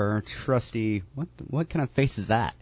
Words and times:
our 0.00 0.20
trusty. 0.22 1.02
What 1.14 1.28
what 1.48 1.68
kind 1.68 1.82
of 1.82 1.90
face 1.90 2.18
is 2.18 2.28
that? 2.28 2.54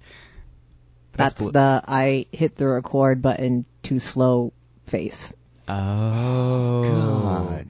That's 1.12 1.40
blue. 1.40 1.52
the 1.52 1.82
I 1.86 2.26
hit 2.32 2.56
the 2.56 2.66
record 2.66 3.22
button 3.22 3.64
too 3.82 4.00
slow 4.00 4.53
face. 4.87 5.32
Oh. 5.68 6.82
God. 6.82 7.66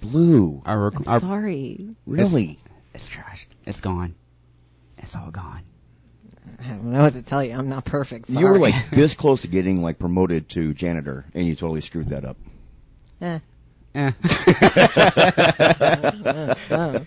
Blue. 0.00 0.62
Our, 0.64 0.92
I'm 0.94 1.04
our 1.06 1.20
sorry. 1.20 1.88
Really? 2.06 2.58
it's 2.94 3.08
trashed. 3.08 3.46
It's 3.66 3.80
gone. 3.80 4.14
It's 4.98 5.16
all 5.16 5.30
gone. 5.30 5.62
I 6.62 6.68
don't 6.68 6.84
know 6.92 7.02
what 7.02 7.14
to 7.14 7.22
tell 7.22 7.42
you. 7.42 7.52
I'm 7.54 7.68
not 7.68 7.84
perfect. 7.84 8.26
Sorry. 8.26 8.44
You 8.44 8.50
were 8.52 8.58
like 8.58 8.90
this 8.90 9.14
close 9.14 9.42
to 9.42 9.48
getting 9.48 9.82
like 9.82 9.98
promoted 9.98 10.48
to 10.50 10.72
janitor, 10.74 11.24
and 11.34 11.46
you 11.46 11.56
totally 11.56 11.80
screwed 11.80 12.10
that 12.10 12.24
up. 12.24 12.36
eh. 13.20 13.38
Eh. 13.94 14.12
Oh. 16.70 17.06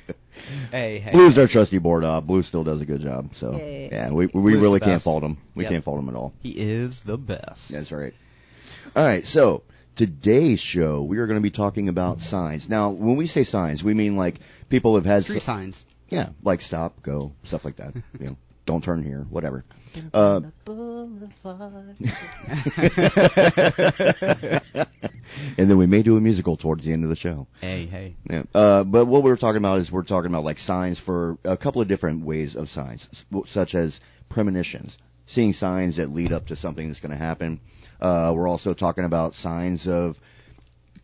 Hey, 0.72 1.00
hey. 1.00 1.12
Blue's 1.12 1.38
our 1.38 1.48
trusty 1.48 1.78
board 1.78 2.04
op. 2.04 2.26
Blue 2.26 2.42
still 2.44 2.64
does 2.64 2.82
a 2.82 2.86
good 2.86 3.02
job. 3.02 3.36
So 3.36 3.54
Yay. 3.56 3.90
yeah, 3.92 4.10
we 4.12 4.28
we 4.28 4.52
Blue's 4.52 4.62
really 4.62 4.80
can't 4.80 5.02
fault 5.02 5.24
him. 5.24 5.38
We 5.56 5.64
Yep. 5.64 5.72
can't 5.72 5.84
fault 5.84 6.00
him 6.00 6.10
at 6.10 6.16
all. 6.16 6.34
He 6.42 6.52
is 6.52 7.02
the 7.02 7.18
best. 7.18 7.70
That's 7.70 7.92
right. 7.92 8.14
All 8.96 9.06
right, 9.06 9.26
so 9.26 9.64
today's 9.96 10.60
show 10.60 11.04
we 11.04 11.18
are 11.18 11.28
going 11.28 11.38
to 11.40 11.44
be 11.44 11.52
talking 11.52 11.90
about 11.90 12.20
signs. 12.20 12.70
Now, 12.70 12.90
when 12.92 13.16
we 13.18 13.28
say 13.28 13.44
signs, 13.44 13.84
we 13.84 13.94
mean 13.94 14.16
like 14.16 14.40
people 14.70 14.96
have 14.96 15.06
had 15.06 15.24
Street 15.24 15.42
signs. 15.44 15.86
yeah, 16.10 16.30
like 16.44 16.62
stop, 16.62 17.02
go, 17.04 17.34
stuff 17.44 17.66
like 17.66 17.76
that. 17.78 17.94
you 18.20 18.28
know, 18.28 18.38
don't 18.68 18.84
turn 18.84 19.02
here, 19.02 19.26
whatever. 19.30 19.64
Uh, 20.14 20.42
and 25.58 25.70
then 25.70 25.78
we 25.78 25.88
may 25.88 26.04
do 26.04 26.18
a 26.18 26.22
musical 26.22 26.58
towards 26.58 26.86
the 26.86 26.94
end 26.94 27.04
of 27.04 27.10
the 27.10 27.16
show. 27.16 27.48
Hey, 27.62 27.88
hey. 27.88 28.16
Yeah. 28.30 28.44
Uh, 28.54 28.84
but 28.84 29.06
what 29.06 29.24
we're 29.24 29.38
talking 29.38 29.58
about 29.58 29.80
is 29.80 29.92
we're 29.92 30.04
talking 30.04 30.30
about 30.30 30.44
like 30.44 30.60
signs 30.60 31.00
for 31.00 31.38
a 31.44 31.58
couple 31.58 31.82
of 31.82 31.88
different 31.88 32.26
ways 32.26 32.56
of 32.56 32.70
signs, 32.70 33.10
such 33.48 33.74
as 33.74 34.00
premonitions, 34.30 34.98
seeing 35.26 35.54
signs 35.54 35.96
that 35.96 36.14
lead 36.14 36.32
up 36.32 36.48
to 36.48 36.56
something 36.56 36.88
that's 36.88 37.00
going 37.00 37.12
to 37.12 37.18
happen. 37.18 37.60
Uh, 38.00 38.32
we're 38.36 38.48
also 38.48 38.76
talking 38.76 39.06
about 39.06 39.34
signs 39.34 39.88
of 39.88 40.20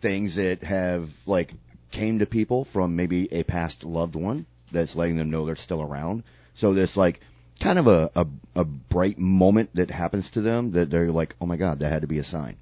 things 0.01 0.35
that 0.35 0.63
have 0.63 1.09
like 1.25 1.53
came 1.91 2.19
to 2.19 2.25
people 2.25 2.65
from 2.65 2.95
maybe 2.95 3.31
a 3.31 3.43
past 3.43 3.83
loved 3.83 4.15
one 4.15 4.45
that's 4.71 4.95
letting 4.95 5.15
them 5.15 5.31
know 5.31 5.45
they're 5.45 5.55
still 5.55 5.81
around. 5.81 6.23
So 6.55 6.73
this 6.73 6.97
like 6.97 7.21
kind 7.63 7.79
of 7.79 7.87
a, 7.87 8.11
a, 8.13 8.27
a 8.57 8.65
bright 8.65 9.17
moment 9.17 9.73
that 9.73 9.89
happens 9.89 10.31
to 10.31 10.41
them 10.41 10.71
that 10.71 10.89
they're 10.89 11.13
like, 11.13 11.33
oh 11.39 11.45
my 11.45 11.55
god, 11.55 11.79
that 11.79 11.89
had 11.89 12.01
to 12.01 12.09
be 12.09 12.19
a 12.19 12.23
sign. 12.23 12.57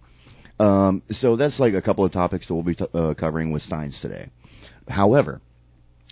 Um, 0.59 1.02
so 1.09 1.38
that's 1.38 1.59
like 1.59 1.73
a 1.73 1.81
couple 1.81 2.05
of 2.05 2.11
topics 2.11 2.45
that 2.45 2.53
we'll 2.53 2.61
be 2.61 2.75
t- 2.75 2.85
uh, 2.94 3.16
covering 3.16 3.52
with 3.52 3.63
signs 3.63 3.99
today. 3.99 4.27
However, 4.88 5.41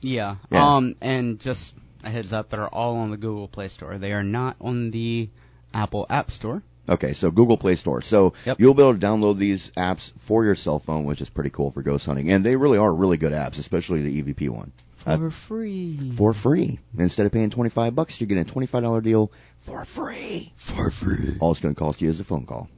Yeah. 0.02 0.38
Yeah. 0.52 0.76
Um, 0.76 0.96
and 1.00 1.40
just 1.40 1.76
a 2.04 2.10
heads 2.10 2.34
up, 2.34 2.50
they're 2.50 2.68
all 2.68 2.98
on 2.98 3.12
the 3.12 3.18
Google 3.18 3.48
Play 3.48 3.68
Store. 3.68 4.00
They 4.00 4.12
are 4.14 4.24
not 4.24 4.56
on 4.60 4.90
the 4.90 5.30
Apple 5.74 6.08
App 6.10 6.32
Store. 6.32 6.64
Okay, 6.92 7.14
so 7.14 7.32
Google 7.32 7.58
Play 7.58 7.76
Store. 7.76 8.02
So 8.02 8.34
Yep. 8.46 8.60
you'll 8.60 8.74
be 8.74 8.84
able 8.84 8.94
to 8.94 9.00
download 9.00 9.38
these 9.38 9.72
apps 9.78 10.12
for 10.20 10.44
your 10.46 10.56
cell 10.56 10.80
phone, 10.80 11.06
which 11.06 11.22
is 11.22 11.30
pretty 11.30 11.50
cool 11.50 11.72
for 11.72 11.82
ghost 11.82 12.06
hunting. 12.06 12.30
And 12.32 12.46
they 12.46 12.56
really 12.56 12.78
are 12.78 12.94
really 12.94 13.18
good 13.18 13.32
apps, 13.34 13.58
especially 13.60 14.02
the 14.02 14.22
EVP 14.22 14.50
one. 14.50 14.72
Uh, 15.06 15.18
For 15.18 15.32
free. 15.32 16.12
for 16.16 16.32
free. 16.34 16.78
Instead 16.98 17.26
of 17.26 17.32
paying 17.32 17.50
25 17.50 17.96
bucks, 17.96 18.22
you're 18.22 18.28
getting 18.28 18.44
a 18.44 18.46
$25 18.46 19.02
deal 19.02 19.32
for 19.62 19.84
free. 19.86 20.54
For 20.58 20.92
free. 20.92 21.38
All 21.40 21.50
it's 21.52 21.60
going 21.60 21.74
to 21.74 21.80
cost 21.80 22.02
you 22.02 22.10
is 22.10 22.20
a 22.20 22.24
phone 22.24 22.46
call. 22.46 22.70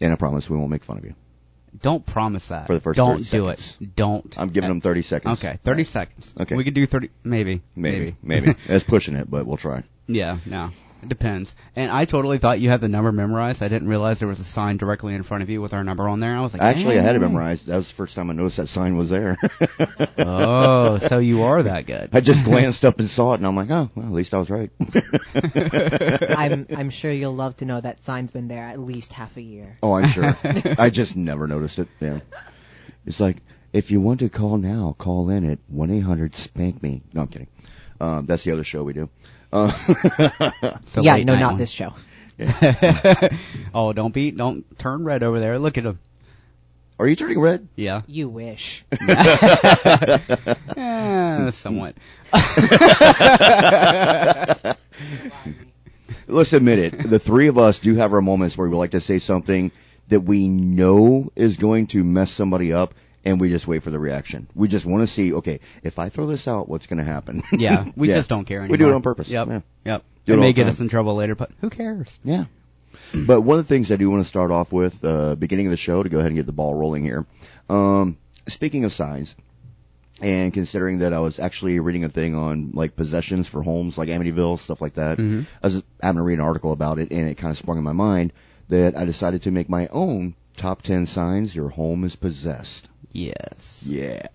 And 0.00 0.12
I 0.12 0.16
promise 0.16 0.50
we 0.50 0.58
won't 0.58 0.70
make 0.70 0.84
fun 0.84 0.98
of 0.98 1.04
you. 1.04 1.14
Don't 1.82 2.04
promise 2.04 2.48
that. 2.48 2.66
For 2.66 2.74
the 2.74 2.80
first 2.80 2.96
Don't 2.96 3.18
30 3.18 3.22
do 3.22 3.46
seconds. 3.46 3.76
it. 3.80 3.96
Don't. 3.96 4.34
I'm 4.38 4.48
giving 4.50 4.68
them 4.68 4.80
30 4.80 5.02
seconds. 5.02 5.38
Okay, 5.42 5.58
30 5.62 5.84
seconds. 5.84 6.34
Okay. 6.40 6.56
We 6.56 6.64
could 6.64 6.74
do 6.74 6.84
30, 6.84 7.10
maybe. 7.22 7.62
Maybe. 7.76 8.16
Maybe. 8.22 8.54
That's 8.66 8.84
pushing 8.94 9.14
it, 9.14 9.30
but 9.30 9.46
we'll 9.46 9.56
try. 9.56 9.84
yeah, 10.08 10.38
no. 10.46 10.70
It 11.02 11.08
depends. 11.08 11.54
And 11.76 11.90
I 11.90 12.04
totally 12.04 12.38
thought 12.38 12.60
you 12.60 12.68
had 12.68 12.80
the 12.80 12.88
number 12.88 13.10
memorized. 13.10 13.62
I 13.62 13.68
didn't 13.68 13.88
realize 13.88 14.18
there 14.18 14.28
was 14.28 14.40
a 14.40 14.44
sign 14.44 14.76
directly 14.76 15.14
in 15.14 15.22
front 15.22 15.42
of 15.42 15.48
you 15.50 15.62
with 15.62 15.72
our 15.72 15.82
number 15.82 16.08
on 16.08 16.20
there. 16.20 16.36
I 16.36 16.40
was 16.40 16.52
like, 16.52 16.62
Actually, 16.62 16.98
I 16.98 17.02
had 17.02 17.16
it 17.16 17.20
memorized. 17.20 17.66
That 17.66 17.76
was 17.76 17.88
the 17.88 17.94
first 17.94 18.14
time 18.14 18.28
I 18.28 18.34
noticed 18.34 18.58
that 18.58 18.68
sign 18.68 18.96
was 18.96 19.08
there. 19.08 19.36
Oh, 20.18 20.98
so 21.08 21.18
you 21.18 21.42
are 21.44 21.62
that 21.62 21.86
good. 21.86 22.10
I 22.12 22.20
just 22.20 22.44
glanced 22.44 22.84
up 22.84 22.98
and 22.98 23.08
saw 23.08 23.32
it, 23.32 23.36
and 23.36 23.46
I'm 23.46 23.56
like, 23.56 23.70
oh, 23.70 23.90
well, 23.94 24.06
at 24.06 24.12
least 24.12 24.34
I 24.34 24.38
was 24.38 24.50
right. 24.50 24.70
I'm 26.36 26.66
I'm 26.76 26.90
sure 26.90 27.10
you'll 27.10 27.34
love 27.34 27.56
to 27.58 27.64
know 27.64 27.80
that 27.80 28.02
sign's 28.02 28.32
been 28.32 28.48
there 28.48 28.64
at 28.64 28.78
least 28.78 29.12
half 29.12 29.36
a 29.36 29.42
year. 29.42 29.78
Oh, 29.82 29.94
I'm 29.94 30.08
sure. 30.08 30.36
I 30.44 30.90
just 30.90 31.16
never 31.16 31.46
noticed 31.46 31.78
it. 31.78 31.88
Yeah. 32.00 32.20
It's 33.06 33.20
like, 33.20 33.38
if 33.72 33.90
you 33.90 34.00
want 34.00 34.20
to 34.20 34.28
call 34.28 34.58
now, 34.58 34.94
call 34.98 35.30
in 35.30 35.48
at 35.48 35.58
1-800-SPANK-ME. 35.72 37.02
No, 37.14 37.22
I'm 37.22 37.28
kidding. 37.28 37.48
Um, 38.00 38.26
that's 38.26 38.42
the 38.42 38.52
other 38.52 38.64
show 38.64 38.82
we 38.82 38.92
do. 38.92 39.08
Uh, 39.52 39.72
yeah, 41.00 41.16
no, 41.16 41.36
not 41.36 41.48
one. 41.48 41.56
this 41.56 41.70
show. 41.70 41.94
oh, 43.74 43.92
don't 43.92 44.14
be, 44.14 44.30
don't 44.30 44.78
turn 44.78 45.04
red 45.04 45.22
over 45.22 45.40
there. 45.40 45.58
Look 45.58 45.76
at 45.76 45.84
him. 45.84 45.98
are 46.98 47.06
you 47.06 47.16
turning 47.16 47.40
red? 47.40 47.68
Yeah. 47.76 48.02
You 48.06 48.28
wish. 48.28 48.84
Eh, 50.76 51.50
somewhat. 51.50 51.96
Let's 56.28 56.52
admit 56.52 56.78
it. 56.78 57.10
The 57.10 57.18
three 57.18 57.48
of 57.48 57.58
us 57.58 57.80
do 57.80 57.96
have 57.96 58.12
our 58.14 58.20
moments 58.20 58.56
where 58.56 58.68
we 58.68 58.76
like 58.76 58.92
to 58.92 59.00
say 59.00 59.18
something 59.18 59.72
that 60.08 60.20
we 60.20 60.48
know 60.48 61.30
is 61.34 61.56
going 61.56 61.88
to 61.88 62.04
mess 62.04 62.30
somebody 62.30 62.72
up, 62.72 62.94
and 63.24 63.40
we 63.40 63.48
just 63.50 63.66
wait 63.66 63.82
for 63.82 63.90
the 63.90 63.98
reaction. 63.98 64.46
We 64.54 64.68
just 64.68 64.86
want 64.86 65.02
to 65.02 65.06
see, 65.06 65.32
okay, 65.34 65.60
if 65.82 65.98
I 65.98 66.08
throw 66.08 66.26
this 66.26 66.48
out, 66.48 66.68
what's 66.68 66.86
going 66.86 66.98
to 66.98 67.04
happen? 67.04 67.42
Yeah, 67.52 67.86
we 67.96 68.08
Yeah. 68.08 68.16
just 68.16 68.30
don't 68.30 68.44
care 68.44 68.60
anymore. 68.60 68.72
We 68.72 68.78
do 68.78 68.88
it 68.88 68.94
on 68.94 69.02
purpose. 69.02 69.28
Yep. 69.28 69.48
Yeah. 69.48 69.60
Yep. 69.84 70.04
Do 70.26 70.32
it 70.32 70.36
it 70.36 70.40
may 70.40 70.52
get 70.52 70.62
time. 70.64 70.70
us 70.70 70.80
in 70.80 70.88
trouble 70.88 71.14
later, 71.16 71.34
but 71.34 71.50
who 71.60 71.70
cares? 71.70 72.18
Yeah. 72.24 72.44
But 73.26 73.40
one 73.42 73.58
of 73.58 73.66
the 73.66 73.68
things 73.74 73.90
I 73.90 73.96
do 73.96 74.08
want 74.10 74.22
to 74.22 74.28
start 74.28 74.50
off 74.50 74.72
with, 74.72 75.04
uh, 75.04 75.34
beginning 75.34 75.66
of 75.66 75.70
the 75.72 75.76
show, 75.76 76.02
to 76.02 76.08
go 76.08 76.18
ahead 76.18 76.28
and 76.30 76.36
get 76.36 76.46
the 76.46 76.52
ball 76.52 76.74
rolling 76.74 77.02
here. 77.02 77.24
Um, 77.68 78.18
speaking 78.48 78.84
of 78.84 78.92
signs, 78.92 79.34
and 80.20 80.52
considering 80.52 80.98
that 80.98 81.12
I 81.12 81.18
was 81.20 81.38
actually 81.40 81.80
reading 81.80 82.04
a 82.04 82.08
thing 82.08 82.34
on 82.34 82.72
like 82.74 82.94
possessions 82.94 83.48
for 83.48 83.62
homes, 83.62 83.96
like 83.96 84.08
Amityville, 84.08 84.58
stuff 84.58 84.80
like 84.80 84.94
that, 84.94 85.18
Mhm. 85.18 85.46
I 85.62 85.66
was 85.68 85.82
having 86.02 86.18
to 86.18 86.22
read 86.22 86.34
an 86.38 86.44
article 86.44 86.72
about 86.72 86.98
it, 86.98 87.10
and 87.10 87.28
it 87.28 87.36
kind 87.36 87.50
of 87.50 87.58
sprung 87.58 87.78
in 87.78 87.84
my 87.84 87.92
mind 87.92 88.32
that 88.68 88.96
I 88.96 89.04
decided 89.06 89.42
to 89.42 89.50
make 89.50 89.68
my 89.68 89.88
own 89.88 90.34
top 90.56 90.82
10 90.82 91.06
signs 91.06 91.54
your 91.54 91.68
home 91.70 92.04
is 92.04 92.16
possessed. 92.16 92.86
Yes. 93.12 93.82
Yeah. 93.86 94.26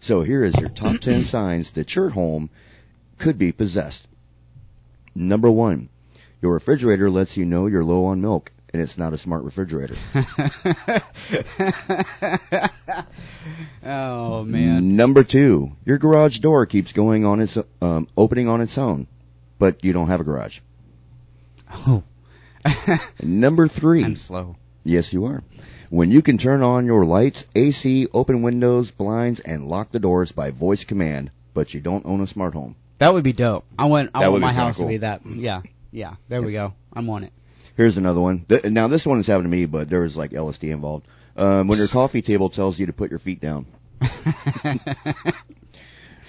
So 0.00 0.22
here 0.22 0.44
is 0.44 0.54
your 0.56 0.68
top 0.68 1.00
10 1.00 1.24
signs 1.24 1.72
that 1.72 1.94
your 1.94 2.10
home 2.10 2.50
could 3.18 3.38
be 3.38 3.52
possessed. 3.52 4.06
Number 5.14 5.50
one, 5.50 5.88
your 6.40 6.54
refrigerator 6.54 7.10
lets 7.10 7.36
you 7.36 7.44
know 7.44 7.66
you're 7.66 7.84
low 7.84 8.06
on 8.06 8.20
milk, 8.20 8.50
and 8.72 8.82
it's 8.82 8.98
not 8.98 9.12
a 9.12 9.18
smart 9.18 9.44
refrigerator. 9.44 9.94
oh 13.84 14.44
man. 14.44 14.96
Number 14.96 15.24
two, 15.24 15.72
your 15.84 15.98
garage 15.98 16.38
door 16.38 16.66
keeps 16.66 16.92
going 16.92 17.26
on 17.26 17.40
its 17.40 17.58
um, 17.80 18.08
opening 18.16 18.48
on 18.48 18.60
its 18.60 18.78
own, 18.78 19.06
but 19.58 19.84
you 19.84 19.92
don't 19.92 20.08
have 20.08 20.20
a 20.20 20.24
garage. 20.24 20.60
Oh, 21.86 22.02
Number 23.22 23.68
three, 23.68 24.04
I'm 24.04 24.16
slow. 24.16 24.56
yes, 24.84 25.12
you 25.12 25.26
are. 25.26 25.42
When 25.92 26.10
you 26.10 26.22
can 26.22 26.38
turn 26.38 26.62
on 26.62 26.86
your 26.86 27.04
lights, 27.04 27.44
AC, 27.54 28.08
open 28.14 28.40
windows, 28.40 28.90
blinds, 28.90 29.40
and 29.40 29.68
lock 29.68 29.92
the 29.92 30.00
doors 30.00 30.32
by 30.32 30.50
voice 30.50 30.84
command, 30.84 31.30
but 31.52 31.74
you 31.74 31.80
don't 31.80 32.06
own 32.06 32.22
a 32.22 32.26
smart 32.26 32.54
home. 32.54 32.76
That 32.96 33.12
would 33.12 33.24
be 33.24 33.34
dope. 33.34 33.66
I 33.78 33.84
want 33.84 34.08
I 34.14 34.22
That 34.22 34.30
want 34.30 34.40
my 34.40 34.54
house 34.54 34.78
cool. 34.78 34.86
to 34.86 34.88
be 34.88 34.96
that. 34.96 35.20
Yeah, 35.26 35.60
yeah. 35.90 36.14
There 36.30 36.40
we 36.40 36.54
go. 36.54 36.72
I'm 36.94 37.10
on 37.10 37.24
it. 37.24 37.32
Here's 37.76 37.98
another 37.98 38.22
one. 38.22 38.46
Now 38.64 38.88
this 38.88 39.04
one 39.04 39.18
has 39.18 39.26
happened 39.26 39.44
to 39.44 39.50
me, 39.50 39.66
but 39.66 39.90
there 39.90 40.00
was 40.00 40.16
like 40.16 40.30
LSD 40.30 40.70
involved. 40.70 41.06
Um, 41.36 41.68
when 41.68 41.76
your 41.76 41.88
coffee 41.88 42.22
table 42.22 42.48
tells 42.48 42.78
you 42.78 42.86
to 42.86 42.94
put 42.94 43.10
your 43.10 43.18
feet 43.18 43.42
down. 43.42 43.66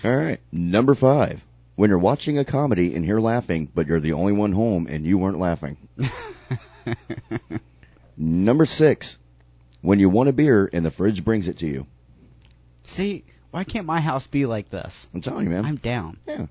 All 0.03 0.13
right. 0.13 0.41
Number 0.51 0.93
five. 0.93 1.41
When 1.75 1.89
you're 1.89 1.99
watching 1.99 2.37
a 2.37 2.43
comedy 2.43 2.95
and 2.95 3.05
hear 3.05 3.21
laughing, 3.21 3.69
but 3.73 3.87
you're 3.87 4.01
the 4.01 4.11
only 4.11 4.33
one 4.33 4.51
home 4.51 4.87
and 4.89 5.05
you 5.05 5.17
weren't 5.17 5.39
laughing. 5.39 5.77
Number 8.17 8.65
six. 8.65 9.17
When 9.83 9.99
you 9.99 10.07
want 10.07 10.29
a 10.29 10.33
beer 10.33 10.69
and 10.71 10.85
the 10.85 10.91
fridge 10.91 11.25
brings 11.25 11.49
it 11.49 11.57
to 11.57 11.67
you. 11.67 11.85
See, 12.85 13.25
why 13.51 13.65
can't 13.65 13.85
my 13.85 13.99
house 13.99 14.25
be 14.25 14.45
like 14.45 14.69
this? 14.69 15.09
I'm 15.13 15.21
telling 15.21 15.43
you, 15.43 15.49
man. 15.51 15.65
I'm 15.65 15.75
down. 15.75 16.17
Yeah. 16.25 16.45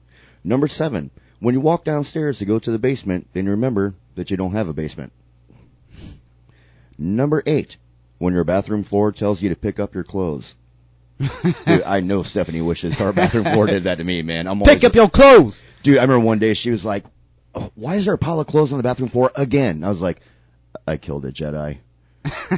Number 0.45 0.69
seven. 0.69 1.11
When 1.41 1.55
you 1.55 1.61
walk 1.63 1.83
downstairs 1.83 2.39
to 2.39 2.45
go 2.45 2.59
to 2.59 2.71
the 2.71 2.79
basement, 2.79 3.29
then 3.33 3.49
remember 3.49 3.95
that 4.17 4.31
you 4.31 4.37
don't 4.37 4.53
have 4.53 4.69
a 4.69 4.75
basement. 4.75 5.15
Number 6.99 7.43
eight. 7.47 7.79
When 8.19 8.35
your 8.35 8.45
bathroom 8.45 8.83
floor 8.83 9.13
tells 9.13 9.41
you 9.41 9.49
to 9.49 9.57
pick 9.57 9.81
up 9.81 9.95
your 9.95 10.05
clothes. 10.05 10.55
Dude, 11.65 11.83
I 11.87 12.01
know 12.01 12.23
Stephanie 12.25 12.61
wishes 12.61 13.01
our 13.01 13.15
bathroom 13.15 13.45
floor 13.45 13.67
did 13.67 13.85
that 13.85 13.97
to 13.97 14.05
me, 14.05 14.21
man. 14.21 14.47
I'm 14.47 14.61
Pick 14.61 14.85
up 14.85 14.95
your 14.95 15.09
clothes. 15.09 15.65
dude. 15.83 15.97
I 15.97 16.03
remember 16.03 16.27
one 16.27 16.39
day 16.39 16.53
she 16.53 16.71
was 16.71 16.85
like, 16.85 17.05
oh, 17.55 17.71
"Why 17.77 17.95
is 17.95 18.05
there 18.05 18.15
a 18.15 18.19
pile 18.19 18.41
of 18.41 18.47
clothes 18.47 18.73
on 18.73 18.79
the 18.79 18.83
bathroom 18.83 19.09
floor 19.09 19.31
again?" 19.35 19.85
I 19.85 19.89
was 19.89 20.01
like, 20.01 20.21
"I 20.87 20.99
killed 20.99 21.25
a 21.25 21.33
Jedi." 21.33 21.79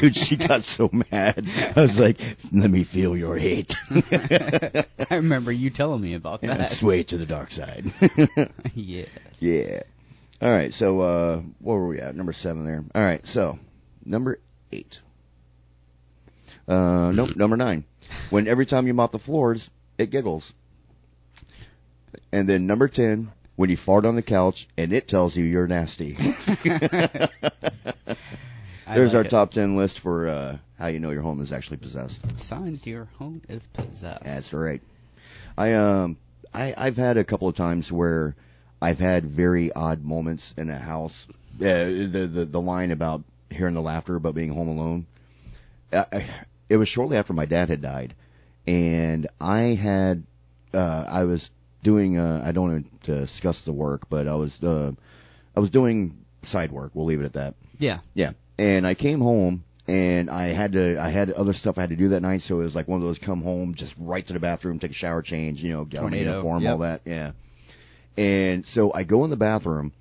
dude, 0.00 0.16
she 0.16 0.36
got 0.36 0.64
so 0.64 0.90
mad. 0.92 1.48
I 1.76 1.80
was 1.80 1.98
like, 1.98 2.20
"Let 2.52 2.70
me 2.70 2.84
feel 2.84 3.16
your 3.16 3.36
hate." 3.36 3.74
I 3.90 4.84
remember 5.10 5.52
you 5.52 5.70
telling 5.70 6.00
me 6.00 6.14
about 6.14 6.42
Yeah, 6.42 6.56
that. 6.56 6.72
sway 6.72 7.02
to 7.04 7.16
the 7.18 7.26
dark 7.26 7.50
side. 7.52 7.92
yes. 8.74 9.08
yeah. 9.38 9.82
All 10.42 10.50
right. 10.50 10.74
So, 10.74 11.00
uh, 11.00 11.40
where 11.60 11.78
were 11.78 11.88
we 11.88 12.00
at? 12.00 12.16
Number 12.16 12.32
seven 12.32 12.64
there. 12.66 12.84
All 12.94 13.02
right. 13.04 13.24
So, 13.26 13.58
number 14.04 14.40
eight. 14.72 15.00
Uh, 16.66 17.12
nope. 17.14 17.36
Number 17.36 17.56
nine. 17.56 17.84
When 18.30 18.48
every 18.48 18.66
time 18.66 18.86
you 18.86 18.94
mop 18.94 19.12
the 19.12 19.18
floors, 19.18 19.70
it 19.98 20.10
giggles. 20.10 20.52
And 22.32 22.48
then 22.48 22.66
number 22.66 22.88
ten. 22.88 23.30
When 23.56 23.70
you 23.70 23.76
fart 23.76 24.04
on 24.04 24.16
the 24.16 24.22
couch 24.22 24.68
and 24.76 24.92
it 24.92 25.06
tells 25.08 25.36
you 25.36 25.44
you're 25.44 25.66
nasty. 25.66 26.16
There's 28.92 29.12
like 29.12 29.14
our 29.14 29.24
it. 29.24 29.30
top 29.30 29.50
ten 29.52 29.76
list 29.76 30.00
for 30.00 30.28
uh, 30.28 30.58
how 30.78 30.86
you 30.88 31.00
know 31.00 31.10
your 31.10 31.22
home 31.22 31.40
is 31.40 31.52
actually 31.52 31.78
possessed. 31.78 32.20
signs 32.36 32.86
your 32.86 33.06
home 33.18 33.42
is 33.48 33.66
possessed. 33.66 34.24
That's 34.24 34.52
right. 34.52 34.82
I 35.56 35.72
um 35.74 36.16
I 36.52 36.74
I've 36.76 36.96
had 36.96 37.16
a 37.16 37.24
couple 37.24 37.48
of 37.48 37.54
times 37.54 37.90
where 37.90 38.34
I've 38.80 38.98
had 38.98 39.24
very 39.24 39.72
odd 39.72 40.04
moments 40.04 40.54
in 40.56 40.70
a 40.70 40.78
house. 40.78 41.26
Uh, 41.60 41.84
the 41.84 42.28
the 42.32 42.44
the 42.44 42.60
line 42.60 42.90
about 42.90 43.22
hearing 43.50 43.74
the 43.74 43.82
laughter 43.82 44.16
about 44.16 44.34
being 44.34 44.50
home 44.52 44.68
alone. 44.68 45.06
I, 45.92 46.06
I, 46.12 46.24
it 46.68 46.76
was 46.76 46.88
shortly 46.88 47.16
after 47.16 47.32
my 47.32 47.46
dad 47.46 47.68
had 47.68 47.80
died, 47.82 48.14
and 48.66 49.26
I 49.40 49.60
had 49.74 50.24
uh 50.72 51.04
I 51.08 51.24
was 51.24 51.50
doing 51.84 52.18
uh 52.18 52.42
I 52.44 52.50
don't 52.50 52.72
want 52.72 53.02
to 53.04 53.20
discuss 53.20 53.64
the 53.64 53.72
work, 53.72 54.08
but 54.08 54.26
I 54.26 54.34
was 54.34 54.60
uh 54.62 54.92
I 55.54 55.60
was 55.60 55.70
doing 55.70 56.24
side 56.42 56.72
work. 56.72 56.90
We'll 56.94 57.06
leave 57.06 57.20
it 57.20 57.26
at 57.26 57.34
that. 57.34 57.54
Yeah. 57.78 58.00
Yeah. 58.14 58.32
And 58.58 58.86
I 58.86 58.94
came 58.94 59.20
home 59.20 59.62
and 59.86 60.30
I 60.30 60.48
had 60.48 60.72
to 60.72 60.98
I 60.98 61.10
had 61.10 61.30
other 61.30 61.52
stuff 61.52 61.78
I 61.78 61.82
had 61.82 61.90
to 61.90 61.96
do 61.96 62.08
that 62.08 62.22
night, 62.22 62.42
so 62.42 62.60
it 62.60 62.64
was 62.64 62.74
like 62.74 62.88
one 62.88 63.00
of 63.00 63.06
those 63.06 63.18
come 63.18 63.42
home, 63.42 63.74
just 63.74 63.94
right 63.98 64.26
to 64.26 64.32
the 64.32 64.40
bathroom, 64.40 64.80
take 64.80 64.90
a 64.90 64.94
shower, 64.94 65.22
change, 65.22 65.62
you 65.62 65.72
know, 65.72 65.84
get 65.84 66.02
on 66.02 66.10
my 66.10 66.16
uniform, 66.16 66.62
yep. 66.62 66.72
all 66.72 66.78
that. 66.78 67.02
Yeah. 67.04 67.32
And 68.16 68.66
so 68.66 68.92
I 68.92 69.04
go 69.04 69.24
in 69.24 69.30
the 69.30 69.36
bathroom, 69.36 69.92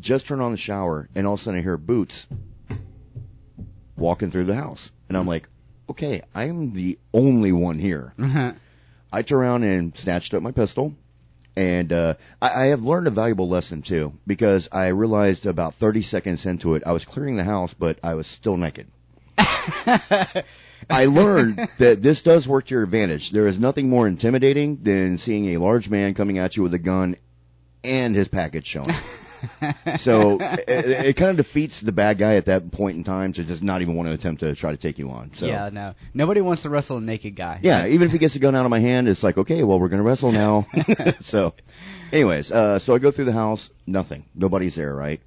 just 0.00 0.26
turn 0.26 0.40
on 0.40 0.52
the 0.52 0.58
shower, 0.58 1.08
and 1.14 1.26
all 1.26 1.34
of 1.34 1.40
a 1.40 1.42
sudden 1.42 1.60
I 1.60 1.62
hear 1.62 1.76
boots 1.76 2.26
walking 3.96 4.30
through 4.30 4.44
the 4.44 4.54
house. 4.54 4.90
And 5.08 5.16
I'm 5.16 5.26
like, 5.26 5.48
okay, 5.90 6.22
I 6.34 6.44
am 6.44 6.72
the 6.72 6.98
only 7.12 7.52
one 7.52 7.78
here. 7.78 8.14
I 9.12 9.22
turn 9.22 9.38
around 9.38 9.64
and 9.64 9.96
snatched 9.96 10.34
up 10.34 10.42
my 10.42 10.52
pistol. 10.52 10.94
And 11.58 11.92
uh, 11.92 12.14
I, 12.40 12.50
I 12.50 12.66
have 12.66 12.84
learned 12.84 13.08
a 13.08 13.10
valuable 13.10 13.48
lesson 13.48 13.82
too, 13.82 14.12
because 14.28 14.68
I 14.70 14.88
realized 14.88 15.44
about 15.44 15.74
30 15.74 16.02
seconds 16.02 16.46
into 16.46 16.76
it, 16.76 16.84
I 16.86 16.92
was 16.92 17.04
clearing 17.04 17.34
the 17.34 17.42
house, 17.42 17.74
but 17.74 17.98
I 18.00 18.14
was 18.14 18.28
still 18.28 18.56
naked. 18.56 18.86
I 19.36 21.06
learned 21.06 21.68
that 21.78 22.00
this 22.00 22.22
does 22.22 22.46
work 22.46 22.66
to 22.66 22.74
your 22.76 22.84
advantage. 22.84 23.32
There 23.32 23.48
is 23.48 23.58
nothing 23.58 23.88
more 23.88 24.06
intimidating 24.06 24.84
than 24.84 25.18
seeing 25.18 25.46
a 25.46 25.56
large 25.56 25.90
man 25.90 26.14
coming 26.14 26.38
at 26.38 26.56
you 26.56 26.62
with 26.62 26.74
a 26.74 26.78
gun 26.78 27.16
and 27.82 28.14
his 28.14 28.28
package 28.28 28.66
showing. 28.66 28.94
so 29.98 30.38
it, 30.40 30.68
it 30.68 31.16
kind 31.16 31.30
of 31.30 31.36
defeats 31.36 31.80
the 31.80 31.92
bad 31.92 32.18
guy 32.18 32.34
at 32.34 32.46
that 32.46 32.70
point 32.70 32.96
in 32.96 33.04
time 33.04 33.32
to 33.34 33.44
just 33.44 33.62
not 33.62 33.82
even 33.82 33.94
want 33.94 34.08
to 34.08 34.12
attempt 34.12 34.40
to 34.40 34.54
try 34.54 34.70
to 34.70 34.76
take 34.76 34.98
you 34.98 35.10
on. 35.10 35.34
So 35.34 35.46
Yeah, 35.46 35.70
no. 35.70 35.94
Nobody 36.14 36.40
wants 36.40 36.62
to 36.62 36.70
wrestle 36.70 36.98
a 36.98 37.00
naked 37.00 37.36
guy. 37.36 37.60
yeah, 37.62 37.86
even 37.86 38.06
if 38.06 38.12
he 38.12 38.18
gets 38.18 38.34
the 38.34 38.40
gun 38.40 38.54
out 38.54 38.64
of 38.64 38.70
my 38.70 38.80
hand, 38.80 39.08
it's 39.08 39.22
like, 39.22 39.38
okay, 39.38 39.62
well, 39.62 39.78
we're 39.78 39.88
going 39.88 40.02
to 40.02 40.08
wrestle 40.08 40.32
now. 40.32 40.66
so, 41.20 41.54
anyways, 42.12 42.50
uh, 42.50 42.78
so 42.78 42.94
I 42.94 42.98
go 42.98 43.10
through 43.10 43.26
the 43.26 43.32
house, 43.32 43.70
nothing. 43.86 44.24
Nobody's 44.34 44.74
there, 44.74 44.94
right? 44.94 45.20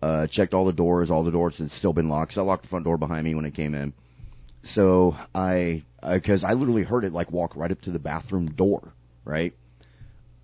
Uh, 0.00 0.26
checked 0.26 0.54
all 0.54 0.64
the 0.64 0.72
doors, 0.72 1.10
all 1.10 1.24
the 1.24 1.32
doors 1.32 1.58
had 1.58 1.70
still 1.72 1.92
been 1.92 2.08
locked. 2.08 2.34
So 2.34 2.42
I 2.42 2.44
locked 2.44 2.62
the 2.62 2.68
front 2.68 2.84
door 2.84 2.96
behind 2.96 3.24
me 3.24 3.34
when 3.34 3.46
I 3.46 3.50
came 3.50 3.74
in. 3.74 3.92
So 4.62 5.16
I, 5.34 5.84
because 6.02 6.44
I 6.44 6.52
literally 6.52 6.84
heard 6.84 7.04
it 7.04 7.12
like 7.12 7.32
walk 7.32 7.56
right 7.56 7.70
up 7.70 7.80
to 7.82 7.90
the 7.90 7.98
bathroom 7.98 8.46
door, 8.46 8.92
right? 9.24 9.54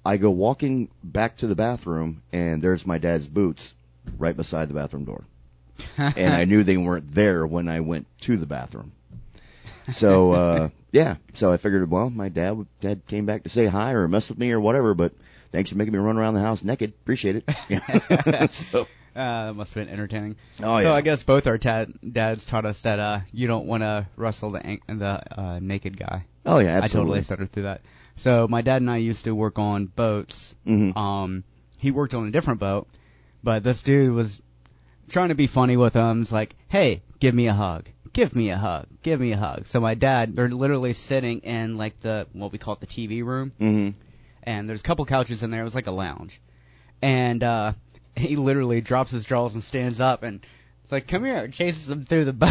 I 0.04 0.16
go 0.18 0.30
walking 0.30 0.88
back 1.02 1.38
to 1.38 1.46
the 1.46 1.54
bathroom, 1.54 2.22
and 2.32 2.62
there's 2.62 2.86
my 2.86 2.98
dad's 2.98 3.26
boots 3.26 3.74
right 4.18 4.36
beside 4.36 4.68
the 4.68 4.74
bathroom 4.74 5.04
door. 5.04 5.24
and 5.96 6.32
I 6.34 6.44
knew 6.44 6.62
they 6.62 6.76
weren't 6.76 7.14
there 7.14 7.46
when 7.46 7.68
I 7.68 7.80
went 7.80 8.06
to 8.22 8.36
the 8.36 8.46
bathroom. 8.46 8.92
So 9.94 10.32
uh 10.32 10.68
yeah, 10.92 11.16
so 11.34 11.52
I 11.52 11.56
figured, 11.56 11.90
well, 11.90 12.10
my 12.10 12.28
dad 12.28 12.64
dad 12.80 13.02
came 13.06 13.26
back 13.26 13.42
to 13.42 13.48
say 13.48 13.66
hi 13.66 13.92
or 13.92 14.06
mess 14.08 14.28
with 14.28 14.38
me 14.38 14.52
or 14.52 14.60
whatever, 14.60 14.94
but 14.94 15.12
thanks 15.52 15.70
for 15.70 15.76
making 15.76 15.92
me 15.92 15.98
run 15.98 16.16
around 16.18 16.34
the 16.34 16.40
house 16.40 16.62
naked. 16.62 16.92
Appreciate 17.02 17.42
it. 17.46 18.50
So, 18.72 18.86
Uh, 19.16 19.46
that 19.46 19.54
must 19.54 19.72
have 19.74 19.84
been 19.86 19.92
entertaining. 19.92 20.34
Oh, 20.60 20.76
yeah. 20.78 20.84
So. 20.84 20.92
I 20.92 21.00
guess 21.00 21.22
both 21.22 21.46
our 21.46 21.56
tad- 21.56 21.94
dads 22.12 22.46
taught 22.46 22.64
us 22.66 22.82
that 22.82 22.98
uh, 22.98 23.20
you 23.32 23.46
don't 23.46 23.64
want 23.66 23.84
to 23.84 24.08
wrestle 24.16 24.50
the 24.50 24.66
an- 24.66 24.80
the 24.88 25.22
uh, 25.40 25.58
naked 25.62 25.96
guy. 25.96 26.24
oh 26.44 26.58
yeah, 26.58 26.70
absolutely. 26.70 26.82
I 26.82 26.88
totally 26.88 27.22
stuttered 27.22 27.52
through 27.52 27.62
that. 27.64 27.82
So 28.16 28.46
my 28.48 28.62
dad 28.62 28.80
and 28.82 28.90
I 28.90 28.98
used 28.98 29.24
to 29.24 29.34
work 29.34 29.58
on 29.58 29.86
boats. 29.86 30.54
Mhm. 30.66 30.96
Um, 30.96 31.44
he 31.78 31.90
worked 31.90 32.14
on 32.14 32.26
a 32.26 32.30
different 32.30 32.60
boat, 32.60 32.88
but 33.42 33.62
this 33.64 33.82
dude 33.82 34.12
was 34.12 34.40
trying 35.08 35.28
to 35.28 35.34
be 35.34 35.46
funny 35.46 35.76
with 35.76 35.94
him. 35.94 36.22
It's 36.22 36.32
like, 36.32 36.54
hey, 36.68 37.02
give 37.20 37.34
me 37.34 37.46
a 37.48 37.52
hug. 37.52 37.88
Give 38.12 38.34
me 38.36 38.50
a 38.50 38.56
hug. 38.56 38.86
Give 39.02 39.20
me 39.20 39.32
a 39.32 39.36
hug. 39.36 39.66
So 39.66 39.80
my 39.80 39.94
dad, 39.94 40.36
they're 40.36 40.48
literally 40.48 40.92
sitting 40.92 41.40
in 41.40 41.76
like 41.76 41.98
the 42.00 42.26
what 42.32 42.52
we 42.52 42.58
call 42.58 42.74
it 42.74 42.80
the 42.80 42.86
TV 42.86 43.22
room, 43.24 43.52
Mhm. 43.60 43.94
and 44.44 44.68
there's 44.68 44.80
a 44.80 44.84
couple 44.84 45.04
couches 45.04 45.42
in 45.42 45.50
there. 45.50 45.62
It 45.62 45.64
was 45.64 45.74
like 45.74 45.88
a 45.88 45.90
lounge, 45.92 46.40
and 47.02 47.42
uh, 47.42 47.72
he 48.16 48.36
literally 48.36 48.80
drops 48.80 49.10
his 49.10 49.24
drawers 49.24 49.54
and 49.54 49.62
stands 49.64 50.00
up 50.00 50.22
and. 50.22 50.46
It's 50.84 50.92
like, 50.92 51.08
come 51.08 51.24
here, 51.24 51.48
chases 51.48 51.90
him 51.90 52.04
through 52.04 52.26
the 52.26 52.32
boat. 52.34 52.50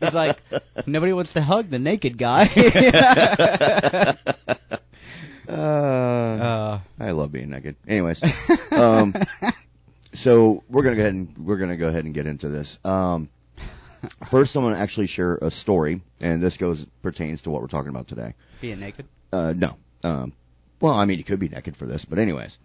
It's 0.00 0.14
like, 0.14 0.38
nobody 0.86 1.12
wants 1.12 1.34
to 1.34 1.42
hug 1.42 1.68
the 1.70 1.78
naked 1.78 2.18
guy. 2.18 2.46
Uh, 5.46 5.52
uh, 5.52 6.80
I 6.98 7.10
love 7.10 7.30
being 7.30 7.50
naked. 7.50 7.76
Anyways, 7.86 8.18
um, 8.72 9.14
so 10.14 10.64
we're 10.70 10.82
gonna 10.82 10.96
go 10.96 11.02
ahead 11.02 11.12
and 11.12 11.36
we're 11.46 11.58
gonna 11.58 11.76
go 11.76 11.86
ahead 11.88 12.06
and 12.06 12.14
get 12.14 12.26
into 12.26 12.48
this. 12.48 12.78
Um, 12.82 13.28
first, 14.30 14.56
I'm 14.56 14.62
gonna 14.62 14.78
actually 14.78 15.06
share 15.06 15.36
a 15.36 15.50
story, 15.50 16.00
and 16.18 16.42
this 16.42 16.56
goes 16.56 16.86
pertains 17.02 17.42
to 17.42 17.50
what 17.50 17.60
we're 17.60 17.68
talking 17.68 17.90
about 17.90 18.08
today. 18.08 18.34
being 18.62 18.80
naked. 18.80 19.06
Uh, 19.32 19.52
no. 19.54 19.76
Um, 20.02 20.32
well, 20.80 20.94
I 20.94 21.04
mean, 21.04 21.18
you 21.18 21.24
could 21.24 21.40
be 21.40 21.50
naked 21.50 21.76
for 21.76 21.84
this, 21.86 22.06
but 22.06 22.18
anyways. 22.18 22.58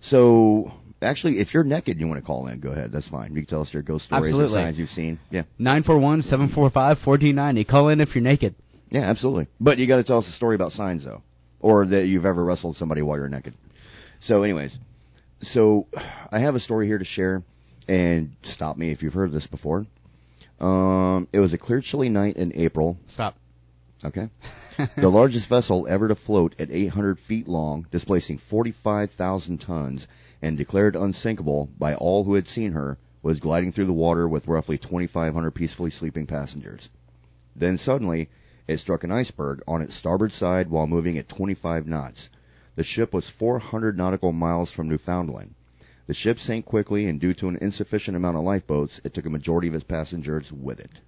So, 0.00 0.72
actually, 1.02 1.38
if 1.38 1.54
you're 1.54 1.64
naked, 1.64 1.92
and 1.92 2.00
you 2.00 2.08
want 2.08 2.18
to 2.18 2.26
call 2.26 2.46
in, 2.46 2.60
go 2.60 2.70
ahead. 2.70 2.92
That's 2.92 3.08
fine. 3.08 3.30
You 3.34 3.42
can 3.42 3.46
tell 3.46 3.60
us 3.60 3.72
your 3.72 3.82
ghost 3.82 4.06
stories 4.06 4.24
Absolutely. 4.26 4.58
or 4.58 4.62
signs 4.62 4.78
you've 4.78 4.90
seen. 4.90 5.18
Yeah. 5.30 5.42
Nine 5.58 5.82
four 5.82 5.98
one 5.98 6.22
seven 6.22 6.48
four 6.48 6.70
five 6.70 6.98
fourteen 6.98 7.36
ninety. 7.36 7.64
Call 7.64 7.88
in 7.88 8.00
if 8.00 8.14
you're 8.14 8.22
naked. 8.22 8.54
Yeah, 8.90 9.02
absolutely. 9.02 9.46
But 9.60 9.78
you 9.78 9.86
got 9.86 9.96
to 9.96 10.02
tell 10.02 10.18
us 10.18 10.28
a 10.28 10.32
story 10.32 10.54
about 10.56 10.72
signs, 10.72 11.04
though, 11.04 11.22
or 11.60 11.86
that 11.86 12.06
you've 12.06 12.26
ever 12.26 12.42
wrestled 12.42 12.76
somebody 12.76 13.02
while 13.02 13.18
you're 13.18 13.28
naked. 13.28 13.54
So, 14.20 14.42
anyways, 14.42 14.76
so 15.42 15.86
I 16.30 16.40
have 16.40 16.54
a 16.54 16.60
story 16.60 16.86
here 16.86 16.98
to 16.98 17.04
share, 17.04 17.42
and 17.86 18.34
stop 18.42 18.76
me 18.76 18.90
if 18.90 19.02
you've 19.02 19.14
heard 19.14 19.32
this 19.32 19.46
before. 19.46 19.86
Um, 20.60 21.28
it 21.32 21.40
was 21.40 21.52
a 21.52 21.58
clear, 21.58 21.80
chilly 21.80 22.08
night 22.08 22.36
in 22.36 22.52
April. 22.54 22.98
Stop. 23.06 23.36
Okay. 24.04 24.30
the 24.96 25.10
largest 25.10 25.46
vessel 25.46 25.86
ever 25.86 26.08
to 26.08 26.14
float 26.14 26.54
at 26.58 26.70
800 26.70 27.18
feet 27.18 27.46
long, 27.46 27.86
displacing 27.90 28.38
45,000 28.38 29.58
tons, 29.58 30.06
and 30.40 30.56
declared 30.56 30.96
unsinkable 30.96 31.68
by 31.78 31.94
all 31.94 32.24
who 32.24 32.34
had 32.34 32.48
seen 32.48 32.72
her, 32.72 32.98
was 33.22 33.40
gliding 33.40 33.72
through 33.72 33.84
the 33.84 33.92
water 33.92 34.26
with 34.26 34.48
roughly 34.48 34.78
2,500 34.78 35.50
peacefully 35.50 35.90
sleeping 35.90 36.26
passengers. 36.26 36.88
Then 37.54 37.76
suddenly, 37.76 38.30
it 38.66 38.78
struck 38.78 39.04
an 39.04 39.12
iceberg 39.12 39.62
on 39.68 39.82
its 39.82 39.94
starboard 39.94 40.32
side 40.32 40.70
while 40.70 40.86
moving 40.86 41.18
at 41.18 41.28
25 41.28 41.86
knots. 41.86 42.30
The 42.76 42.84
ship 42.84 43.12
was 43.12 43.28
400 43.28 43.98
nautical 43.98 44.32
miles 44.32 44.70
from 44.70 44.88
Newfoundland. 44.88 45.54
The 46.06 46.14
ship 46.14 46.38
sank 46.38 46.64
quickly, 46.64 47.06
and 47.06 47.20
due 47.20 47.34
to 47.34 47.48
an 47.48 47.58
insufficient 47.60 48.16
amount 48.16 48.38
of 48.38 48.44
lifeboats, 48.44 49.00
it 49.04 49.12
took 49.12 49.26
a 49.26 49.30
majority 49.30 49.68
of 49.68 49.74
its 49.74 49.84
passengers 49.84 50.50
with 50.50 50.80
it. 50.80 51.00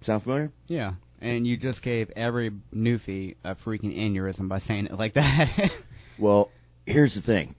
Sound 0.00 0.22
familiar? 0.22 0.52
Yeah. 0.68 0.94
And 1.20 1.46
you 1.46 1.56
just 1.56 1.82
gave 1.82 2.10
every 2.14 2.52
newfie 2.74 3.36
a 3.44 3.54
freaking 3.56 3.96
aneurysm 3.98 4.48
by 4.48 4.58
saying 4.58 4.86
it 4.86 4.94
like 4.98 5.14
that. 5.14 5.48
Well, 6.20 6.50
here's 6.84 7.14
the 7.14 7.20
thing. 7.20 7.54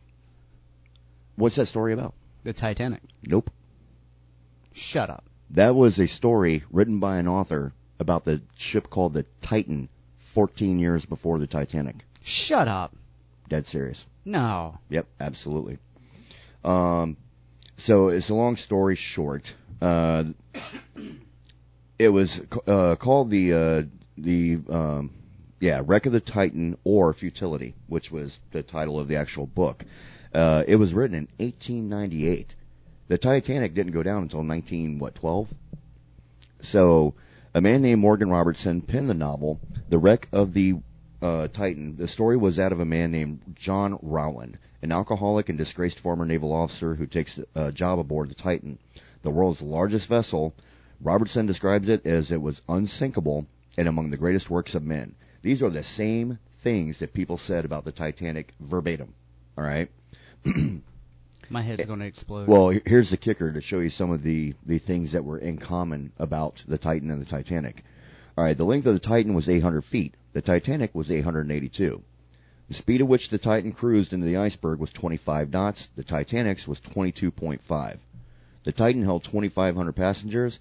What's 1.38 1.56
that 1.56 1.68
story 1.68 1.94
about? 1.94 2.14
the 2.44 2.54
Titanic. 2.54 3.02
Nope. 3.24 3.52
Shut 4.72 5.10
up. 5.10 5.24
That 5.52 5.76
was 5.76 6.00
a 6.00 6.08
story 6.08 6.64
written 6.72 7.00
by 7.00 7.18
an 7.18 7.28
author 7.28 7.74
about 8.00 8.26
the 8.26 8.42
ship 8.56 8.90
called 8.90 9.14
the 9.14 9.26
Titan 9.42 9.90
14 10.34 10.80
years 10.80 11.06
before 11.06 11.40
the 11.40 11.48
Titanic. 11.48 11.96
Shut 12.24 12.68
up. 12.68 12.96
Dead 13.48 13.66
serious. 13.66 14.06
No. 14.26 14.78
Yep, 14.90 15.08
absolutely. 15.20 15.80
Um, 16.64 17.18
so 17.78 18.10
it's 18.10 18.30
a 18.30 18.34
long 18.36 18.58
story 18.58 18.96
short. 18.96 19.54
Uh, 19.82 20.26
it 22.00 22.10
was 22.10 22.42
uh, 22.66 22.96
called 22.96 23.30
the 23.30 23.54
uh, 23.54 23.84
the 24.18 24.60
um, 24.70 25.12
yeah 25.60 25.82
Wreck 25.86 26.06
of 26.06 26.14
the 26.14 26.22
Titan 26.22 26.78
or 26.86 27.14
Futility, 27.14 27.76
which 27.88 28.10
was 28.10 28.40
the 28.52 28.64
title 28.64 29.00
of 29.00 29.10
the 29.10 29.18
actual 29.18 29.46
book. 29.46 29.84
Uh, 30.34 30.64
it 30.68 30.78
was 30.78 30.94
written 30.94 31.18
in 31.18 31.28
1898. 31.38 32.56
The 33.10 33.18
Titanic 33.18 33.74
didn't 33.74 33.92
go 33.92 34.04
down 34.04 34.24
until 34.24 34.44
19 34.44 35.00
what 35.00 35.16
12. 35.16 35.50
So 36.62 37.16
a 37.54 37.62
man 37.62 37.82
named 37.82 38.02
Morgan 38.02 38.30
Robertson 38.30 38.82
penned 38.82 39.10
the 39.10 39.16
novel, 39.16 39.60
The 39.90 39.98
Wreck 39.98 40.28
of 40.32 40.54
the 40.54 40.76
uh, 41.22 41.48
Titan. 41.48 41.98
The 41.98 42.08
story 42.08 42.38
was 42.38 42.58
that 42.58 42.72
of 42.72 42.80
a 42.80 42.86
man 42.86 43.12
named 43.12 43.56
John 43.56 43.98
Rowland, 44.02 44.60
an 44.84 44.92
alcoholic 44.92 45.50
and 45.50 45.58
disgraced 45.58 46.00
former 46.00 46.26
naval 46.26 46.54
officer 46.54 46.94
who 46.94 47.08
takes 47.08 47.40
a 47.56 47.72
job 47.72 48.00
aboard 48.00 48.30
the 48.30 48.36
Titan, 48.36 48.78
the 49.24 49.32
world's 49.32 49.62
largest 49.62 50.08
vessel. 50.08 50.54
Robertson 51.02 51.46
describes 51.46 51.88
it 51.88 52.06
as 52.06 52.32
it 52.32 52.42
was 52.42 52.62
unsinkable 52.68 53.46
and 53.78 53.88
among 53.88 54.10
the 54.10 54.18
greatest 54.18 54.50
works 54.50 54.76
of 54.76 54.84
men. 54.84 55.16
These 55.42 55.64
are 55.64 55.70
the 55.70 55.84
same 55.84 56.40
things 56.62 57.00
that 57.00 57.14
people 57.14 57.38
said 57.38 57.66
about 57.66 57.86
the 57.86 57.92
Titanic 57.92 58.54
verbatim. 58.60 59.14
All 59.58 59.64
right. 59.64 59.90
My 61.50 61.62
head's 61.62 61.86
going 61.86 62.00
to 62.00 62.06
explode. 62.06 62.48
Well, 62.48 62.70
here's 62.86 63.10
the 63.10 63.18
kicker 63.18 63.52
to 63.52 63.62
show 63.62 63.80
you 63.80 63.90
some 63.90 64.12
of 64.12 64.22
the, 64.22 64.54
the 64.66 64.78
things 64.78 65.14
that 65.14 65.24
were 65.24 65.38
in 65.38 65.58
common 65.58 66.12
about 66.18 66.64
the 66.68 66.78
Titan 66.78 67.10
and 67.10 67.22
the 67.22 67.30
Titanic. 67.30 67.84
All 68.38 68.44
right, 68.44 68.58
the 68.58 68.66
length 68.66 68.86
of 68.86 68.94
the 68.94 69.00
Titan 69.00 69.34
was 69.34 69.50
800 69.50 69.84
feet. 69.86 70.14
The 70.34 70.42
Titanic 70.42 70.94
was 70.94 71.10
882. 71.10 72.04
The 72.68 72.74
speed 72.76 73.02
at 73.02 73.08
which 73.08 73.30
the 73.30 73.40
Titan 73.40 73.72
cruised 73.72 74.14
into 74.14 74.28
the 74.28 74.38
iceberg 74.38 74.80
was 74.80 74.92
25 74.92 75.52
knots. 75.52 75.88
The 75.96 76.04
Titanic's 76.04 76.68
was 76.68 76.80
22.5. 76.82 77.98
The 78.64 78.72
Titan 78.72 79.02
held 79.02 79.24
2,500 79.24 79.96
passengers. 79.96 80.60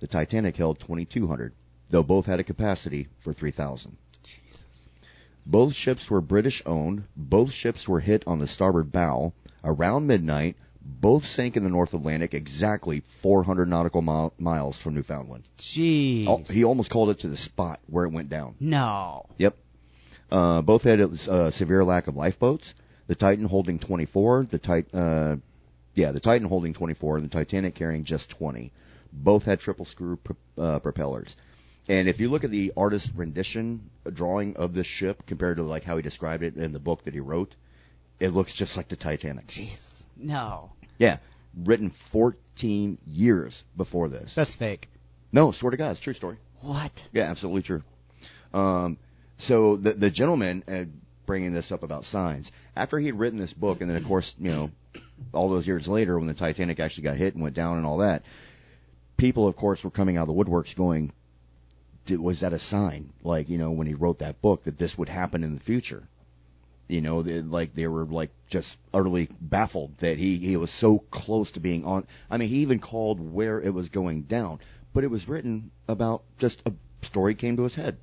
The 0.00 0.06
Titanic 0.06 0.56
held 0.56 0.78
2,200, 0.80 1.52
though 1.90 2.02
both 2.02 2.26
had 2.26 2.40
a 2.40 2.44
capacity 2.44 3.08
for 3.18 3.32
3,000. 3.32 3.96
Jesus. 4.22 4.62
Both 5.44 5.74
ships 5.74 6.10
were 6.10 6.20
British 6.20 6.62
owned. 6.66 7.04
Both 7.16 7.52
ships 7.52 7.88
were 7.88 8.00
hit 8.00 8.22
on 8.26 8.38
the 8.38 8.46
starboard 8.46 8.92
bow. 8.92 9.32
Around 9.64 10.06
midnight, 10.06 10.56
both 10.80 11.26
sank 11.26 11.56
in 11.56 11.64
the 11.64 11.70
North 11.70 11.94
Atlantic 11.94 12.32
exactly 12.32 13.00
400 13.22 13.68
nautical 13.68 14.02
mile, 14.02 14.32
miles 14.38 14.78
from 14.78 14.94
Newfoundland. 14.94 15.48
Jeez. 15.58 16.26
Oh, 16.26 16.42
he 16.50 16.64
almost 16.64 16.90
called 16.90 17.10
it 17.10 17.20
to 17.20 17.28
the 17.28 17.36
spot 17.36 17.80
where 17.86 18.04
it 18.04 18.12
went 18.12 18.28
down. 18.30 18.54
no. 18.60 19.26
Yep. 19.38 19.56
Uh, 20.30 20.60
both 20.60 20.82
had 20.82 21.00
a 21.00 21.10
uh, 21.30 21.50
severe 21.50 21.82
lack 21.84 22.06
of 22.06 22.14
lifeboats. 22.14 22.74
The 23.06 23.14
Titan 23.14 23.46
holding 23.46 23.78
24, 23.78 24.44
the 24.50 24.58
Tit- 24.58 24.94
uh, 24.94 25.36
yeah, 25.94 26.12
the 26.12 26.20
Titan 26.20 26.46
holding 26.46 26.74
24, 26.74 27.16
and 27.16 27.24
the 27.24 27.30
Titanic 27.30 27.74
carrying 27.74 28.04
just 28.04 28.28
20. 28.28 28.70
Both 29.12 29.44
had 29.44 29.60
triple 29.60 29.84
screw 29.84 30.16
pro- 30.16 30.36
uh, 30.64 30.78
propellers. 30.80 31.34
And 31.88 32.08
if 32.08 32.20
you 32.20 32.28
look 32.30 32.44
at 32.44 32.50
the 32.50 32.72
artist's 32.76 33.10
rendition 33.14 33.88
drawing 34.12 34.56
of 34.56 34.74
this 34.74 34.86
ship 34.86 35.24
compared 35.26 35.56
to 35.56 35.62
like 35.62 35.84
how 35.84 35.96
he 35.96 36.02
described 36.02 36.42
it 36.42 36.56
in 36.56 36.72
the 36.72 36.78
book 36.78 37.04
that 37.04 37.14
he 37.14 37.20
wrote, 37.20 37.54
it 38.20 38.28
looks 38.30 38.52
just 38.52 38.76
like 38.76 38.88
the 38.88 38.96
Titanic. 38.96 39.46
Jeez, 39.46 39.80
No. 40.16 40.72
Yeah, 40.98 41.18
written 41.56 41.90
14 42.10 42.98
years 43.06 43.64
before 43.76 44.08
this. 44.08 44.34
That's 44.34 44.54
fake. 44.54 44.88
No, 45.32 45.52
swear 45.52 45.70
to 45.70 45.76
God, 45.76 45.92
it's 45.92 46.00
a 46.00 46.02
true 46.02 46.14
story. 46.14 46.36
What? 46.60 47.04
Yeah, 47.12 47.24
absolutely 47.24 47.62
true. 47.62 47.82
Um, 48.52 48.98
so 49.38 49.76
the 49.76 49.92
the 49.92 50.10
gentleman 50.10 50.64
uh, 50.66 50.84
bringing 51.26 51.52
this 51.52 51.70
up 51.70 51.82
about 51.82 52.04
signs 52.04 52.50
after 52.74 52.98
he 52.98 53.06
had 53.06 53.18
written 53.18 53.38
this 53.38 53.52
book, 53.52 53.80
and 53.80 53.88
then 53.88 53.96
of 53.96 54.04
course 54.04 54.34
you 54.38 54.50
know 54.50 54.70
all 55.32 55.48
those 55.48 55.66
years 55.66 55.86
later 55.86 56.18
when 56.18 56.26
the 56.26 56.34
Titanic 56.34 56.80
actually 56.80 57.04
got 57.04 57.16
hit 57.16 57.34
and 57.34 57.42
went 57.42 57.54
down 57.54 57.76
and 57.76 57.86
all 57.86 57.98
that, 57.98 58.22
people 59.18 59.46
of 59.46 59.56
course 59.56 59.84
were 59.84 59.90
coming 59.90 60.16
out 60.16 60.26
of 60.26 60.34
the 60.34 60.44
woodworks 60.44 60.74
going, 60.74 61.12
"Did- 62.06 62.20
was 62.20 62.40
that 62.40 62.54
a 62.54 62.58
sign? 62.58 63.12
Like 63.22 63.50
you 63.50 63.58
know 63.58 63.72
when 63.72 63.86
he 63.86 63.92
wrote 63.94 64.20
that 64.20 64.40
book 64.40 64.64
that 64.64 64.78
this 64.78 64.96
would 64.96 65.10
happen 65.10 65.44
in 65.44 65.54
the 65.54 65.60
future. 65.60 66.08
You 66.88 67.02
know, 67.02 67.22
they, 67.22 67.42
like 67.42 67.74
they 67.74 67.86
were 67.86 68.06
like 68.06 68.30
just 68.46 68.78
utterly 68.94 69.28
baffled 69.38 69.98
that 69.98 70.16
he 70.16 70.38
he 70.38 70.56
was 70.56 70.70
so 70.70 71.00
close 71.10 71.50
to 71.52 71.60
being 71.60 71.84
on. 71.84 72.06
I 72.30 72.38
mean, 72.38 72.48
he 72.48 72.60
even 72.60 72.78
called 72.78 73.20
where 73.20 73.60
it 73.60 73.74
was 73.74 73.90
going 73.90 74.22
down, 74.22 74.60
but 74.94 75.04
it 75.04 75.10
was 75.10 75.28
written 75.28 75.70
about 75.86 76.22
just 76.38 76.62
a 76.64 76.72
story 77.02 77.34
came 77.34 77.58
to 77.58 77.64
his 77.64 77.74
head. 77.74 77.98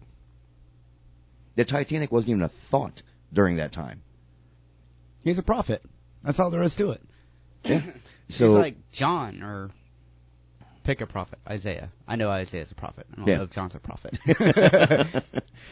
The 1.56 1.66
Titanic 1.66 2.12
wasn't 2.12 2.32
even 2.32 2.44
a 2.44 2.50
thought 2.50 3.02
during 3.34 3.56
that 3.56 3.72
time. 3.72 4.04
He's 5.24 5.40
a 5.40 5.44
prophet. 5.44 5.82
That's 6.24 6.40
all 6.40 6.52
there 6.52 6.62
is 6.62 6.76
to 6.76 6.92
it. 6.92 7.02
Yeah. 7.64 7.82
He's 8.28 8.36
So 8.36 8.52
like 8.52 8.92
John 8.92 9.42
or 9.42 9.72
pick 10.86 11.02
a 11.02 11.06
prophet. 11.08 11.40
Isaiah. 11.50 11.90
I 12.08 12.16
know 12.16 12.30
Isaiah's 12.30 12.72
a 12.72 12.76
prophet. 12.76 13.06
I 13.14 13.16
don't 13.18 13.28
Yeah. 13.28 13.38
know 13.38 13.44
if 13.44 13.50
John's 13.50 13.76
a 13.76 13.80
prophet. 13.80 14.18
I 14.28 15.22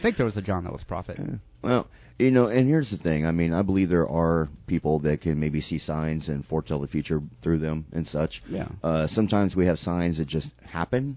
think 0.02 0.16
there 0.16 0.26
was 0.26 0.36
a 0.36 0.42
John 0.42 0.64
that 0.64 0.72
was 0.72 0.82
a 0.82 0.86
prophet. 0.86 1.18
Well, 1.62 1.86
you 2.18 2.30
know, 2.30 2.48
and 2.48 2.68
here's 2.68 2.90
the 2.90 2.96
thing. 2.98 3.24
I 3.26 3.30
mean, 3.30 3.52
I 3.54 3.62
believe 3.62 3.88
there 3.88 4.08
are 4.08 4.48
people 4.66 4.98
that 5.00 5.20
can 5.22 5.40
maybe 5.40 5.60
see 5.60 5.78
signs 5.78 6.28
and 6.28 6.44
foretell 6.44 6.80
the 6.80 6.86
future 6.88 7.22
through 7.40 7.58
them 7.58 7.86
and 7.92 8.06
such. 8.06 8.42
Yeah. 8.48 8.68
Uh, 8.82 9.06
sometimes 9.06 9.56
we 9.56 9.66
have 9.66 9.78
signs 9.78 10.18
that 10.18 10.26
just 10.26 10.48
happen, 10.64 11.16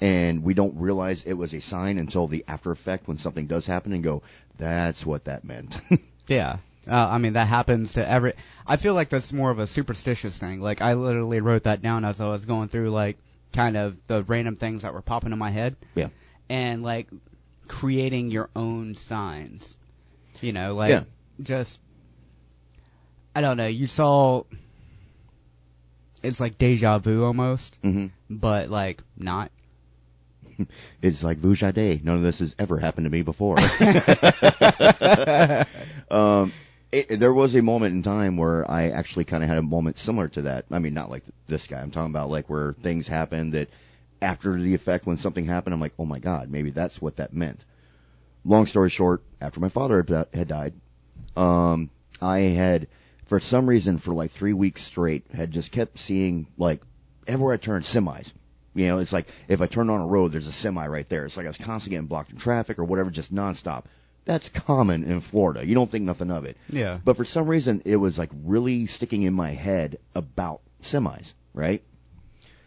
and 0.00 0.42
we 0.42 0.54
don't 0.54 0.76
realize 0.78 1.24
it 1.24 1.34
was 1.34 1.52
a 1.54 1.60
sign 1.60 1.98
until 1.98 2.26
the 2.28 2.44
after 2.48 2.70
effect 2.70 3.06
when 3.08 3.18
something 3.18 3.46
does 3.46 3.66
happen 3.66 3.92
and 3.92 4.02
go, 4.02 4.22
that's 4.56 5.04
what 5.04 5.24
that 5.24 5.44
meant. 5.44 5.78
Yeah. 6.28 6.58
Uh, 6.88 7.08
I 7.10 7.18
mean, 7.18 7.34
that 7.34 7.46
happens 7.46 7.94
to 7.94 8.08
every. 8.08 8.34
I 8.66 8.76
feel 8.76 8.94
like 8.94 9.10
that's 9.10 9.32
more 9.32 9.50
of 9.50 9.58
a 9.58 9.66
superstitious 9.66 10.38
thing. 10.38 10.60
Like, 10.60 10.80
I 10.80 10.94
literally 10.94 11.40
wrote 11.40 11.64
that 11.64 11.82
down 11.82 12.04
as 12.04 12.20
I 12.20 12.28
was 12.28 12.44
going 12.44 12.68
through, 12.68 12.90
like, 12.90 13.18
kind 13.52 13.76
of 13.76 14.00
the 14.06 14.22
random 14.24 14.56
things 14.56 14.82
that 14.82 14.94
were 14.94 15.02
popping 15.02 15.32
in 15.32 15.38
my 15.38 15.50
head. 15.50 15.76
Yeah. 15.94 16.08
And, 16.48 16.82
like, 16.82 17.08
creating 17.66 18.30
your 18.30 18.48
own 18.56 18.94
signs. 18.94 19.76
You 20.40 20.52
know, 20.52 20.74
like, 20.74 20.90
Yeah. 20.90 21.04
just. 21.42 21.80
I 23.34 23.40
don't 23.40 23.56
know. 23.56 23.66
You 23.66 23.86
saw. 23.86 24.44
It's 26.22 26.40
like 26.40 26.58
deja 26.58 26.98
vu 26.98 27.24
almost, 27.24 27.76
hmm 27.82 28.06
but, 28.30 28.70
like, 28.70 29.02
not. 29.16 29.50
It's 31.02 31.22
like 31.22 31.40
Vujade. 31.40 32.02
None 32.02 32.16
of 32.16 32.22
this 32.22 32.40
has 32.40 32.54
ever 32.58 32.78
happened 32.78 33.04
to 33.04 33.10
me 33.10 33.22
before. 33.22 33.56
um, 36.10 36.52
it, 36.90 37.20
there 37.20 37.32
was 37.32 37.54
a 37.54 37.62
moment 37.62 37.94
in 37.94 38.02
time 38.02 38.36
where 38.36 38.68
I 38.70 38.90
actually 38.90 39.24
kind 39.24 39.42
of 39.42 39.48
had 39.48 39.58
a 39.58 39.62
moment 39.62 39.98
similar 39.98 40.28
to 40.28 40.42
that. 40.42 40.66
I 40.70 40.78
mean, 40.78 40.94
not 40.94 41.10
like 41.10 41.22
this 41.46 41.66
guy. 41.66 41.80
I'm 41.80 41.90
talking 41.90 42.10
about 42.10 42.30
like 42.30 42.48
where 42.48 42.72
things 42.82 43.06
happened 43.06 43.52
that 43.54 43.68
after 44.22 44.60
the 44.60 44.74
effect, 44.74 45.06
when 45.06 45.18
something 45.18 45.44
happened, 45.44 45.74
I'm 45.74 45.80
like, 45.80 45.92
oh 45.98 46.06
my 46.06 46.18
god, 46.18 46.50
maybe 46.50 46.70
that's 46.70 47.00
what 47.00 47.16
that 47.16 47.32
meant. 47.32 47.64
Long 48.44 48.66
story 48.66 48.88
short, 48.88 49.22
after 49.40 49.60
my 49.60 49.68
father 49.68 50.26
had, 50.32 50.48
died, 50.48 50.72
um, 51.36 51.90
I 52.22 52.38
had, 52.38 52.88
for 53.26 53.38
some 53.40 53.68
reason, 53.68 53.98
for 53.98 54.14
like 54.14 54.30
three 54.30 54.54
weeks 54.54 54.82
straight, 54.82 55.24
had 55.34 55.50
just 55.50 55.70
kept 55.70 55.98
seeing 55.98 56.46
like 56.56 56.80
everywhere 57.26 57.54
I 57.54 57.58
turned 57.58 57.84
semis. 57.84 58.32
You 58.74 58.86
know, 58.88 58.98
it's 58.98 59.12
like 59.12 59.28
if 59.48 59.60
I 59.60 59.66
turn 59.66 59.90
on 59.90 60.00
a 60.00 60.06
road, 60.06 60.32
there's 60.32 60.46
a 60.46 60.52
semi 60.52 60.86
right 60.86 61.08
there. 61.08 61.26
It's 61.26 61.36
like 61.36 61.46
I 61.46 61.50
was 61.50 61.56
constantly 61.58 61.96
getting 61.96 62.06
blocked 62.06 62.30
in 62.30 62.38
traffic 62.38 62.78
or 62.78 62.84
whatever, 62.84 63.10
just 63.10 63.34
nonstop. 63.34 63.84
That's 64.28 64.50
common 64.50 65.04
in 65.04 65.22
Florida. 65.22 65.66
You 65.66 65.74
don't 65.74 65.90
think 65.90 66.04
nothing 66.04 66.30
of 66.30 66.44
it. 66.44 66.58
Yeah. 66.68 66.98
But 67.02 67.16
for 67.16 67.24
some 67.24 67.46
reason, 67.46 67.80
it 67.86 67.96
was 67.96 68.18
like 68.18 68.28
really 68.44 68.84
sticking 68.86 69.22
in 69.22 69.32
my 69.32 69.52
head 69.52 70.00
about 70.14 70.60
semis, 70.82 71.32
right? 71.54 71.82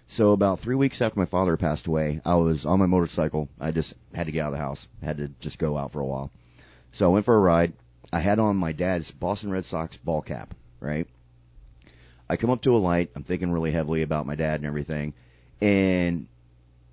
So 0.08 0.32
about 0.32 0.60
three 0.60 0.74
weeks 0.74 1.04
after 1.04 1.20
my 1.20 1.28
father 1.28 1.58
passed 1.58 1.86
away, 1.86 2.20
I 2.26 2.34
was 2.34 2.66
on 2.66 2.80
my 2.80 2.88
motorcycle. 2.88 3.48
I 3.60 3.70
just 3.70 3.94
had 4.12 4.26
to 4.26 4.32
get 4.32 4.42
out 4.42 4.48
of 4.48 4.54
the 4.54 4.58
house. 4.58 4.88
Had 5.04 5.18
to 5.18 5.28
just 5.40 5.60
go 5.60 5.78
out 5.78 5.92
for 5.92 6.00
a 6.00 6.06
while. 6.06 6.32
So 6.94 7.06
I 7.06 7.14
went 7.14 7.26
for 7.26 7.36
a 7.36 7.40
ride. 7.40 7.74
I 8.12 8.22
had 8.22 8.40
on 8.40 8.58
my 8.58 8.72
dad's 8.72 9.12
Boston 9.12 9.52
Red 9.52 9.66
Sox 9.66 9.98
ball 9.98 10.24
cap, 10.24 10.56
right? 10.80 11.06
I 12.28 12.38
come 12.38 12.50
up 12.50 12.64
to 12.64 12.76
a 12.76 12.80
light. 12.80 13.12
I'm 13.16 13.24
thinking 13.24 13.52
really 13.52 13.72
heavily 13.72 14.02
about 14.02 14.26
my 14.26 14.34
dad 14.34 14.62
and 14.62 14.66
everything, 14.66 15.14
and 15.62 16.26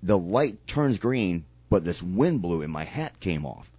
the 0.03 0.17
light 0.17 0.67
turns 0.67 0.99
green, 0.99 1.45
but 1.71 1.83
this 1.83 2.03
wind 2.03 2.43
blew 2.43 2.61
and 2.61 2.71
my 2.71 2.83
hat 2.83 3.19
came 3.19 3.47
off. 3.47 3.71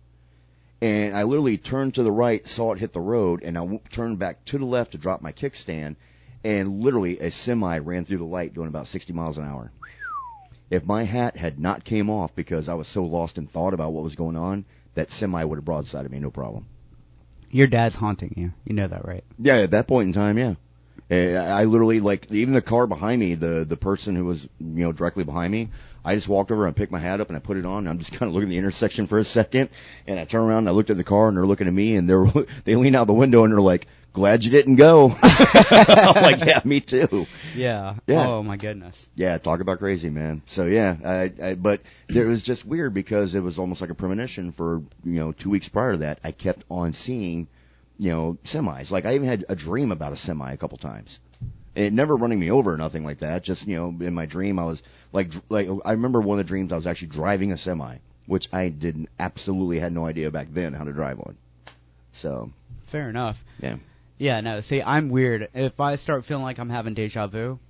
And 0.83 1.15
I 1.15 1.25
literally 1.25 1.59
turned 1.59 1.95
to 1.95 2.03
the 2.03 2.13
right, 2.13 2.47
saw 2.49 2.73
it 2.73 2.79
hit 2.79 2.93
the 2.93 3.01
road, 3.01 3.43
and 3.43 3.59
I 3.59 3.81
turned 3.91 4.19
back 4.19 4.45
to 4.47 4.59
the 4.59 4.65
left 4.65 4.93
to 4.93 4.99
drop 4.99 5.21
my 5.21 5.33
kickstand, 5.33 5.97
and 6.43 6.83
literally 6.83 7.19
a 7.19 7.31
semi 7.31 7.79
ran 7.79 8.05
through 8.05 8.19
the 8.19 8.25
light 8.25 8.55
doing 8.55 8.69
about 8.69 8.87
60 8.87 9.13
miles 9.13 9.37
an 9.37 9.45
hour. 9.45 9.71
If 10.71 10.87
my 10.87 11.03
hat 11.03 11.37
had 11.37 11.59
not 11.59 11.85
came 11.85 12.09
off 12.09 12.35
because 12.35 12.69
I 12.69 12.75
was 12.75 12.89
so 12.89 13.05
lost 13.05 13.37
in 13.37 13.47
thought 13.47 13.75
about 13.75 13.93
what 13.93 14.05
was 14.05 14.15
going 14.15 14.37
on, 14.37 14.65
that 14.95 15.11
semi 15.11 15.45
would 15.45 15.57
have 15.57 15.65
broadsided 15.65 16.11
me, 16.11 16.19
no 16.19 16.31
problem. 16.31 16.67
Your 17.51 17.67
dad's 17.67 17.97
haunting 17.97 18.35
you. 18.37 18.53
You 18.65 18.75
know 18.75 18.87
that, 18.87 19.05
right? 19.05 19.25
Yeah, 19.39 19.57
at 19.57 19.73
that 19.73 19.89
point 19.89 20.07
in 20.07 20.13
time, 20.13 20.39
yeah. 20.39 20.55
Uh, 21.11 21.15
I 21.15 21.65
literally 21.65 22.01
like 22.01 22.31
even 22.31 22.55
the 22.55 22.63
car 22.63 22.87
behind 22.87 23.21
me, 23.21 23.35
the 23.35 23.65
the 23.65 23.77
person 23.77 24.15
who 24.15 24.25
was 24.25 24.45
you 24.61 24.85
know 24.85 24.93
directly 24.93 25.25
behind 25.25 25.53
me. 25.53 25.71
I 26.05 26.15
just 26.15 26.29
walked 26.29 26.51
over 26.51 26.67
and 26.67 26.75
picked 26.75 26.93
my 26.93 26.99
hat 26.99 27.21
up 27.21 27.29
and 27.29 27.37
I 27.37 27.41
put 27.41 27.57
it 27.57 27.67
on. 27.67 27.79
And 27.79 27.89
I'm 27.89 27.99
just 27.99 28.13
kind 28.19 28.29
of 28.29 28.35
looking 28.35 28.49
at 28.49 28.53
the 28.53 28.59
intersection 28.59 29.07
for 29.07 29.19
a 29.19 29.25
second, 29.25 29.71
and 30.07 30.19
I 30.19 30.25
turn 30.25 30.43
around 30.43 30.59
and 30.59 30.69
I 30.69 30.73
looked 30.73 30.91
at 30.91 30.97
the 30.97 31.05
car 31.05 31.29
and 31.29 31.37
they're 31.37 31.47
looking 31.47 31.67
at 31.67 31.73
me 31.73 31.97
and 31.97 32.09
they're 32.09 32.27
they 32.65 32.77
lean 32.77 32.95
out 32.95 33.07
the 33.07 33.13
window 33.13 33.43
and 33.43 33.53
they're 33.53 33.61
like, 33.61 33.89
"Glad 34.13 34.45
you 34.45 34.53
didn't 34.53 34.77
go." 34.77 35.17
I'm 35.23 36.23
like, 36.23 36.45
"Yeah, 36.45 36.61
me 36.65 36.81
too." 36.81 37.27
Yeah. 37.57 37.97
Yeah. 38.07 38.29
Oh 38.29 38.43
my 38.45 38.57
goodness. 38.57 39.09
Yeah, 39.17 39.37
talk 39.39 39.61
about 39.61 39.81
crazy, 39.81 40.11
man. 40.11 40.43
So 40.47 40.67
yeah, 40.67 40.97
I, 41.05 41.33
I 41.45 41.55
but 41.57 41.81
it 42.09 42.25
was 42.25 42.43
just 42.43 42.65
weird 42.65 42.95
because 42.95 43.35
it 43.35 43.41
was 43.41 43.59
almost 43.59 43.81
like 43.81 43.91
a 43.91 43.95
premonition 43.95 44.53
for 44.53 44.83
you 45.05 45.15
know 45.15 45.33
two 45.33 45.51
weeks 45.51 45.69
prior 45.69 45.93
to 45.93 45.99
that. 45.99 46.21
I 46.23 46.31
kept 46.31 46.65
on 46.71 46.93
seeing 46.93 47.49
you 48.01 48.11
know 48.11 48.39
semis. 48.45 48.91
Like 48.91 49.05
I 49.05 49.15
even 49.15 49.29
had 49.29 49.45
a 49.49 49.55
dream 49.55 49.93
about 49.93 50.13
a 50.13 50.17
semi 50.17 50.53
a 50.53 50.57
couple 50.57 50.79
times. 50.79 51.21
It 51.75 51.93
never 51.93 52.17
running 52.17 52.41
me 52.41 52.51
over 52.51 52.73
or 52.73 52.77
nothing 52.77 53.05
like 53.05 53.19
that. 53.19 53.45
Just 53.45 53.67
you 53.67 53.77
know, 53.77 53.89
in 54.05 54.15
my 54.15 54.27
dream, 54.27 54.59
I 54.59 54.65
was 54.65 54.83
like 55.13 55.31
dr- 55.31 55.45
like 55.51 55.69
I 55.85 55.93
remember 55.93 56.21
one 56.21 56.41
of 56.41 56.45
the 56.47 56.49
dreams 56.49 56.73
I 56.73 56.77
was 56.77 56.87
actually 56.87 57.09
driving 57.09 57.53
a 57.53 57.59
semi, 57.59 57.99
which 58.27 58.49
I 58.53 58.71
didn't 58.71 59.11
absolutely 59.19 59.79
had 59.79 59.93
no 59.93 60.07
idea 60.07 60.31
back 60.31 60.49
then 60.51 60.73
how 60.73 60.85
to 60.85 60.93
drive 60.93 61.19
one. 61.19 61.37
So 62.13 62.51
Fair 62.87 63.09
enough. 63.11 63.45
yeah, 63.63 63.77
Yeah, 64.19 64.41
no, 64.41 64.61
see, 64.61 64.83
I'm 64.83 65.11
weird. 65.11 65.49
If 65.55 65.79
I 65.79 65.95
start 65.97 66.25
feeling 66.25 66.43
like 66.43 66.59
I'm 66.59 66.71
having 66.71 66.95
deja 66.95 67.27
vu, 67.29 67.61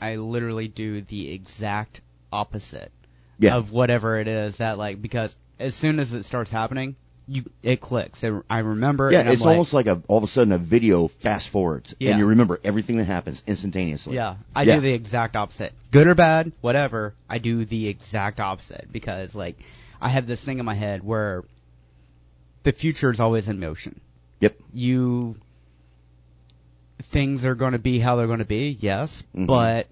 I 0.00 0.16
literally 0.16 0.68
do 0.68 1.02
the 1.02 1.32
exact 1.32 2.00
opposite 2.32 2.90
yeah, 3.38 3.56
of 3.56 3.70
whatever 3.72 4.18
it 4.18 4.28
is 4.28 4.58
that 4.58 4.78
like 4.78 5.02
because 5.02 5.36
as 5.58 5.74
soon 5.74 5.98
as 6.00 6.12
it 6.14 6.22
starts 6.24 6.50
happening, 6.50 6.96
you 7.28 7.44
it 7.62 7.80
clicks. 7.80 8.22
It, 8.24 8.34
I 8.50 8.58
remember. 8.60 9.10
yeah. 9.12 9.20
and 9.20 9.28
It's 9.30 9.40
like, 9.42 9.50
almost 9.52 9.72
like 9.72 9.86
a 9.86 10.02
all 10.08 10.18
of 10.18 10.24
a 10.24 10.26
sudden 10.26 10.52
a 10.52 10.58
video 10.58 11.08
fast 11.08 11.48
forwards, 11.48 11.94
Yeah. 11.98 12.10
and 12.10 12.18
you 12.18 12.26
remember 12.26 12.58
everything 12.64 12.96
that 12.98 13.04
happens 13.04 13.42
instantaneously. 13.46 14.14
Yeah, 14.16 14.36
I 14.54 14.64
Yeah. 14.64 14.76
do 14.76 14.80
the 14.82 14.92
exact 14.92 15.36
opposite. 15.36 15.72
Good 15.90 16.06
or 16.08 16.14
bad, 16.14 16.52
whatever. 16.60 17.14
I 17.28 17.38
do 17.38 17.64
the 17.64 17.88
exact 17.88 18.40
opposite 18.40 18.88
because 18.90 19.34
like 19.34 19.56
I 20.00 20.08
have 20.08 20.26
this 20.26 20.44
thing 20.44 20.58
in 20.58 20.64
my 20.64 20.74
head 20.74 21.02
where 21.04 21.44
the 22.64 22.72
future 22.72 23.10
is 23.10 23.20
always 23.20 23.48
in 23.48 23.60
motion. 23.60 24.00
Yep. 24.40 24.56
You 24.74 25.36
things 27.02 27.44
are 27.44 27.54
going 27.54 27.72
to 27.72 27.78
be 27.78 27.98
how 27.98 28.16
they're 28.16 28.26
going 28.26 28.38
to 28.38 28.44
be, 28.44 28.76
yes, 28.80 29.22
Mhm. 29.36 29.46
but 29.46 29.88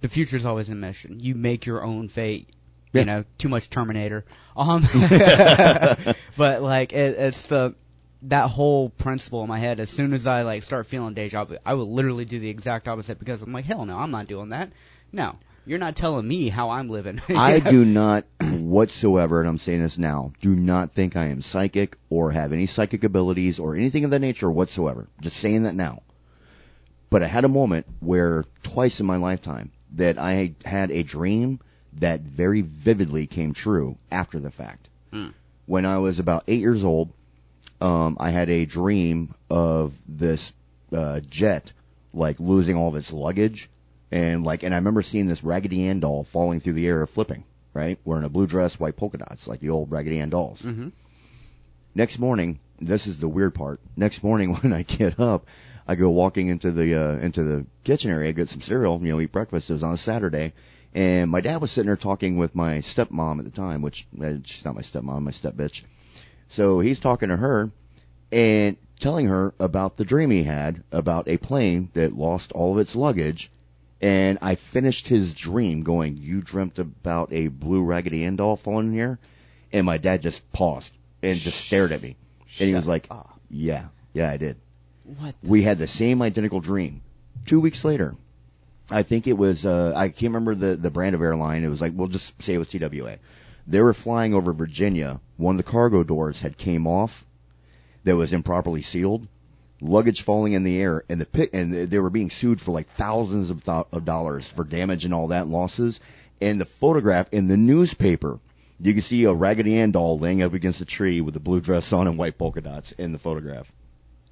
the 0.00 0.08
future 0.08 0.36
is 0.36 0.44
always 0.44 0.68
in 0.68 0.80
motion. 0.80 1.20
You 1.20 1.34
make 1.34 1.66
your 1.66 1.82
own 1.82 2.08
fate. 2.08 2.48
Yeah. 2.94 3.00
You 3.00 3.06
know, 3.06 3.24
too 3.36 3.48
much 3.48 3.68
Terminator. 3.70 4.24
Um, 4.56 4.82
but 6.36 6.62
like 6.62 6.92
it, 6.92 7.18
it's 7.18 7.46
the 7.46 7.74
that 8.22 8.50
whole 8.50 8.88
principle 8.88 9.42
in 9.42 9.48
my 9.48 9.58
head. 9.58 9.80
As 9.80 9.90
soon 9.90 10.12
as 10.12 10.28
I 10.28 10.42
like 10.42 10.62
start 10.62 10.86
feeling 10.86 11.12
deja 11.12 11.44
vu, 11.44 11.58
I 11.66 11.74
will 11.74 11.92
literally 11.92 12.24
do 12.24 12.38
the 12.38 12.50
exact 12.50 12.86
opposite 12.86 13.18
because 13.18 13.42
I'm 13.42 13.52
like, 13.52 13.64
hell 13.64 13.84
no, 13.84 13.96
I'm 13.98 14.12
not 14.12 14.28
doing 14.28 14.50
that. 14.50 14.70
No, 15.10 15.36
you're 15.66 15.80
not 15.80 15.96
telling 15.96 16.26
me 16.28 16.48
how 16.48 16.70
I'm 16.70 16.88
living. 16.88 17.20
I 17.28 17.58
do 17.58 17.84
not 17.84 18.26
whatsoever, 18.40 19.40
and 19.40 19.48
I'm 19.48 19.58
saying 19.58 19.82
this 19.82 19.98
now, 19.98 20.32
do 20.40 20.54
not 20.54 20.92
think 20.92 21.16
I 21.16 21.26
am 21.26 21.42
psychic 21.42 21.96
or 22.10 22.30
have 22.30 22.52
any 22.52 22.66
psychic 22.66 23.02
abilities 23.02 23.58
or 23.58 23.74
anything 23.74 24.04
of 24.04 24.10
that 24.10 24.20
nature 24.20 24.50
whatsoever. 24.50 25.08
Just 25.20 25.38
saying 25.38 25.64
that 25.64 25.74
now. 25.74 26.02
But 27.10 27.22
I 27.22 27.26
had 27.26 27.44
a 27.44 27.48
moment 27.48 27.86
where 28.00 28.44
twice 28.62 29.00
in 29.00 29.06
my 29.06 29.16
lifetime 29.16 29.72
that 29.94 30.18
I 30.18 30.54
had 30.64 30.90
a 30.90 31.02
dream 31.02 31.60
that 31.98 32.20
very 32.20 32.60
vividly 32.62 33.26
came 33.26 33.52
true 33.52 33.96
after 34.10 34.38
the 34.40 34.50
fact. 34.50 34.88
Hmm. 35.12 35.28
When 35.66 35.86
I 35.86 35.98
was 35.98 36.18
about 36.18 36.44
eight 36.48 36.60
years 36.60 36.84
old, 36.84 37.10
um, 37.80 38.16
I 38.20 38.30
had 38.30 38.50
a 38.50 38.64
dream 38.66 39.34
of 39.50 39.94
this 40.08 40.52
uh, 40.92 41.20
jet 41.20 41.72
like 42.12 42.38
losing 42.38 42.76
all 42.76 42.88
of 42.88 42.94
its 42.96 43.12
luggage, 43.12 43.68
and 44.12 44.44
like, 44.44 44.62
and 44.62 44.72
I 44.74 44.78
remember 44.78 45.02
seeing 45.02 45.26
this 45.26 45.42
Raggedy 45.42 45.88
Ann 45.88 46.00
doll 46.00 46.24
falling 46.24 46.60
through 46.60 46.74
the 46.74 46.86
air, 46.86 47.06
flipping, 47.06 47.44
right, 47.72 47.98
wearing 48.04 48.24
a 48.24 48.28
blue 48.28 48.46
dress, 48.46 48.78
white 48.78 48.96
polka 48.96 49.18
dots, 49.18 49.48
like 49.48 49.60
the 49.60 49.70
old 49.70 49.90
Raggedy 49.90 50.20
Ann 50.20 50.30
dolls. 50.30 50.60
hmm 50.60 50.88
Next 51.94 52.18
morning, 52.18 52.58
this 52.80 53.06
is 53.06 53.18
the 53.18 53.28
weird 53.28 53.54
part. 53.54 53.80
Next 53.96 54.22
morning, 54.22 54.54
when 54.60 54.72
I 54.72 54.82
get 54.82 55.20
up, 55.20 55.46
I 55.86 55.94
go 55.94 56.10
walking 56.10 56.48
into 56.48 56.70
the 56.70 56.94
uh, 56.94 57.16
into 57.18 57.42
the 57.42 57.66
kitchen 57.84 58.10
area, 58.10 58.32
get 58.32 58.48
some 58.48 58.62
cereal, 58.62 59.00
you 59.02 59.12
know, 59.12 59.20
eat 59.20 59.32
breakfast. 59.32 59.70
It 59.70 59.74
was 59.74 59.82
on 59.82 59.94
a 59.94 59.98
Saturday, 59.98 60.52
and 60.94 61.30
my 61.30 61.40
dad 61.40 61.60
was 61.60 61.72
sitting 61.72 61.86
there 61.86 61.96
talking 61.96 62.36
with 62.36 62.54
my 62.54 62.78
stepmom 62.78 63.38
at 63.40 63.44
the 63.44 63.50
time, 63.50 63.82
which 63.82 64.06
uh, 64.22 64.34
she's 64.44 64.64
not 64.64 64.76
my 64.76 64.82
stepmom, 64.82 65.22
my 65.22 65.32
step 65.32 65.54
bitch. 65.54 65.82
So 66.48 66.78
he's 66.78 67.00
talking 67.00 67.30
to 67.30 67.36
her 67.36 67.72
and 68.30 68.76
telling 69.00 69.26
her 69.26 69.54
about 69.58 69.96
the 69.96 70.04
dream 70.04 70.30
he 70.30 70.44
had 70.44 70.84
about 70.92 71.28
a 71.28 71.36
plane 71.36 71.90
that 71.94 72.16
lost 72.16 72.52
all 72.52 72.72
of 72.72 72.78
its 72.78 72.94
luggage. 72.94 73.50
And 74.00 74.38
I 74.42 74.54
finished 74.54 75.08
his 75.08 75.34
dream 75.34 75.82
going, 75.82 76.16
"You 76.18 76.42
dreamt 76.42 76.78
about 76.78 77.32
a 77.32 77.48
blue 77.48 77.82
Raggedy 77.82 78.24
Ann 78.24 78.36
doll 78.36 78.56
falling 78.56 78.88
in 78.88 78.92
here," 78.92 79.18
and 79.72 79.86
my 79.86 79.98
dad 79.98 80.22
just 80.22 80.52
paused 80.52 80.92
and 81.22 81.36
just 81.38 81.64
stared 81.64 81.90
at 81.90 82.02
me, 82.02 82.16
and 82.60 82.68
he 82.68 82.74
was 82.74 82.86
like, 82.86 83.06
up. 83.10 83.40
"Yeah, 83.48 83.86
yeah, 84.12 84.30
I 84.30 84.36
did." 84.36 84.56
What? 85.04 85.34
We 85.42 85.62
had 85.62 85.78
the 85.78 85.86
same 85.86 86.20
identical 86.22 86.60
dream. 86.60 87.00
Two 87.46 87.60
weeks 87.60 87.84
later, 87.84 88.14
I 88.90 89.02
think 89.02 89.26
it 89.26 89.32
was 89.34 89.64
uh, 89.64 89.92
I 89.96 90.08
can't 90.08 90.34
remember 90.34 90.54
the 90.54 90.76
the 90.76 90.90
brand 90.90 91.14
of 91.14 91.22
airline. 91.22 91.64
It 91.64 91.68
was 91.68 91.80
like 91.80 91.92
we'll 91.94 92.08
just 92.08 92.40
say 92.42 92.54
it 92.54 92.58
was 92.58 92.68
TWA. 92.68 93.18
They 93.66 93.80
were 93.80 93.94
flying 93.94 94.34
over 94.34 94.52
Virginia. 94.52 95.20
One 95.36 95.54
of 95.54 95.64
the 95.64 95.70
cargo 95.70 96.02
doors 96.02 96.40
had 96.40 96.56
came 96.58 96.86
off 96.86 97.24
that 98.04 98.16
was 98.16 98.32
improperly 98.32 98.82
sealed. 98.82 99.26
Luggage 99.80 100.22
falling 100.22 100.52
in 100.52 100.64
the 100.64 100.78
air, 100.78 101.02
and 101.08 101.20
the 101.20 101.26
pit, 101.26 101.50
and 101.52 101.72
they 101.72 101.98
were 101.98 102.10
being 102.10 102.30
sued 102.30 102.60
for 102.60 102.72
like 102.72 102.88
thousands 102.94 103.50
of 103.50 103.64
th- 103.64 103.86
of 103.92 104.04
dollars 104.04 104.46
for 104.46 104.64
damage 104.64 105.04
and 105.04 105.12
all 105.12 105.28
that 105.28 105.48
losses. 105.48 106.00
And 106.40 106.60
the 106.60 106.66
photograph 106.66 107.28
in 107.32 107.48
the 107.48 107.56
newspaper, 107.56 108.38
you 108.80 108.92
can 108.92 109.02
see 109.02 109.24
a 109.24 109.32
Raggedy 109.32 109.78
Ann 109.78 109.92
doll 109.92 110.18
laying 110.18 110.42
up 110.42 110.52
against 110.52 110.80
a 110.80 110.84
tree 110.84 111.20
with 111.20 111.36
a 111.36 111.40
blue 111.40 111.60
dress 111.60 111.92
on 111.92 112.06
and 112.06 112.18
white 112.18 112.38
polka 112.38 112.60
dots 112.60 112.92
in 112.92 113.12
the 113.12 113.18
photograph. 113.18 113.70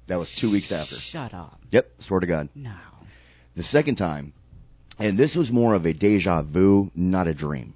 That 0.07 0.19
was 0.19 0.33
two 0.33 0.51
weeks 0.51 0.71
after. 0.71 0.95
Shut 0.95 1.33
up. 1.33 1.59
Yep, 1.71 1.89
swear 1.99 2.19
to 2.19 2.27
God. 2.27 2.49
No. 2.55 2.73
The 3.55 3.63
second 3.63 3.95
time, 3.95 4.33
and 4.99 5.17
this 5.17 5.35
was 5.35 5.51
more 5.51 5.73
of 5.73 5.85
a 5.85 5.93
deja 5.93 6.41
vu, 6.41 6.91
not 6.95 7.27
a 7.27 7.33
dream. 7.33 7.73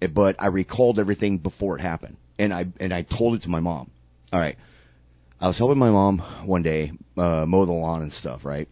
Eh, 0.00 0.06
But 0.06 0.36
I 0.38 0.46
recalled 0.46 0.98
everything 0.98 1.38
before 1.38 1.76
it 1.78 1.80
happened, 1.82 2.16
and 2.38 2.52
I 2.52 2.66
and 2.80 2.92
I 2.92 3.02
told 3.02 3.34
it 3.34 3.42
to 3.42 3.50
my 3.50 3.60
mom. 3.60 3.90
All 4.32 4.40
right, 4.40 4.56
I 5.40 5.48
was 5.48 5.58
helping 5.58 5.78
my 5.78 5.90
mom 5.90 6.18
one 6.44 6.62
day 6.62 6.92
uh, 7.16 7.44
mow 7.46 7.64
the 7.64 7.72
lawn 7.72 8.02
and 8.02 8.12
stuff, 8.12 8.44
right? 8.44 8.68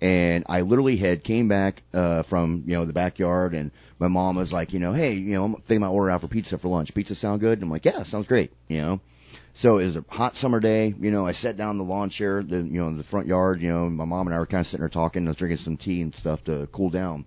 And 0.00 0.44
I 0.48 0.62
literally 0.62 0.96
had 0.96 1.22
came 1.22 1.46
back 1.46 1.82
uh, 1.94 2.22
from 2.22 2.64
you 2.66 2.74
know 2.74 2.84
the 2.84 2.92
backyard, 2.92 3.54
and 3.54 3.70
my 3.98 4.08
mom 4.08 4.36
was 4.36 4.52
like, 4.52 4.72
you 4.72 4.80
know, 4.80 4.92
hey, 4.92 5.12
you 5.14 5.34
know, 5.34 5.44
I'm 5.44 5.54
thinking 5.54 5.78
about 5.78 5.92
ordering 5.94 6.14
out 6.14 6.22
for 6.22 6.28
pizza 6.28 6.58
for 6.58 6.68
lunch. 6.68 6.92
Pizza 6.92 7.14
sound 7.14 7.40
good? 7.40 7.58
And 7.58 7.64
I'm 7.64 7.70
like, 7.70 7.84
yeah, 7.84 8.02
sounds 8.02 8.26
great, 8.26 8.52
you 8.68 8.80
know. 8.80 9.00
So 9.54 9.78
it 9.78 9.84
was 9.86 9.96
a 9.96 10.04
hot 10.08 10.36
summer 10.36 10.60
day. 10.60 10.94
You 10.98 11.10
know, 11.10 11.26
I 11.26 11.32
sat 11.32 11.56
down 11.56 11.72
in 11.72 11.78
the 11.78 11.84
lawn 11.84 12.10
chair, 12.10 12.42
the, 12.42 12.56
you 12.56 12.80
know, 12.80 12.88
in 12.88 12.96
the 12.96 13.04
front 13.04 13.26
yard. 13.26 13.60
You 13.60 13.68
know, 13.70 13.90
my 13.90 14.04
mom 14.04 14.26
and 14.26 14.34
I 14.34 14.38
were 14.38 14.46
kind 14.46 14.60
of 14.60 14.66
sitting 14.66 14.80
there 14.80 14.88
talking. 14.88 15.26
I 15.26 15.30
was 15.30 15.36
drinking 15.36 15.58
some 15.58 15.76
tea 15.76 16.00
and 16.00 16.14
stuff 16.14 16.44
to 16.44 16.66
cool 16.72 16.90
down. 16.90 17.26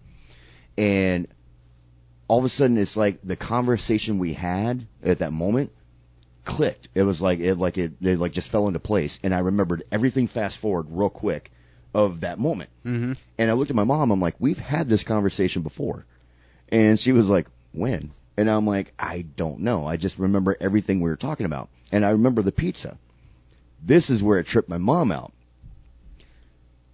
And 0.78 1.28
all 2.28 2.40
of 2.40 2.46
a 2.46 2.50
sudden, 2.50 2.78
it's 2.78 2.98
like 2.98 3.20
the 3.24 3.36
conversation 3.36 4.18
we 4.18 4.34
had 4.34 4.88
at 5.04 5.20
that 5.20 5.32
moment 5.32 5.72
clicked. 6.44 6.90
It 6.96 7.04
was 7.04 7.22
like 7.22 7.40
it 7.40 7.56
like 7.56 7.78
it, 7.78 7.94
it 8.02 8.20
like 8.20 8.32
just 8.32 8.50
fell 8.50 8.68
into 8.68 8.80
place. 8.80 9.20
And 9.24 9.34
I 9.34 9.40
remembered 9.40 9.84
everything 9.92 10.28
fast 10.28 10.58
forward 10.58 10.88
real 10.90 11.10
quick 11.10 11.52
of 11.94 12.22
that 12.22 12.40
moment. 12.40 12.70
Mm-hmm. 12.86 13.14
And 13.38 13.52
I 13.52 13.54
looked 13.54 13.70
at 13.70 13.76
my 13.76 13.84
mom. 13.84 14.12
I'm 14.12 14.20
like, 14.20 14.36
we've 14.40 14.60
had 14.60 14.90
this 14.90 15.04
conversation 15.04 15.62
before. 15.62 16.06
And 16.70 17.00
she 17.00 17.12
was 17.12 17.28
like, 17.28 17.48
when? 17.72 18.12
And 18.38 18.50
I'm 18.50 18.68
like, 18.68 18.94
I 19.00 19.22
don't 19.22 19.60
know. 19.60 19.88
I 19.88 19.98
just 19.98 20.20
remember 20.20 20.58
everything 20.60 21.00
we 21.00 21.10
were 21.10 21.16
talking 21.16 21.46
about. 21.46 21.70
And 21.92 22.06
I 22.06 22.12
remember 22.12 22.42
the 22.42 22.52
pizza. 22.52 22.98
This 23.82 24.10
is 24.10 24.22
where 24.22 24.40
it 24.40 24.48
tripped 24.48 24.70
my 24.70 24.78
mom 24.78 25.12
out. 25.12 25.32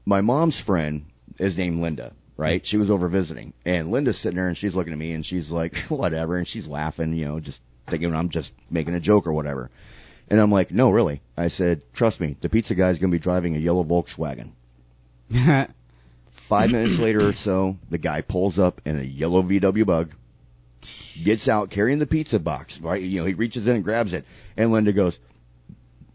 My 0.05 0.21
mom's 0.21 0.59
friend 0.59 1.05
is 1.39 1.57
named 1.57 1.81
Linda, 1.81 2.13
right? 2.37 2.65
She 2.65 2.77
was 2.77 2.89
over 2.89 3.07
visiting. 3.07 3.53
And 3.65 3.91
Linda's 3.91 4.17
sitting 4.17 4.35
there 4.35 4.47
and 4.47 4.57
she's 4.57 4.75
looking 4.75 4.93
at 4.93 4.99
me 4.99 5.13
and 5.13 5.25
she's 5.25 5.49
like, 5.49 5.77
whatever. 5.89 6.37
And 6.37 6.47
she's 6.47 6.67
laughing, 6.67 7.13
you 7.13 7.25
know, 7.25 7.39
just 7.39 7.61
thinking 7.87 8.13
I'm 8.13 8.29
just 8.29 8.51
making 8.69 8.95
a 8.95 8.99
joke 8.99 9.25
or 9.27 9.33
whatever. 9.33 9.71
And 10.29 10.39
I'm 10.39 10.51
like, 10.51 10.71
no, 10.71 10.91
really. 10.91 11.21
I 11.35 11.49
said, 11.49 11.81
trust 11.93 12.19
me, 12.19 12.37
the 12.39 12.49
pizza 12.49 12.75
guy's 12.75 12.99
going 12.99 13.11
to 13.11 13.15
be 13.15 13.21
driving 13.21 13.55
a 13.55 13.59
yellow 13.59 13.83
Volkswagen. 13.83 14.51
Five 16.31 16.71
minutes 16.71 16.99
later 16.99 17.27
or 17.27 17.33
so, 17.33 17.77
the 17.89 17.97
guy 17.97 18.21
pulls 18.21 18.59
up 18.59 18.81
in 18.85 18.99
a 18.99 19.03
yellow 19.03 19.43
VW 19.43 19.85
bug, 19.85 20.11
gets 21.23 21.47
out 21.47 21.69
carrying 21.69 21.99
the 21.99 22.07
pizza 22.07 22.39
box. 22.39 22.79
Right, 22.79 23.01
you 23.01 23.19
know, 23.19 23.25
he 23.25 23.33
reaches 23.33 23.67
in 23.67 23.75
and 23.75 23.83
grabs 23.83 24.13
it, 24.13 24.25
and 24.57 24.71
Linda 24.71 24.93
goes, 24.93 25.19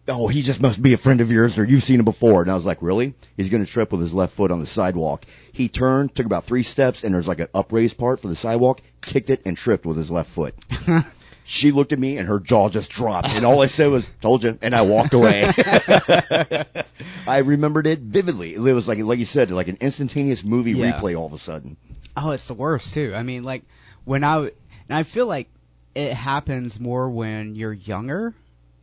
"Oh, 0.08 0.28
he 0.28 0.42
just 0.42 0.60
must 0.60 0.82
be 0.82 0.92
a 0.92 0.98
friend 0.98 1.20
of 1.20 1.30
yours, 1.32 1.58
or 1.58 1.64
you've 1.64 1.82
seen 1.84 1.98
him 2.00 2.04
before." 2.04 2.42
And 2.42 2.50
I 2.50 2.54
was 2.54 2.66
like, 2.66 2.78
"Really?" 2.82 3.14
He's 3.36 3.48
going 3.50 3.64
to 3.64 3.70
trip 3.70 3.92
with 3.92 4.00
his 4.00 4.14
left 4.14 4.34
foot 4.34 4.50
on 4.50 4.60
the 4.60 4.66
sidewalk. 4.66 5.24
He 5.52 5.68
turned, 5.68 6.14
took 6.14 6.26
about 6.26 6.44
three 6.44 6.62
steps, 6.62 7.04
and 7.04 7.14
there's 7.14 7.28
like 7.28 7.40
an 7.40 7.48
upraised 7.54 7.96
part 7.98 8.20
for 8.20 8.28
the 8.28 8.36
sidewalk, 8.36 8.80
kicked 9.02 9.30
it, 9.30 9.42
and 9.44 9.56
tripped 9.56 9.86
with 9.86 9.96
his 9.96 10.10
left 10.10 10.30
foot. 10.30 10.54
She 11.48 11.70
looked 11.70 11.92
at 11.92 11.98
me 12.00 12.18
and 12.18 12.26
her 12.26 12.40
jaw 12.40 12.68
just 12.70 12.90
dropped, 12.90 13.28
and 13.28 13.46
all 13.46 13.62
I 13.62 13.66
said 13.66 13.86
was, 13.86 14.04
"Told 14.20 14.42
you," 14.42 14.58
and 14.62 14.74
I 14.74 14.82
walked 14.82 15.14
away. 15.14 15.44
I 17.26 17.38
remembered 17.38 17.86
it 17.86 18.00
vividly. 18.00 18.54
It 18.54 18.58
was 18.58 18.88
like, 18.88 18.98
like 18.98 19.20
you 19.20 19.24
said, 19.26 19.52
like 19.52 19.68
an 19.68 19.78
instantaneous 19.80 20.42
movie 20.42 20.72
Yeah. 20.72 21.00
replay. 21.00 21.16
All 21.16 21.26
of 21.26 21.32
a 21.32 21.38
sudden, 21.38 21.76
Oh, 22.16 22.30
it's 22.32 22.48
the 22.48 22.54
worst 22.54 22.94
too. 22.94 23.12
I 23.14 23.22
mean, 23.22 23.44
like 23.44 23.62
when 24.06 24.24
I 24.24 24.38
and 24.38 24.50
I 24.90 25.02
feel 25.02 25.26
like 25.26 25.48
it 25.94 26.14
happens 26.14 26.80
more 26.80 27.10
when 27.10 27.54
you're 27.54 27.72
younger. 27.74 28.32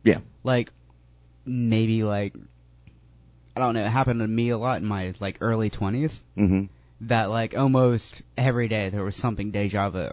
Yeah. 0.04 0.20
Like 0.44 0.70
maybe 1.44 2.04
like 2.04 2.34
I 3.56 3.60
don't 3.60 3.74
know. 3.74 3.84
It 3.84 3.88
happened 3.88 4.20
to 4.20 4.28
me 4.28 4.50
a 4.50 4.58
lot 4.58 4.80
in 4.80 4.86
my 4.86 5.14
like 5.20 5.38
early 5.40 5.70
twenties. 5.70 6.22
hmm 6.36 6.64
That 7.02 7.26
like 7.26 7.56
almost 7.56 8.22
every 8.36 8.68
day 8.68 8.90
there 8.90 9.04
was 9.04 9.16
something 9.16 9.50
deja 9.50 9.90
vu. 9.90 10.10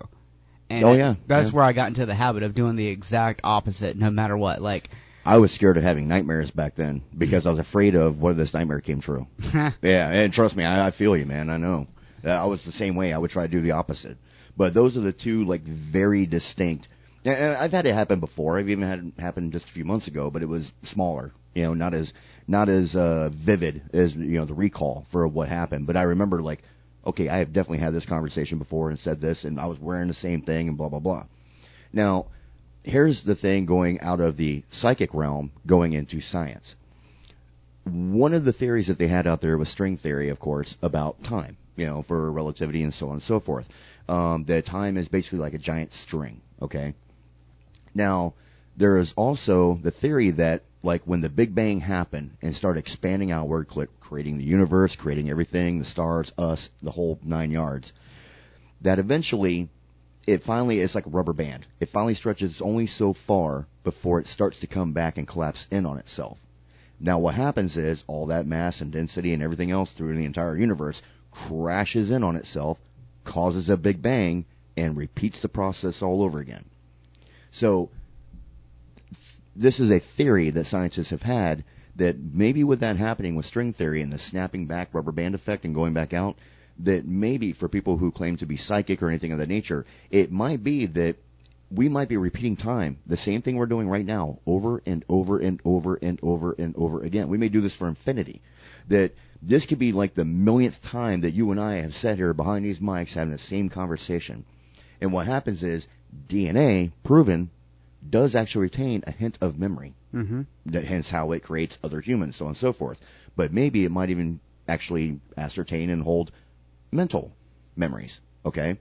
And 0.69 0.85
Oh, 0.85 0.93
yeah. 0.93 1.15
that's 1.27 1.49
Yeah. 1.49 1.53
where 1.55 1.65
I 1.65 1.73
got 1.73 1.89
into 1.89 2.05
the 2.05 2.15
habit 2.15 2.43
of 2.43 2.55
doing 2.55 2.75
the 2.77 2.87
exact 2.87 3.41
opposite, 3.43 3.97
no 3.97 4.09
matter 4.09 4.37
what. 4.37 4.61
Like, 4.61 4.89
I 5.25 5.37
was 5.37 5.51
scared 5.51 5.75
of 5.75 5.83
having 5.83 6.07
nightmares 6.07 6.49
back 6.49 6.75
then 6.75 7.01
because 7.17 7.45
I 7.47 7.49
was 7.49 7.59
afraid 7.59 7.95
of 7.95 8.21
what 8.21 8.31
if 8.31 8.37
this 8.37 8.53
nightmare 8.53 8.79
came 8.79 9.01
true. 9.01 9.27
Yeah, 9.81 10.09
and 10.09 10.31
trust 10.31 10.55
me, 10.55 10.63
I, 10.63 10.87
I 10.87 10.91
feel 10.91 11.17
you, 11.17 11.25
man. 11.25 11.49
I 11.49 11.57
know. 11.57 11.87
Uh, 12.23 12.29
I 12.29 12.45
was 12.45 12.63
the 12.63 12.71
same 12.71 12.95
way. 12.95 13.11
I 13.11 13.17
would 13.17 13.31
try 13.31 13.43
to 13.47 13.51
do 13.51 13.59
the 13.59 13.71
opposite. 13.71 14.17
But 14.57 14.73
those 14.73 14.97
are 14.97 15.01
the 15.01 15.13
two 15.13 15.45
like 15.45 15.61
very 15.61 16.25
distinct. 16.25 16.87
And 17.25 17.55
I've 17.55 17.71
had 17.71 17.85
it 17.85 17.93
happen 17.93 18.19
before. 18.19 18.57
I've 18.57 18.69
even 18.69 18.83
had 18.83 18.99
it 18.99 19.21
happen 19.21 19.51
just 19.51 19.65
a 19.65 19.71
few 19.71 19.85
months 19.85 20.07
ago, 20.07 20.29
but 20.29 20.41
it 20.41 20.49
was 20.49 20.71
smaller. 20.83 21.31
You 21.53 21.63
know, 21.63 21.73
not 21.73 21.93
as 21.93 22.13
not 22.47 22.69
as 22.69 22.95
uh, 22.95 23.29
vivid 23.31 23.81
as 23.93 24.15
you 24.15 24.39
know 24.39 24.45
the 24.45 24.53
recall 24.53 25.05
for 25.09 25.27
what 25.27 25.47
happened. 25.47 25.87
But 25.87 25.97
I 25.97 26.03
remember 26.03 26.41
like, 26.41 26.63
okay, 27.05 27.29
I 27.29 27.37
have 27.37 27.53
definitely 27.53 27.79
had 27.79 27.93
this 27.93 28.05
conversation 28.05 28.57
before 28.57 28.89
and 28.89 28.99
said 28.99 29.21
this, 29.21 29.45
and 29.45 29.59
I 29.59 29.67
was 29.67 29.79
wearing 29.79 30.07
the 30.07 30.13
same 30.13 30.41
thing 30.41 30.67
and 30.67 30.77
blah 30.77 30.89
blah 30.89 30.99
blah. 30.99 31.25
Now, 31.93 32.27
here's 32.83 33.23
the 33.23 33.35
thing 33.35 33.65
going 33.65 34.01
out 34.01 34.19
of 34.19 34.37
the 34.37 34.63
psychic 34.71 35.13
realm 35.13 35.51
going 35.65 35.93
into 35.93 36.21
science 36.21 36.75
one 37.83 38.33
of 38.33 38.45
the 38.45 38.53
theories 38.53 38.87
that 38.87 38.97
they 38.97 39.07
had 39.07 39.27
out 39.27 39.41
there 39.41 39.57
was 39.57 39.69
string 39.69 39.97
theory, 39.97 40.29
of 40.29 40.39
course, 40.39 40.75
about 40.81 41.23
time, 41.23 41.57
you 41.75 41.85
know, 41.85 42.01
for 42.01 42.31
relativity 42.31 42.83
and 42.83 42.93
so 42.93 43.07
on 43.07 43.13
and 43.13 43.23
so 43.23 43.39
forth. 43.39 43.67
Um, 44.07 44.43
that 44.45 44.65
time 44.65 44.97
is 44.97 45.07
basically 45.07 45.39
like 45.39 45.53
a 45.53 45.59
giant 45.59 45.93
string, 45.93 46.41
okay? 46.61 46.93
Now, 47.93 48.33
there 48.77 48.97
is 48.97 49.13
also 49.13 49.79
the 49.81 49.91
theory 49.91 50.31
that, 50.31 50.63
like, 50.83 51.03
when 51.05 51.21
the 51.21 51.29
Big 51.29 51.53
Bang 51.53 51.79
happened 51.79 52.37
and 52.41 52.55
started 52.55 52.79
expanding 52.79 53.31
outward, 53.31 53.67
creating 53.99 54.37
the 54.37 54.43
universe, 54.43 54.95
creating 54.95 55.29
everything, 55.29 55.79
the 55.79 55.85
stars, 55.85 56.31
us, 56.37 56.69
the 56.81 56.91
whole 56.91 57.19
nine 57.23 57.51
yards, 57.51 57.93
that 58.81 58.99
eventually 58.99 59.69
it 60.27 60.43
finally 60.43 60.79
is 60.79 60.95
like 60.95 61.05
a 61.05 61.09
rubber 61.09 61.33
band. 61.33 61.65
It 61.79 61.89
finally 61.89 62.13
stretches 62.13 62.61
only 62.61 62.87
so 62.87 63.13
far 63.13 63.67
before 63.83 64.19
it 64.19 64.27
starts 64.27 64.59
to 64.59 64.67
come 64.67 64.93
back 64.93 65.17
and 65.17 65.27
collapse 65.27 65.67
in 65.71 65.85
on 65.85 65.97
itself. 65.97 66.37
Now 66.99 67.17
what 67.17 67.33
happens 67.33 67.77
is 67.77 68.03
all 68.05 68.27
that 68.27 68.45
mass 68.45 68.81
and 68.81 68.91
density 68.91 69.33
and 69.33 69.41
everything 69.41 69.71
else 69.71 69.91
through 69.91 70.15
the 70.15 70.25
entire 70.25 70.55
universe 70.55 71.01
crashes 71.31 72.11
in 72.11 72.23
on 72.23 72.35
itself, 72.35 72.77
causes 73.23 73.69
a 73.69 73.77
big 73.77 74.01
bang, 74.01 74.45
and 74.77 74.97
repeats 74.97 75.41
the 75.41 75.49
process 75.49 76.01
all 76.01 76.23
over 76.23 76.39
again. 76.39 76.65
So 77.51 77.89
this 79.55 79.79
is 79.79 79.91
a 79.91 79.99
theory 79.99 80.49
that 80.51 80.65
scientists 80.65 81.09
have 81.09 81.21
had 81.21 81.63
that 81.97 82.17
maybe 82.17 82.63
with 82.63 82.79
that 82.79 82.95
happening 82.95 83.35
with 83.35 83.45
string 83.45 83.73
theory 83.73 84.01
and 84.01 84.11
the 84.11 84.17
snapping 84.17 84.65
back 84.65 84.93
rubber 84.93 85.11
band 85.11 85.35
effect 85.35 85.65
and 85.65 85.75
going 85.75 85.93
back 85.93 86.13
out, 86.13 86.37
that 86.79 87.05
maybe 87.05 87.51
for 87.51 87.67
people 87.67 87.97
who 87.97 88.11
claim 88.11 88.37
to 88.37 88.45
be 88.45 88.57
psychic 88.57 89.03
or 89.03 89.09
anything 89.09 89.33
of 89.33 89.39
that 89.39 89.49
nature, 89.49 89.85
it 90.09 90.31
might 90.31 90.63
be 90.63 90.85
that 90.85 91.17
we 91.69 91.89
might 91.89 92.09
be 92.09 92.17
repeating 92.17 92.55
time, 92.55 92.97
the 93.05 93.17
same 93.17 93.41
thing 93.41 93.55
we're 93.55 93.65
doing 93.65 93.87
right 93.87 94.05
now, 94.05 94.39
over 94.45 94.81
and 94.85 95.05
over 95.07 95.39
and 95.39 95.61
over 95.63 95.95
and 96.01 96.19
over 96.21 96.53
and 96.57 96.75
over 96.75 97.01
again. 97.01 97.29
We 97.29 97.37
may 97.37 97.49
do 97.49 97.61
this 97.61 97.75
for 97.75 97.87
infinity. 97.87 98.41
That 98.87 99.13
this 99.41 99.65
could 99.65 99.79
be 99.79 99.91
like 99.91 100.13
the 100.13 100.25
millionth 100.25 100.81
time 100.81 101.21
that 101.21 101.33
you 101.33 101.51
and 101.51 101.59
I 101.59 101.75
have 101.75 101.95
sat 101.95 102.17
here 102.17 102.33
behind 102.33 102.63
these 102.63 102.79
mics 102.79 103.13
having 103.13 103.31
the 103.31 103.39
same 103.39 103.69
conversation. 103.69 104.45
And 104.99 105.11
what 105.11 105.25
happens 105.25 105.63
is 105.63 105.87
DNA, 106.27 106.91
proven, 107.03 107.49
does 108.07 108.35
actually 108.35 108.63
retain 108.63 109.03
a 109.07 109.11
hint 109.11 109.37
of 109.41 109.59
memory. 109.59 109.93
mm-hmm. 110.13 110.41
That 110.67 110.83
hence 110.83 111.09
how 111.09 111.31
it 111.31 111.43
creates 111.43 111.77
other 111.83 112.01
humans, 112.01 112.35
so 112.35 112.45
on 112.45 112.51
and 112.51 112.57
so 112.57 112.73
forth. 112.73 112.99
But 113.35 113.53
maybe 113.53 113.83
it 113.83 113.91
might 113.91 114.09
even 114.09 114.39
actually 114.67 115.19
ascertain 115.37 115.89
and 115.89 116.03
hold 116.03 116.31
mental 116.91 117.31
memories. 117.75 118.19
Okay? 118.45 118.77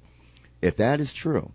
If 0.61 0.77
that 0.77 1.01
is 1.01 1.12
true, 1.12 1.53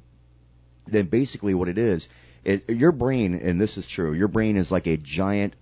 then 0.87 1.05
basically 1.05 1.53
what 1.53 1.69
it 1.69 1.77
is, 1.77 2.07
is 2.43 2.61
your 2.67 2.91
brain, 2.91 3.35
and 3.35 3.59
this 3.59 3.77
is 3.77 3.87
true, 3.87 4.13
your 4.13 4.27
brain 4.27 4.57
is 4.57 4.71
like 4.71 4.87
a 4.87 4.97
giant, 4.97 5.55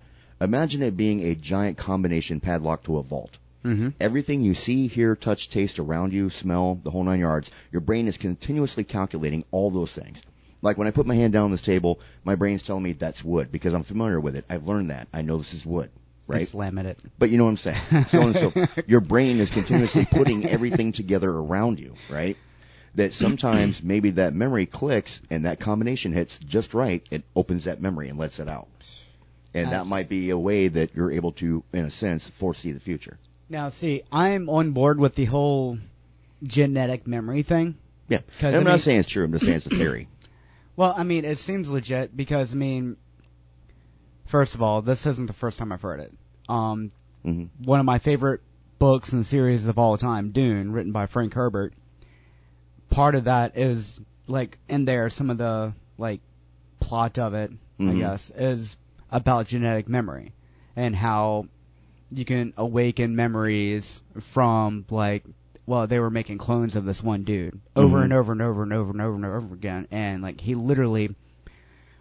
imagine 0.44 0.84
it 0.84 0.98
being 0.98 1.22
a 1.22 1.36
giant 1.36 1.78
combination 1.78 2.40
padlock 2.40 2.84
to 2.84 2.98
a 2.98 3.04
vault. 3.04 3.38
Mm-hmm. 3.64 3.90
Everything 4.00 4.44
you 4.44 4.54
see, 4.54 4.88
hear, 4.88 5.16
touch, 5.16 5.50
taste 5.50 5.80
around 5.80 6.12
you, 6.12 6.30
smell, 6.30 6.80
the 6.84 6.92
whole 6.92 7.04
nine 7.04 7.22
yards, 7.22 7.50
your 7.72 7.82
brain 7.82 8.08
is 8.08 8.18
continuously 8.18 8.84
calculating 8.84 9.46
all 9.52 9.70
those 9.70 9.94
things. 9.94 10.22
Like 10.62 10.78
when 10.78 10.88
I 10.88 10.92
put 10.92 11.06
my 11.06 11.16
hand 11.16 11.34
down 11.34 11.46
on 11.46 11.52
this 11.52 11.62
table, 11.62 12.00
my 12.24 12.36
brain's 12.36 12.64
telling 12.64 12.84
me 12.84 12.94
that's 12.94 13.24
wood 13.24 13.52
because 13.52 13.74
I'm 13.74 13.84
familiar 13.84 14.20
with 14.20 14.36
it. 14.36 14.46
I've 14.50 14.68
learned 14.68 14.92
that. 14.92 15.08
I 15.14 15.22
know 15.22 15.38
this 15.38 15.54
is 15.54 15.66
wood, 15.66 15.92
right? 16.28 16.48
Slam 16.48 16.78
at 16.78 16.86
it. 16.86 17.00
But 17.20 17.30
you 17.30 17.38
know 17.38 17.46
what 17.46 17.52
I'm 17.52 17.58
saying. 17.58 18.06
So 18.10 18.22
on 18.22 18.36
and 18.36 18.54
so 18.54 18.84
your 18.86 19.02
brain 19.02 19.40
is 19.40 19.52
continuously 19.52 20.06
putting 20.06 20.48
everything 20.50 20.92
together 20.92 21.30
around 21.30 21.80
you, 21.80 21.96
right? 22.10 22.38
That 22.96 23.14
sometimes 23.14 23.84
maybe 23.84 24.12
that 24.12 24.34
memory 24.34 24.66
clicks 24.66 25.22
and 25.30 25.46
that 25.46 25.60
combination 25.60 26.14
hits 26.14 26.38
just 26.38 26.74
right. 26.74 27.06
It 27.12 27.24
opens 27.36 27.66
that 27.66 27.82
memory 27.82 28.08
and 28.08 28.18
lets 28.18 28.40
it 28.40 28.48
out. 28.48 28.68
And 29.54 29.72
that 29.72 29.86
might 29.88 30.10
be 30.10 30.30
a 30.32 30.38
way 30.38 30.68
that 30.68 30.96
you're 30.96 31.12
able 31.12 31.32
to, 31.34 31.64
in 31.74 31.86
a 31.86 31.92
sense, 31.92 32.28
foresee 32.28 32.72
the 32.72 32.80
future. 32.80 33.20
Now, 33.50 33.70
see, 33.70 34.02
I'm 34.12 34.50
on 34.50 34.72
board 34.72 35.00
with 35.00 35.16
the 35.16 35.26
whole 35.26 35.78
genetic 36.42 37.06
memory 37.06 37.44
thing. 37.44 37.76
Yeah. 38.10 38.20
I'm 38.42 38.56
I 38.56 38.60
not 38.60 38.80
saying 38.80 39.00
it's 39.00 39.10
true. 39.10 39.24
I'm 39.26 39.32
just 39.32 39.46
saying 39.46 39.58
it's 39.58 39.68
a 39.68 39.70
theory. 39.78 40.08
Well, 40.76 40.94
I 40.98 41.04
mean, 41.04 41.24
it 41.24 41.38
seems 41.38 41.70
legit 41.70 42.18
because 42.18 42.54
I 42.54 42.58
mean, 42.58 42.98
first 44.26 44.56
of 44.56 44.62
all, 44.62 44.82
this 44.82 45.06
isn't 45.06 45.28
the 45.28 45.34
first 45.34 45.60
time 45.60 45.72
I've 45.72 45.82
heard 45.82 46.00
it. 46.00 46.14
Um, 46.50 46.92
hmm 47.24 47.46
one 47.64 47.80
of 47.80 47.86
my 47.86 48.00
favorite 48.00 48.42
books 48.80 49.14
and 49.14 49.26
series 49.26 49.66
of 49.68 49.78
all 49.80 49.98
time, 49.98 50.32
Dune, 50.32 50.72
written 50.74 50.92
by 50.92 51.06
Frank 51.06 51.34
Herbert. 51.36 51.74
Part 52.90 53.16
of 53.16 53.26
that 53.26 53.58
is 53.58 54.02
like 54.28 54.58
in 54.68 54.86
there, 54.86 55.10
some 55.10 55.30
of 55.30 55.38
the 55.38 55.74
like 55.98 56.22
plot 56.80 57.18
of 57.20 57.34
it, 57.34 57.52
I 57.80 57.84
Mhm. 57.84 57.98
guess, 58.00 58.30
is 58.32 58.78
about 59.14 59.46
genetic 59.46 59.88
memory 59.88 60.34
and 60.76 60.96
how 60.96 61.46
you 62.12 62.26
can 62.26 62.52
awaken 62.58 63.16
memories 63.16 64.02
from 64.20 64.86
like 64.90 65.24
well 65.66 65.86
they 65.88 66.00
were 66.00 66.10
making 66.10 66.38
clones 66.38 66.76
of 66.76 66.84
this 66.84 67.02
one 67.02 67.24
dude 67.24 67.60
over 67.76 68.00
Mhm. 68.00 68.04
and 68.06 68.14
over 68.14 68.32
and 68.34 68.42
over 68.42 68.64
and 68.64 68.74
over 68.74 68.92
and 68.92 69.02
over 69.02 69.16
and 69.16 69.26
over 69.26 69.54
again. 69.54 69.88
And 69.92 70.22
like 70.24 70.42
he 70.42 70.56
literally 70.56 71.16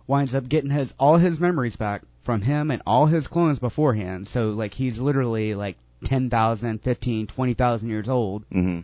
winds 0.07 0.35
up 0.35 0.49
getting 0.49 0.71
his 0.71 0.95
all 0.99 1.19
his 1.19 1.39
memories 1.39 1.77
back 1.77 2.03
from 2.21 2.41
him 2.41 2.71
and 2.71 2.83
all 2.87 3.07
his 3.07 3.29
clones 3.29 3.59
beforehand. 3.59 4.27
So 4.27 4.51
like 4.51 4.75
he's 4.75 4.99
literally 4.99 5.55
like 5.55 5.77
10,000 6.05 6.81
15 6.83 7.27
20,000 7.27 7.89
years 7.89 8.09
old. 8.09 8.45
Hmm 8.51 8.81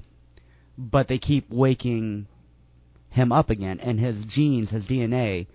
but 0.81 1.09
they 1.09 1.19
keep 1.19 1.51
waking 1.51 2.27
him 3.11 3.33
up 3.33 3.51
again. 3.51 3.81
And 3.81 3.99
his 3.99 4.25
genes 4.27 4.71
his 4.71 4.87
DNA 4.87 5.47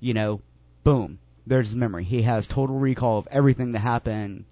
you 0.00 0.12
know 0.12 0.40
boom 0.84 1.18
there's 1.46 1.68
his 1.68 1.76
memory 1.76 2.04
he 2.04 2.22
has 2.22 2.46
total 2.46 2.78
recall 2.78 3.18
of 3.18 3.28
everything 3.30 3.72
that 3.72 3.78
happened 3.80 4.44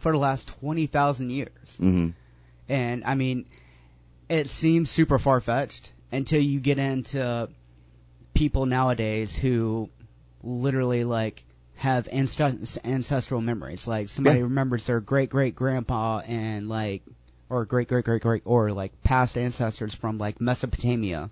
for 0.00 0.12
the 0.12 0.18
last 0.18 0.48
20,000 0.60 1.30
years 1.30 1.76
hmm 1.78 2.08
and 2.68 3.02
I 3.04 3.14
mean, 3.14 3.46
it 4.28 4.48
seems 4.50 4.90
super 4.90 5.18
far 5.18 5.40
fetched 5.40 5.90
until 6.12 6.40
you 6.40 6.60
get 6.60 6.78
into 6.78 7.48
people 8.34 8.66
nowadays 8.66 9.34
who 9.34 9.88
literally 10.42 11.04
like 11.04 11.44
have 11.76 12.08
anst- 12.12 12.78
ancestral 12.84 13.40
memories. 13.40 13.88
Like 13.88 14.08
somebody 14.10 14.38
Yeah. 14.38 14.44
remembers 14.44 14.86
their 14.86 15.00
great 15.00 15.30
great 15.30 15.54
grandpa 15.54 16.18
and 16.26 16.68
like, 16.68 17.02
or 17.48 17.64
great 17.64 17.88
great 17.88 18.04
great 18.04 18.20
great, 18.20 18.42
or 18.44 18.70
like 18.72 19.02
past 19.02 19.38
ancestors 19.38 19.94
from 19.94 20.18
like 20.18 20.40
Mesopotamia 20.40 21.30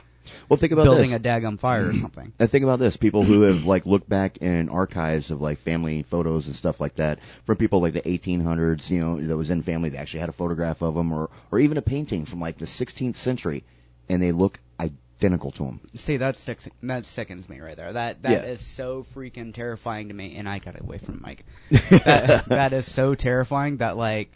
Well, 0.49 0.57
think 0.57 0.73
about 0.73 0.85
building 0.85 1.11
this. 1.11 1.21
a 1.21 1.23
daggum 1.23 1.59
fire 1.59 1.89
or 1.89 1.93
something. 1.93 2.33
And 2.39 2.51
think 2.51 2.65
about 2.65 2.79
this: 2.79 2.97
people 2.97 3.25
who 3.25 3.43
have 3.43 3.65
like 3.65 3.87
looked 3.87 4.09
back 4.09 4.39
in 4.39 4.69
archives 4.69 5.31
of 5.31 5.41
like 5.41 5.59
family 5.59 6.03
photos 6.03 6.47
and 6.47 6.57
stuff 6.57 6.81
like 6.81 6.97
that 6.97 7.19
from 7.45 7.57
people 7.57 7.81
like 7.81 7.95
the 7.95 8.03
1800s, 8.03 8.91
you 8.91 9.01
know, 9.01 9.21
that 9.21 9.37
was 9.37 9.51
in 9.51 9.63
family. 9.63 9.89
They 9.91 9.99
actually 9.99 10.21
had 10.21 10.29
a 10.29 10.33
photograph 10.33 10.83
of 10.83 10.95
them, 10.95 11.13
or 11.13 11.31
or 11.51 11.59
even 11.59 11.79
a 11.79 11.83
painting 11.83 12.25
from 12.27 12.41
like 12.41 12.59
the 12.59 12.67
16th 12.67 13.17
century, 13.17 13.65
and 14.09 14.23
they 14.23 14.33
look 14.33 14.59
identical 14.79 15.51
to 15.53 15.65
them. 15.65 15.81
See, 15.95 16.19
that's 16.19 16.39
six, 16.39 16.69
that 16.83 17.07
sickens 17.07 17.49
me 17.49 17.61
right 17.61 17.77
there. 17.77 17.93
That 17.93 18.23
that 18.23 18.45
Yeah. 18.45 18.51
is 18.51 18.61
so 18.61 19.05
freaking 19.15 19.55
terrifying 19.55 20.09
to 20.09 20.15
me, 20.15 20.37
and 20.37 20.49
I 20.49 20.59
got 20.59 20.79
away 20.81 20.99
from 20.99 21.21
Mike. 21.23 21.45
that 21.71 22.49
that 22.49 22.73
is 22.75 22.91
so 22.91 23.15
terrifying 23.15 23.79
that 23.79 23.97
like 23.97 24.31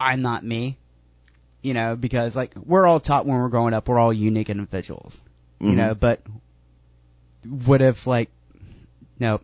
I'm 0.00 0.22
not 0.22 0.44
me, 0.44 0.76
you 1.64 1.74
know, 1.74 1.96
because 1.96 2.36
like 2.36 2.54
we're 2.64 2.86
all 2.86 3.00
taught 3.00 3.26
when 3.26 3.36
we're 3.38 3.48
growing 3.48 3.74
up, 3.74 3.88
we're 3.88 3.98
all 3.98 4.12
unique 4.12 4.50
individuals, 4.50 5.20
you 5.60 5.70
Mhm. 5.70 5.76
know. 5.76 5.94
But 5.96 6.20
what 7.66 7.82
if 7.82 8.06
like 8.06 8.30
no, 9.18 9.40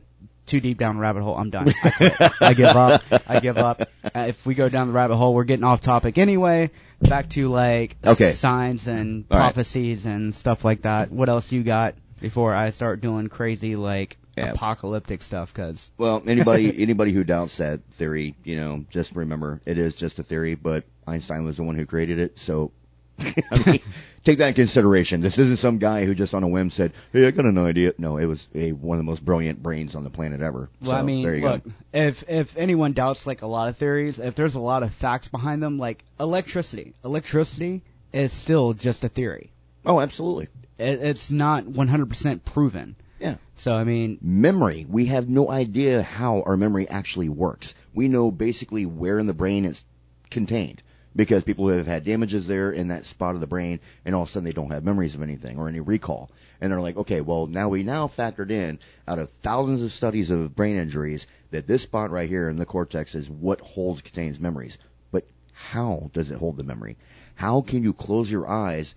too 0.47 0.61
deep 0.61 0.79
down 0.79 0.97
the 0.97 1.01
rabbit 1.03 1.23
hole, 1.23 1.37
I'm 1.37 1.51
done. 1.51 1.73
I, 1.83 1.91
quit. 1.91 2.15
I 2.41 2.55
give 2.55 2.77
up. 2.77 3.03
I 3.27 3.41
give 3.41 3.57
up. 3.57 3.89
Uh, 4.05 4.27
if 4.29 4.45
we 4.45 4.55
go 4.55 4.69
down 4.69 4.89
the 4.89 4.93
rabbit 4.93 5.17
hole, 5.17 5.33
we're 5.35 5.45
getting 5.45 5.65
off 5.65 5.81
topic 5.81 6.19
anyway. 6.19 6.71
Back 7.01 7.29
to 7.31 7.49
like 7.49 7.97
Okay. 8.05 8.33
signs 8.33 8.87
and 8.89 9.25
All 9.31 9.39
right. 9.39 9.45
prophecies 9.45 10.07
and 10.07 10.35
stuff 10.35 10.65
like 10.65 10.83
that. 10.83 11.11
What 11.13 11.29
else 11.29 11.53
you 11.53 11.63
got 11.63 11.95
before 12.21 12.55
I 12.55 12.71
start 12.71 13.01
doing 13.01 13.29
crazy 13.29 13.77
like 13.77 14.17
Yeah. 14.41 14.53
apocalyptic 14.53 15.23
stuff? 15.23 15.53
Cause 15.55 15.91
Well, 15.99 16.23
anybody 16.27 16.83
anybody 16.83 17.13
who 17.13 17.25
doubts 17.25 17.59
that 17.59 17.81
theory, 17.93 18.35
you 18.45 18.57
know, 18.57 18.85
just 18.91 19.15
remember 19.15 19.61
it 19.67 19.79
is 19.79 19.95
just 19.95 20.19
a 20.19 20.23
theory, 20.23 20.55
but 20.55 20.85
Einstein 21.07 21.45
was 21.45 21.57
the 21.57 21.63
one 21.63 21.77
who 21.77 21.87
created 21.87 22.19
it, 22.19 22.39
so 22.39 22.73
I 23.21 23.71
mean, 23.71 23.81
take 24.25 24.39
that 24.39 24.49
in 24.49 24.55
consideration. 24.55 25.21
This 25.21 25.39
isn't 25.39 25.59
some 25.59 25.79
guy 25.79 26.07
who 26.07 26.15
just 26.15 26.33
on 26.35 26.43
a 26.43 26.49
whim 26.49 26.71
said, 26.71 26.93
"Hey, 27.13 27.27
I 27.27 27.31
got 27.33 27.45
an 27.45 27.59
idea." 27.59 27.93
No, 27.99 28.17
it 28.17 28.25
was 28.25 28.49
a 28.55 28.73
one 28.73 28.97
of 28.97 29.05
the 29.05 29.11
most 29.11 29.23
brilliant 29.23 29.63
brains 29.63 29.95
on 29.95 30.05
the 30.05 30.11
planet 30.11 30.41
ever. 30.41 30.71
Well, 30.81 30.93
So, 30.93 30.97
I 30.97 31.03
mean, 31.03 31.27
look, 31.43 31.65
go. 31.65 31.71
if 31.93 32.25
if 32.29 32.57
anyone 32.57 32.93
doubts 32.95 33.27
like 33.27 33.43
a 33.43 33.47
lot 33.47 33.69
of 33.69 33.77
theories, 33.77 34.19
if 34.19 34.35
there's 34.37 34.55
a 34.55 34.61
lot 34.61 34.83
of 34.83 34.95
facts 34.95 35.29
behind 35.29 35.63
them, 35.63 35.79
like 35.79 36.03
electricity, 36.19 36.95
electricity 37.05 37.83
is 38.13 38.33
still 38.33 38.73
just 38.73 39.05
a 39.05 39.09
theory. 39.09 39.53
Oh, 39.85 40.01
absolutely. 40.01 40.49
It, 40.79 41.03
it's 41.03 41.31
not 41.31 41.65
100% 41.65 42.45
proven. 42.45 42.97
Yeah. 43.21 43.37
So 43.57 43.73
I 43.75 43.85
mean, 43.85 44.19
Memory. 44.23 44.87
We 44.89 45.07
have 45.07 45.29
no 45.29 45.51
idea 45.51 46.03
how 46.03 46.43
our 46.43 46.57
memory 46.57 46.89
actually 46.89 47.29
works. 47.29 47.75
We 47.93 48.09
know 48.09 48.31
basically 48.31 48.87
where 48.87 49.19
in 49.19 49.27
the 49.27 49.35
brain 49.35 49.67
it's 49.67 49.85
contained 50.31 50.83
because 51.15 51.45
people 51.45 51.69
have 51.69 51.87
had 51.87 52.05
damages 52.05 52.47
there 52.47 52.71
in 52.71 52.89
that 52.89 53.05
spot 53.05 53.35
of 53.35 53.41
the 53.41 53.47
brain 53.47 53.81
and 54.05 54.15
all 54.15 54.23
of 54.23 54.29
a 54.29 54.33
sudden 54.33 54.45
they 54.45 54.53
don't 54.53 54.71
have 54.71 54.85
memories 54.85 55.15
of 55.15 55.23
anything 55.23 55.59
or 55.59 55.69
any 55.69 55.81
recall. 55.81 56.31
And 56.61 56.73
they're 56.73 56.81
like, 56.81 56.97
okay, 56.97 57.21
well 57.21 57.47
now 57.47 57.69
we 57.69 57.83
now 57.83 58.09
factored 58.09 58.51
in 58.51 58.79
out 59.07 59.19
of 59.19 59.31
thousands 59.31 59.83
of 59.83 59.93
studies 59.93 60.31
of 60.31 60.55
brain 60.55 60.77
injuries 60.77 61.27
that 61.51 61.67
this 61.67 61.83
spot 61.83 62.11
right 62.11 62.29
here 62.29 62.49
in 62.49 62.57
the 62.57 62.67
cortex 62.67 63.15
is 63.15 63.29
what 63.29 63.61
holds, 63.61 64.01
contains 64.01 64.41
memories. 64.41 64.79
But 65.11 65.27
how 65.53 66.11
does 66.15 66.31
it 66.31 66.39
hold 66.39 66.57
the 66.57 66.63
memory? 66.63 66.97
How 67.35 67.61
can 67.61 67.83
you 67.83 67.93
close 67.93 68.31
your 68.31 68.49
eyes 68.49 68.95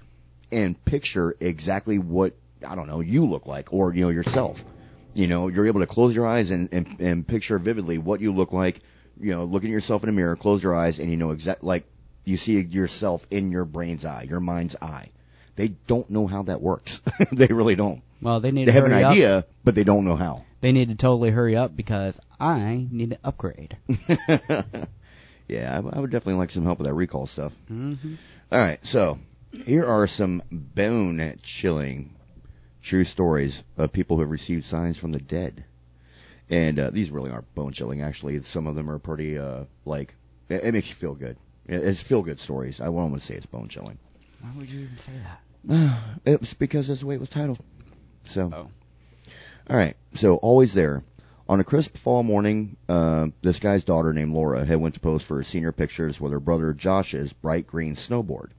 and 0.51 0.85
picture 0.85 1.35
exactly 1.39 1.97
what, 1.97 2.35
I 2.65 2.75
don't 2.75 2.87
know, 2.87 2.99
you 2.99 3.25
look 3.25 3.45
like 3.45 3.71
or, 3.73 3.93
you 3.93 4.01
know, 4.05 4.09
yourself? 4.09 4.63
You 5.13 5.27
know, 5.27 5.47
you're 5.47 5.67
able 5.67 5.81
to 5.81 5.87
close 5.87 6.15
your 6.15 6.25
eyes 6.25 6.49
and, 6.51 6.69
and, 6.71 6.95
and 6.99 7.27
picture 7.27 7.59
vividly 7.59 7.97
what 7.99 8.19
you 8.21 8.33
look 8.33 8.51
like. 8.51 8.81
You 9.19 9.31
know, 9.31 9.43
look 9.43 9.63
at 9.63 9.69
yourself 9.69 10.01
in 10.03 10.09
a 10.09 10.11
mirror, 10.11 10.35
close 10.35 10.63
your 10.63 10.75
eyes, 10.75 10.97
and 10.99 11.11
you 11.11 11.17
know 11.17 11.31
exact 11.31 11.63
like 11.63 11.85
you 12.25 12.35
see 12.37 12.59
yourself 12.59 13.27
in 13.29 13.51
your 13.51 13.63
brain's 13.65 14.05
eye, 14.05 14.23
your 14.23 14.39
mind's 14.39 14.75
eye. 14.81 15.09
They 15.55 15.67
don't 15.67 16.09
know 16.09 16.25
how 16.25 16.41
that 16.43 16.61
works. 16.61 16.99
they 17.31 17.45
really 17.47 17.75
don't. 17.75 18.01
well, 18.21 18.39
they 18.39 18.49
need 18.51 18.65
They 18.65 18.71
to 18.71 18.75
have 18.75 18.85
an 18.85 18.91
hurry 18.91 19.03
up. 19.03 19.11
idea, 19.11 19.45
but 19.63 19.75
they 19.75 19.83
don't 19.83 20.05
know 20.05 20.15
how. 20.15 20.45
They 20.61 20.71
need 20.71 20.89
to 20.89 20.95
totally 20.95 21.29
hurry 21.29 21.55
up 21.55 21.75
because 21.75 22.19
I 22.39 22.87
need 22.89 23.11
to 23.11 23.19
upgrade. 23.23 23.77
yeah, 25.47 25.73
I, 25.83 25.97
I 25.97 25.99
would 25.99 26.09
definitely 26.11 26.35
like 26.39 26.51
some 26.51 26.63
help 26.63 26.79
with 26.79 26.87
that 26.87 26.93
recall 26.93 27.27
stuff. 27.27 27.53
hmm 27.67 27.93
All 28.51 28.59
right, 28.59 28.79
so 28.85 29.19
here 29.65 29.85
are 29.85 30.07
some 30.07 30.41
bone 30.51 31.35
chilling 31.43 32.15
true 32.83 33.03
stories 33.05 33.63
of 33.77 33.91
people 33.91 34.17
who 34.17 34.21
have 34.21 34.29
received 34.31 34.65
signs 34.65 34.97
from 34.97 35.11
the 35.11 35.19
dead. 35.19 35.63
And 36.49 36.77
uh, 36.79 36.89
these 36.91 37.09
really 37.09 37.31
aren't 37.31 37.53
bone 37.55 37.71
chilling, 37.71 38.01
actually. 38.01 38.41
Some 38.43 38.67
of 38.67 38.75
them 38.75 38.89
are 38.91 38.99
pretty, 38.99 39.37
uh, 39.39 39.63
like, 39.85 40.13
it, 40.49 40.63
it 40.65 40.73
makes 40.73 40.89
you 40.89 40.95
feel 40.95 41.15
good. 41.15 41.37
It- 41.65 41.83
It's 41.83 42.01
feel 42.01 42.21
good 42.21 42.39
stories. 42.39 42.79
I 42.81 42.89
won't 42.89 43.19
say 43.21 43.35
it's 43.35 43.45
bone 43.45 43.69
chilling. 43.69 43.97
Why 44.41 44.49
would 44.57 44.69
you 44.69 44.81
even 44.81 44.97
say 44.97 45.13
that? 45.23 45.39
It 46.25 46.39
was 46.41 46.53
because 46.53 46.87
that's 46.89 46.99
the 46.99 47.05
way 47.07 47.15
it 47.15 47.21
was 47.21 47.29
titled. 47.29 47.59
So, 48.25 48.51
Oh. 48.53 48.69
all 49.69 49.77
right. 49.77 49.95
So 50.15 50.35
always 50.35 50.73
there. 50.73 51.03
On 51.47 51.59
a 51.59 51.63
crisp 51.63 51.97
fall 51.97 52.23
morning, 52.23 52.75
uh, 52.89 53.27
this 53.41 53.59
guy's 53.59 53.83
daughter 53.85 54.13
named 54.13 54.33
Laura 54.33 54.65
had 54.65 54.79
went 54.79 54.93
to 54.95 54.99
pose 54.99 55.23
for 55.23 55.37
her 55.37 55.43
senior 55.43 55.71
pictures 55.71 56.19
with 56.19 56.31
her 56.33 56.39
brother 56.39 56.73
Josh's 56.73 57.31
bright 57.33 57.65
green 57.67 57.95
snowboard. 57.95 58.49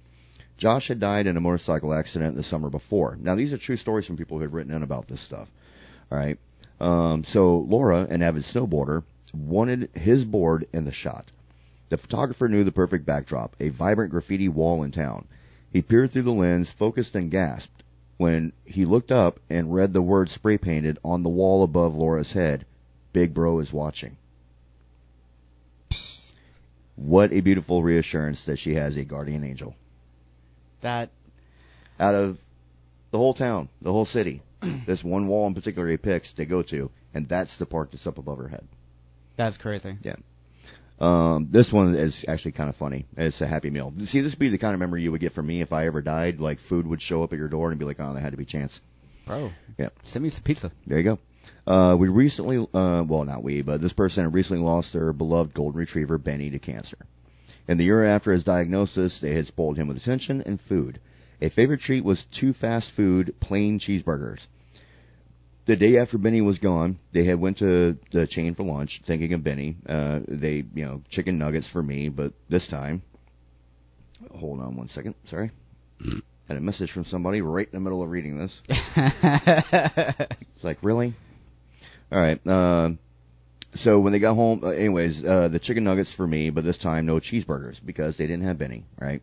Josh 0.56 0.88
had 0.88 1.00
died 1.00 1.26
in 1.26 1.36
a 1.36 1.40
motorcycle 1.40 1.92
accident 1.92 2.36
the 2.36 2.42
summer 2.42 2.70
before. 2.70 3.18
Now 3.20 3.34
these 3.34 3.52
are 3.52 3.58
true 3.58 3.76
stories 3.76 4.06
from 4.06 4.16
people 4.16 4.36
who 4.38 4.42
have 4.42 4.54
written 4.54 4.74
in 4.74 4.82
about 4.82 5.08
this 5.08 5.20
stuff. 5.20 5.48
All 6.10 6.18
right. 6.18 6.38
Um, 6.80 7.24
so 7.24 7.58
Laura, 7.58 8.06
an 8.08 8.22
avid 8.22 8.44
snowboarder, 8.44 9.02
wanted 9.32 9.90
his 9.94 10.24
board 10.24 10.66
in 10.72 10.84
the 10.84 10.92
shot. 10.92 11.30
The 11.88 11.98
photographer 11.98 12.48
knew 12.48 12.64
the 12.64 12.72
perfect 12.72 13.04
backdrop, 13.04 13.56
a 13.60 13.68
vibrant 13.68 14.10
graffiti 14.10 14.48
wall 14.48 14.82
in 14.82 14.90
town. 14.90 15.26
He 15.72 15.82
peered 15.82 16.12
through 16.12 16.22
the 16.22 16.32
lens, 16.32 16.70
focused 16.70 17.14
and 17.14 17.30
gasped 17.30 17.82
when 18.16 18.52
he 18.64 18.84
looked 18.84 19.10
up 19.10 19.40
and 19.50 19.74
read 19.74 19.92
the 19.92 20.02
word 20.02 20.30
spray 20.30 20.56
painted 20.56 20.98
on 21.04 21.22
the 21.22 21.28
wall 21.28 21.64
above 21.64 21.96
Laura's 21.96 22.32
head. 22.32 22.64
Big 23.12 23.34
Bro 23.34 23.58
is 23.60 23.72
watching. 23.72 24.16
What 26.96 27.32
a 27.32 27.40
beautiful 27.40 27.82
reassurance 27.82 28.44
that 28.44 28.58
she 28.58 28.74
has 28.74 28.96
a 28.96 29.04
guardian 29.04 29.42
angel. 29.42 29.74
That 30.84 31.08
Out 31.98 32.14
of 32.14 32.38
the 33.10 33.16
whole 33.16 33.32
town, 33.32 33.70
the 33.80 33.90
whole 33.90 34.04
city, 34.04 34.42
this 34.86 35.02
one 35.02 35.28
wall 35.28 35.46
in 35.46 35.54
particular 35.54 35.88
he 35.88 35.96
picks 35.96 36.34
to 36.34 36.44
go 36.44 36.60
to, 36.60 36.90
and 37.14 37.26
that's 37.26 37.56
the 37.56 37.64
part 37.64 37.90
that's 37.90 38.06
up 38.06 38.18
above 38.18 38.36
her 38.36 38.48
head. 38.48 38.68
that's 39.36 39.56
crazy. 39.56 39.96
Yeah. 40.02 40.16
Um, 41.00 41.48
this 41.50 41.72
one 41.72 41.94
is 41.96 42.26
actually 42.28 42.52
kind 42.52 42.68
of 42.68 42.76
funny. 42.76 43.06
It's 43.16 43.40
a 43.40 43.46
happy 43.46 43.70
meal. 43.70 43.94
See, 44.04 44.20
this 44.20 44.32
would 44.32 44.38
be 44.38 44.50
the 44.50 44.58
kind 44.58 44.74
of 44.74 44.80
memory 44.80 45.02
you 45.02 45.10
would 45.10 45.22
get 45.22 45.32
from 45.32 45.46
me 45.46 45.62
if 45.62 45.72
I 45.72 45.86
ever 45.86 46.02
died. 46.02 46.38
Like 46.38 46.60
food 46.60 46.86
would 46.86 47.00
show 47.00 47.22
up 47.22 47.32
at 47.32 47.38
your 47.38 47.48
door 47.48 47.70
and 47.70 47.78
be 47.78 47.86
like, 47.86 47.98
"Oh, 47.98 48.12
that 48.12 48.20
had 48.20 48.32
to 48.32 48.36
be 48.36 48.44
chance." 48.44 48.78
Bro. 49.24 49.52
Yeah. 49.78 49.88
Send 50.04 50.22
me 50.22 50.28
some 50.28 50.42
pizza. 50.42 50.70
There 50.86 50.98
you 50.98 51.04
go. 51.04 51.18
Uh, 51.66 51.96
we 51.98 52.08
recently, 52.08 52.58
uh, 52.58 53.04
well, 53.08 53.24
not 53.24 53.42
we, 53.42 53.62
but 53.62 53.80
this 53.80 53.94
person 53.94 54.30
recently 54.32 54.62
lost 54.62 54.92
their 54.92 55.14
beloved 55.14 55.54
golden 55.54 55.78
retriever 55.78 56.18
Benny 56.18 56.50
to 56.50 56.58
cancer. 56.58 56.98
In 57.66 57.78
the 57.78 57.84
year 57.84 58.04
after 58.04 58.32
his 58.32 58.44
diagnosis, 58.44 59.20
they 59.20 59.34
had 59.34 59.46
spoiled 59.46 59.76
him 59.76 59.88
with 59.88 59.96
attention 59.96 60.42
and 60.42 60.60
food. 60.60 61.00
A 61.40 61.48
favorite 61.48 61.80
treat 61.80 62.04
was 62.04 62.24
two 62.24 62.52
fast 62.52 62.90
food 62.90 63.34
plain 63.40 63.78
cheeseburgers. 63.78 64.46
The 65.66 65.76
day 65.76 65.96
after 65.96 66.18
Benny 66.18 66.42
was 66.42 66.58
gone, 66.58 66.98
they 67.12 67.24
had 67.24 67.40
went 67.40 67.58
to 67.58 67.96
the 68.10 68.26
chain 68.26 68.54
for 68.54 68.64
lunch, 68.64 69.00
thinking 69.04 69.32
of 69.32 69.42
Benny. 69.42 69.76
Uh, 69.88 70.20
they, 70.28 70.64
you 70.74 70.84
know, 70.84 71.02
chicken 71.08 71.38
nuggets 71.38 71.66
for 71.66 71.82
me, 71.82 72.10
but 72.10 72.34
this 72.50 72.66
time, 72.66 73.02
hold 74.34 74.60
on 74.60 74.76
one 74.76 74.88
second, 74.90 75.14
sorry. 75.24 75.50
Had 76.48 76.58
a 76.58 76.60
message 76.60 76.92
from 76.92 77.06
somebody 77.06 77.40
right 77.40 77.66
in 77.66 77.72
the 77.72 77.80
middle 77.80 78.02
of 78.02 78.10
reading 78.10 78.38
this. 78.38 78.60
It's 80.56 80.62
like, 80.62 80.78
really? 80.82 81.14
All 82.12 82.20
right. 82.20 82.46
Uh, 82.46 82.90
so 83.74 83.98
when 83.98 84.12
they 84.12 84.18
got 84.18 84.34
home, 84.34 84.62
uh, 84.62 84.68
anyways, 84.68 85.24
uh, 85.24 85.48
the 85.48 85.58
chicken 85.58 85.84
nuggets 85.84 86.12
for 86.12 86.26
me, 86.26 86.50
but 86.50 86.64
this 86.64 86.78
time 86.78 87.06
no 87.06 87.16
cheeseburgers 87.16 87.84
because 87.84 88.16
they 88.16 88.26
didn't 88.26 88.44
have 88.44 88.62
any, 88.62 88.84
right? 89.00 89.22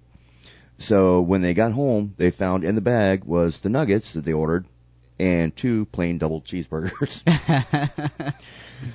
So 0.80 1.22
when 1.22 1.42
they 1.42 1.54
got 1.54 1.72
home, 1.72 2.14
they 2.18 2.32
found 2.32 2.64
in 2.64 2.76
the 2.76 2.82
bag 2.82 3.24
was 3.24 3.60
the 3.60 3.70
nuggets 3.70 4.14
that 4.14 4.26
they 4.26 4.34
ordered 4.34 4.66
and 5.20 5.56
two 5.56 5.86
plain 5.86 6.18
double 6.18 6.42
cheeseburgers. 6.42 7.22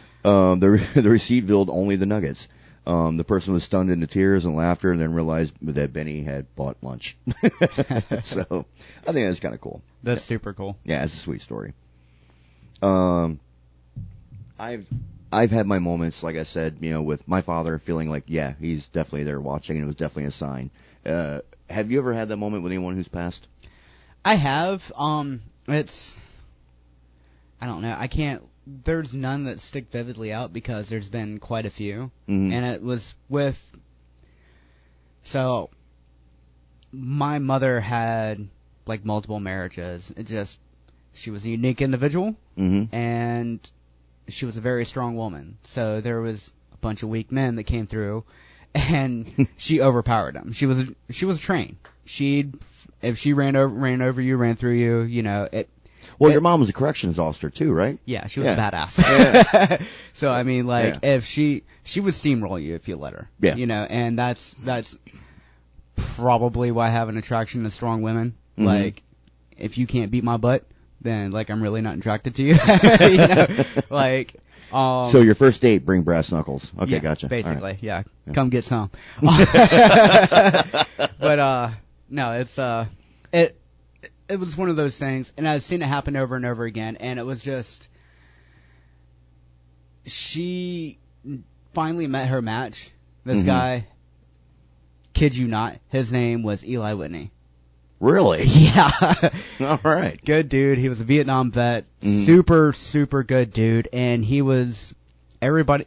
um, 0.25 0.61
the, 0.61 0.85
the 1.01 1.09
receipt 1.09 1.47
billed 1.47 1.71
only 1.71 1.97
the 1.97 2.07
nuggets. 2.07 2.49
Um, 2.87 3.17
the 3.17 3.25
person 3.25 3.53
was 3.53 3.65
stunned 3.65 3.91
into 3.91 4.07
tears 4.07 4.45
and 4.45 4.55
laughter 4.55 4.93
and 4.93 5.01
then 5.01 5.13
realized 5.13 5.55
that 5.63 5.93
Benny 5.93 6.23
had 6.23 6.55
bought 6.55 6.77
lunch. 6.83 7.17
so 8.25 8.65
I 9.05 9.13
think 9.13 9.27
that's 9.27 9.41
kind 9.41 9.55
of 9.55 9.61
cool. 9.61 9.83
That's 10.05 10.23
super 10.23 10.53
cool. 10.53 10.77
Yeah, 10.85 11.03
it's 11.03 11.15
a 11.15 11.17
sweet 11.17 11.43
story. 11.43 11.73
Um, 12.81 13.41
I've 14.57 14.87
I've 15.33 15.51
had 15.51 15.67
my 15.67 15.79
moments, 15.79 16.23
like 16.23 16.37
I 16.37 16.45
said, 16.45 16.79
you 16.81 16.91
know, 16.91 17.03
with 17.03 17.27
my 17.27 17.41
father 17.41 17.79
feeling 17.79 18.09
like, 18.09 18.25
yeah, 18.27 18.55
he's 18.61 18.89
definitely 18.89 19.25
there 19.25 19.41
watching, 19.41 19.77
and 19.77 19.85
it 19.85 19.87
was 19.87 19.97
definitely 19.97 20.29
a 20.29 20.31
sign. 20.31 20.71
Uh, 21.05 21.41
have 21.69 21.91
you 21.91 21.99
ever 21.99 22.13
had 22.15 22.29
that 22.29 22.37
moment 22.37 22.63
with 22.63 22.73
anyone 22.73 22.95
who's 22.95 23.09
passed? 23.09 23.47
I 24.25 24.35
have. 24.37 24.91
Um, 24.97 25.43
it's. 25.69 26.17
I 27.61 27.67
don't 27.67 27.83
know. 27.83 27.95
I 27.99 28.07
can't. 28.07 28.43
There's 28.67 29.15
none 29.15 29.45
that 29.45 29.61
stick 29.61 29.91
vividly 29.91 30.33
out 30.33 30.53
because 30.53 30.89
there's 30.89 31.09
been 31.09 31.39
quite 31.39 31.67
a 31.67 31.71
few, 31.71 32.11
Mhm. 32.29 32.53
and 32.53 32.65
it 32.67 32.83
was 32.83 33.15
with. 33.29 33.61
So. 35.23 35.71
my 36.93 37.39
mother 37.39 37.81
had 37.81 38.49
like 38.87 39.05
multiple 39.05 39.41
marriages. 39.41 40.13
It 40.17 40.25
just 40.25 40.61
she 41.13 41.31
was 41.31 41.45
a 41.45 41.51
unique 41.51 41.83
individual 41.83 42.37
Mm-hmm. 42.57 42.95
and 42.95 43.71
she 44.29 44.47
was 44.47 44.57
a 44.57 44.61
very 44.61 44.85
strong 44.85 45.17
woman. 45.17 45.59
So 45.63 46.01
there 46.01 46.21
was 46.21 46.53
a 46.73 46.77
bunch 46.79 47.03
of 47.03 47.09
weak 47.09 47.31
men 47.33 47.57
that 47.57 47.65
came 47.65 47.87
through, 47.87 48.25
and 48.75 49.49
she 49.57 49.81
overpowered 49.81 50.35
them. 50.35 50.53
She 50.53 50.67
was 50.67 50.81
a, 50.81 50.87
she 51.11 51.25
was 51.25 51.39
a 51.39 51.41
train. 51.41 51.77
She 52.05 52.53
if 53.03 53.19
she 53.19 53.33
ran 53.33 53.57
over 53.57 53.73
ran 53.75 54.03
over 54.03 54.21
you, 54.21 54.37
ran 54.37 54.57
through 54.57 54.75
you, 54.75 55.01
you 55.03 55.23
know 55.23 55.49
it. 55.53 55.69
Well, 56.19 56.31
It- 56.31 56.35
your 56.35 56.41
mom 56.41 56.61
was 56.61 56.69
a 56.69 56.73
corrections 56.73 57.19
officer 57.19 57.51
too, 57.51 57.73
right? 57.73 57.99
Yeah, 58.05 58.27
she 58.29 58.41
was 58.41 58.47
Yeah. 58.47 58.69
a 58.69 58.73
badass. 58.73 59.83
so 60.13 60.31
I 60.31 60.45
mean, 60.45 60.67
like, 60.67 60.95
Yeah. 61.03 61.15
if 61.17 61.27
she 61.27 61.65
she 61.85 62.01
would 62.01 62.15
steamroll 62.15 62.63
you 62.63 62.75
if 62.75 62.89
you 62.89 62.97
let 62.97 63.13
her. 63.13 63.29
Yeah. 63.41 63.57
You 63.57 63.67
know, 63.67 63.85
and 63.89 64.19
that's 64.19 64.55
that's 64.55 64.97
probably 65.97 66.71
why 66.71 66.87
I 66.87 66.91
have 66.91 67.09
an 67.09 67.17
attraction 67.17 67.65
to 67.65 67.71
strong 67.71 68.03
women. 68.03 68.35
Mhm. 68.59 68.65
Like, 68.65 69.03
if 69.57 69.79
you 69.79 69.87
can't 69.87 70.11
beat 70.11 70.25
my 70.25 70.37
butt, 70.37 70.65
then 71.07 71.31
like 71.31 71.51
I'm 71.51 71.63
really 71.63 71.81
not 71.81 71.97
attracted 71.97 72.35
to 72.37 72.43
you. 72.43 72.55
you 73.01 73.17
know, 73.19 73.47
like. 73.91 74.35
Um, 74.73 75.11
so 75.13 75.21
your 75.21 75.37
first 75.37 75.63
date, 75.63 75.87
bring 75.87 76.03
brass 76.03 76.33
knuckles. 76.33 76.73
Okay, 76.77 76.91
yeah, 76.93 76.99
gotcha. 76.99 77.27
All 77.27 77.31
right. 77.31 77.45
Basically, 77.45 77.79
yeah. 77.81 78.03
Yeah. 78.27 78.33
Come 78.33 78.51
get 78.51 78.65
some. 78.65 78.91
but 79.23 79.49
uh 81.39 81.71
no, 82.11 82.33
it's 82.33 82.59
uh 82.59 82.87
it 83.33 83.57
it 84.29 84.41
was 84.41 84.57
one 84.57 84.69
of 84.69 84.75
those 84.77 84.99
things 84.99 85.33
and 85.39 85.47
I've 85.47 85.63
seen 85.63 85.83
it 85.83 85.87
happen 85.87 86.17
over 86.17 86.35
and 86.35 86.45
over 86.45 86.65
again 86.65 86.97
and 86.97 87.21
it 87.21 87.25
was 87.25 87.41
just 87.41 87.87
she 90.05 90.99
finally 91.75 92.07
met 92.07 92.29
her 92.29 92.43
match. 92.43 92.91
This 93.25 93.43
Mhm. 93.43 93.47
guy 93.47 93.87
kid 95.13 95.35
you 95.37 95.49
not, 95.49 95.79
his 95.89 96.13
name 96.13 96.43
was 96.43 96.65
Eli 96.65 96.93
Whitney. 96.95 97.31
Really? 98.01 98.45
Yeah. 98.47 98.91
All 99.61 99.81
right. 99.83 100.23
good 100.25 100.49
dude. 100.49 100.79
He 100.79 100.89
was 100.89 101.01
a 101.01 101.05
Vietnam 101.05 101.51
vet. 101.51 101.85
Mhm. 102.03 102.25
Super, 102.27 102.73
super 102.73 103.23
good 103.23 103.53
dude. 103.53 103.89
And 103.93 104.25
he 104.25 104.43
was 104.43 104.95
everybody. 105.41 105.87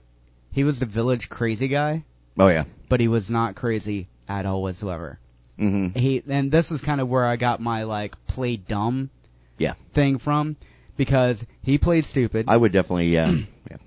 He 0.51 0.63
was 0.63 0.79
the 0.79 0.85
village 0.87 1.29
crazy 1.29 1.67
guy, 1.67 2.03
Oh 2.37 2.47
yeah. 2.47 2.63
but 2.89 2.99
he 2.99 3.07
was 3.07 3.29
not 3.29 3.55
crazy 3.55 4.07
at 4.27 4.45
all 4.47 4.61
whatsoever. 4.63 5.19
Mm-hmm. 5.59 5.97
He 5.99 6.23
and 6.27 6.51
this 6.51 6.71
is 6.71 6.81
kind 6.81 6.99
of 7.01 7.07
where 7.09 7.25
I 7.25 7.35
got 7.35 7.59
my 7.61 7.83
like 7.83 8.15
play 8.27 8.55
dumb 8.57 9.09
Yeah. 9.59 9.73
thing 9.93 10.17
from 10.17 10.55
because 10.97 11.45
he 11.61 11.77
played 11.77 12.05
stupid. 12.05 12.45
I 12.47 12.57
would 12.57 12.71
definitely. 12.71 13.09
Yeah. 13.09 13.31
yeah. 13.69 13.77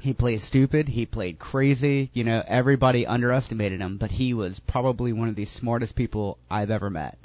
he 0.00 0.14
played 0.14 0.40
stupid. 0.40 0.88
He 0.88 1.04
played 1.04 1.38
crazy. 1.38 2.10
You 2.14 2.24
know, 2.24 2.42
everybody 2.46 3.06
underestimated 3.06 3.80
him, 3.80 3.98
but 3.98 4.10
he 4.10 4.32
was 4.32 4.58
probably 4.60 5.12
one 5.12 5.28
of 5.28 5.36
the 5.36 5.44
smartest 5.44 5.94
people 5.94 6.38
I've 6.50 6.70
ever 6.70 6.88
met. 6.88 7.18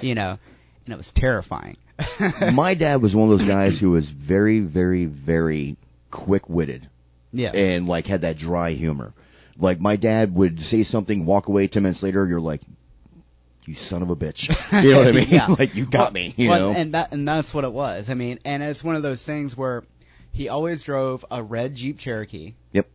You 0.00 0.14
know, 0.14 0.38
and 0.84 0.94
it 0.94 0.96
was 0.96 1.10
terrifying. 1.12 1.76
My 2.52 2.74
dad 2.74 3.02
was 3.02 3.14
one 3.14 3.30
of 3.30 3.38
those 3.38 3.48
guys 3.48 3.78
who 3.78 3.90
was 3.90 4.08
very, 4.08 4.60
very, 4.60 5.04
very 5.04 5.76
quick-witted 6.10 6.88
yeah. 7.32 7.50
and 7.50 7.86
like 7.86 8.06
had 8.06 8.22
that 8.22 8.36
dry 8.36 8.72
humor. 8.72 9.12
Like 9.58 9.80
my 9.80 9.96
dad 9.96 10.34
would 10.34 10.62
say 10.62 10.82
something, 10.82 11.26
walk 11.26 11.48
away. 11.48 11.68
Ten 11.68 11.82
minutes 11.84 12.02
later, 12.02 12.26
you're 12.26 12.40
like, 12.40 12.60
"You 13.66 13.74
son 13.74 14.02
of 14.02 14.10
a 14.10 14.16
bitch." 14.16 14.48
You 14.82 14.92
know 14.92 14.98
what 14.98 15.08
I 15.08 15.12
mean? 15.12 15.28
Yeah. 15.28 15.46
like 15.58 15.74
you 15.74 15.86
got 15.86 16.12
me. 16.12 16.34
You 16.36 16.48
Well, 16.48 16.72
know? 16.72 16.78
and 16.78 16.94
that 16.94 17.12
and 17.12 17.26
that's 17.26 17.54
what 17.54 17.64
it 17.64 17.72
was. 17.72 18.10
I 18.10 18.14
mean, 18.14 18.40
and 18.44 18.62
it's 18.62 18.82
one 18.82 18.96
of 18.96 19.02
those 19.02 19.24
things 19.24 19.56
where 19.56 19.84
he 20.32 20.48
always 20.48 20.82
drove 20.82 21.24
a 21.30 21.42
red 21.42 21.76
Jeep 21.76 21.98
Cherokee. 21.98 22.54
Yep. 22.72 22.88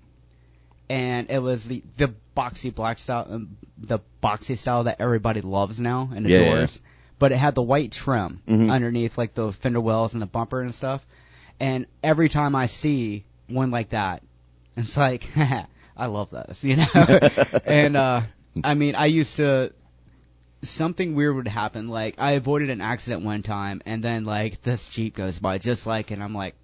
And 0.89 1.29
it 1.29 1.39
was 1.39 1.65
the 1.65 1.83
the 1.97 2.13
boxy 2.35 2.73
black 2.73 2.99
style, 2.99 3.27
um, 3.29 3.57
the 3.77 3.99
boxy 4.23 4.57
style 4.57 4.85
that 4.85 4.99
everybody 4.99 5.41
loves 5.41 5.79
now 5.79 6.09
and 6.15 6.25
Yeah, 6.27 6.37
yeah, 6.37 6.43
adores. 6.43 6.79
But 7.19 7.31
it 7.31 7.37
had 7.37 7.53
the 7.53 7.61
white 7.61 7.91
trim 7.91 8.41
Mhm. 8.47 8.71
underneath, 8.71 9.17
like 9.17 9.33
the 9.33 9.51
fender 9.51 9.81
wells 9.81 10.13
and 10.13 10.21
the 10.21 10.25
bumper 10.27 10.61
and 10.61 10.73
stuff. 10.73 11.05
And 11.59 11.85
every 12.01 12.29
time 12.29 12.55
I 12.55 12.67
see 12.67 13.25
one 13.47 13.71
like 13.71 13.89
that, 13.89 14.23
it's 14.77 14.95
like, 14.95 15.27
I 15.97 16.05
love 16.05 16.29
those, 16.29 16.63
you 16.63 16.77
know. 16.77 17.19
and 17.65 17.97
uh, 17.97 18.21
I 18.63 18.73
mean, 18.73 18.95
I 18.95 19.07
used 19.07 19.37
to 19.37 19.73
something 20.63 21.15
weird 21.15 21.35
would 21.35 21.47
happen. 21.47 21.89
Like 21.89 22.15
I 22.17 22.31
avoided 22.33 22.69
an 22.69 22.81
accident 22.81 23.23
one 23.23 23.43
time, 23.43 23.81
and 23.85 24.03
then 24.03 24.25
like 24.25 24.61
this 24.61 24.87
jeep 24.87 25.15
goes 25.15 25.39
by 25.39 25.57
just 25.57 25.85
like, 25.85 26.11
and 26.11 26.23
I'm 26.23 26.33
like, 26.33 26.55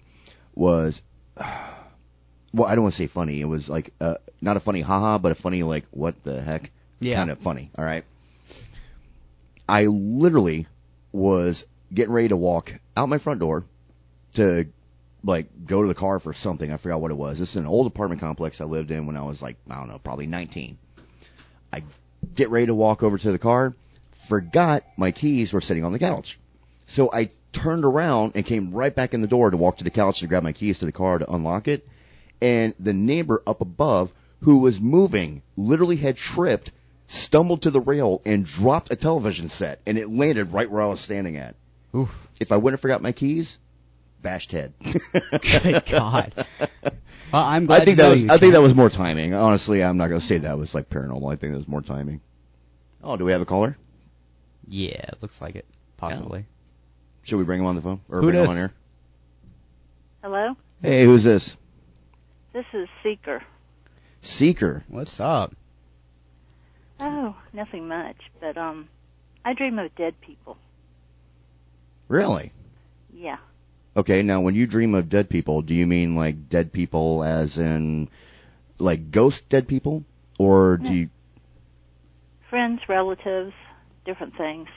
was 0.54 1.02
well, 1.36 2.68
I 2.68 2.76
don't 2.76 2.84
want 2.84 2.94
to 2.94 2.98
say 2.98 3.08
funny. 3.08 3.40
It 3.40 3.46
was 3.46 3.68
like 3.68 3.92
uh, 4.00 4.18
not 4.40 4.56
a 4.56 4.60
funny 4.60 4.80
haha, 4.80 5.18
but 5.18 5.32
a 5.32 5.34
funny 5.34 5.64
like 5.64 5.86
what 5.90 6.22
the 6.22 6.40
heck 6.40 6.70
Yeah. 7.04 7.16
kind 7.16 7.30
of 7.30 7.38
funny. 7.38 7.70
All 7.76 7.84
right. 7.84 8.04
I 9.68 9.86
literally 9.86 10.66
was 11.12 11.64
getting 11.92 12.12
ready 12.12 12.28
to 12.28 12.36
walk 12.36 12.74
out 12.96 13.08
my 13.08 13.18
front 13.18 13.40
door 13.40 13.64
to 14.34 14.66
like 15.24 15.46
go 15.66 15.82
to 15.82 15.88
the 15.88 15.94
car 15.94 16.18
for 16.18 16.32
something. 16.32 16.72
I 16.72 16.76
forgot 16.76 17.00
what 17.00 17.10
it 17.10 17.16
was. 17.16 17.38
This 17.38 17.50
is 17.50 17.56
an 17.56 17.66
old 17.66 17.86
apartment 17.86 18.20
complex 18.20 18.60
I 18.60 18.64
lived 18.64 18.90
in 18.90 19.06
when 19.06 19.16
I 19.16 19.22
was 19.22 19.40
like, 19.40 19.56
I 19.70 19.76
don't 19.76 19.88
know, 19.88 19.98
probably 19.98 20.26
19. 20.26 20.78
I 21.72 21.82
get 22.34 22.50
ready 22.50 22.66
to 22.66 22.74
walk 22.74 23.02
over 23.02 23.18
to 23.18 23.32
the 23.32 23.38
car, 23.38 23.74
forgot 24.28 24.84
my 24.96 25.10
keys 25.10 25.52
were 25.52 25.60
sitting 25.60 25.84
on 25.84 25.92
the 25.92 25.98
couch. 25.98 26.38
So 26.86 27.10
I 27.12 27.30
turned 27.52 27.84
around 27.84 28.32
and 28.34 28.44
came 28.44 28.72
right 28.72 28.94
back 28.94 29.14
in 29.14 29.20
the 29.20 29.28
door 29.28 29.50
to 29.50 29.56
walk 29.56 29.78
to 29.78 29.84
the 29.84 29.90
couch 29.90 30.20
to 30.20 30.26
grab 30.26 30.42
my 30.42 30.52
keys 30.52 30.78
to 30.78 30.86
the 30.86 30.92
car 30.92 31.18
to 31.18 31.32
unlock 31.32 31.68
it. 31.68 31.86
And 32.40 32.74
the 32.80 32.92
neighbor 32.92 33.42
up 33.46 33.60
above 33.60 34.12
who 34.40 34.58
was 34.58 34.80
moving 34.80 35.42
literally 35.56 35.96
had 35.96 36.16
tripped, 36.16 36.72
stumbled 37.12 37.62
to 37.62 37.70
the 37.70 37.80
rail 37.80 38.22
and 38.24 38.44
dropped 38.44 38.90
a 38.92 38.96
television 38.96 39.48
set 39.48 39.80
and 39.86 39.98
it 39.98 40.08
landed 40.10 40.52
right 40.52 40.70
where 40.70 40.82
I 40.82 40.86
was 40.86 41.00
standing 41.00 41.36
at. 41.36 41.54
Oof. 41.94 42.28
If 42.40 42.52
I 42.52 42.56
wouldn't 42.56 42.78
have 42.78 42.80
forgot 42.82 43.02
my 43.02 43.12
keys, 43.12 43.58
bashed 44.22 44.52
head. 44.52 44.72
Good 45.12 45.84
God. 45.86 46.32
Well, 46.82 47.44
I'm 47.44 47.66
glad 47.66 47.82
I 47.82 47.84
think 47.84 47.98
that 47.98 48.08
was 48.08 48.22
you, 48.22 48.30
I 48.30 48.38
think 48.38 48.54
that 48.54 48.62
was 48.62 48.74
more 48.74 48.88
timing. 48.88 49.34
Honestly, 49.34 49.82
I'm 49.82 49.96
not 49.98 50.08
going 50.08 50.20
to 50.20 50.26
say 50.26 50.38
that 50.38 50.56
was 50.58 50.74
like 50.74 50.88
paranormal. 50.88 51.32
I 51.32 51.36
think 51.36 51.52
that 51.52 51.58
was 51.58 51.68
more 51.68 51.82
timing. 51.82 52.20
Oh, 53.04 53.16
do 53.16 53.24
we 53.24 53.32
have 53.32 53.40
a 53.40 53.46
caller? 53.46 53.76
Yeah, 54.68 54.88
it 55.08 55.18
looks 55.20 55.40
like 55.40 55.54
it. 55.56 55.66
Possibly. 55.98 56.46
Should 57.24 57.36
we 57.36 57.44
bring 57.44 57.60
him 57.60 57.66
on 57.66 57.76
the 57.76 57.82
phone 57.82 58.00
or 58.08 58.20
Who 58.20 58.30
bring 58.30 58.42
him 58.42 58.48
on 58.48 58.56
here? 58.56 58.72
Hello, 60.22 60.56
Hey, 60.80 61.04
who's 61.04 61.24
this? 61.24 61.56
this 62.52 62.64
is 62.72 62.88
Seeker. 63.02 63.42
Seeker. 64.22 64.84
What's 64.88 65.18
up? 65.20 65.54
Oh, 67.02 67.36
nothing 67.52 67.88
much, 67.88 68.16
but 68.40 68.56
um, 68.56 68.88
I 69.44 69.54
dream 69.54 69.78
of 69.78 69.94
dead 69.96 70.14
people. 70.20 70.56
Really? 72.08 72.52
Yeah, 73.12 73.38
Okay, 73.94 74.22
now 74.22 74.40
when 74.40 74.54
you 74.54 74.66
dream 74.66 74.94
of 74.94 75.10
dead 75.10 75.28
people, 75.28 75.60
do 75.60 75.74
you 75.74 75.86
mean 75.86 76.16
like 76.16 76.48
dead 76.48 76.72
people 76.72 77.22
as 77.22 77.58
in 77.58 78.08
like 78.78 79.10
ghost 79.10 79.48
dead 79.50 79.68
people, 79.68 80.04
or 80.38 80.78
do 80.78 80.94
you 80.94 81.08
Friends, 82.48 82.80
relatives, 82.88 83.52
different 84.04 84.36
things. 84.36 84.68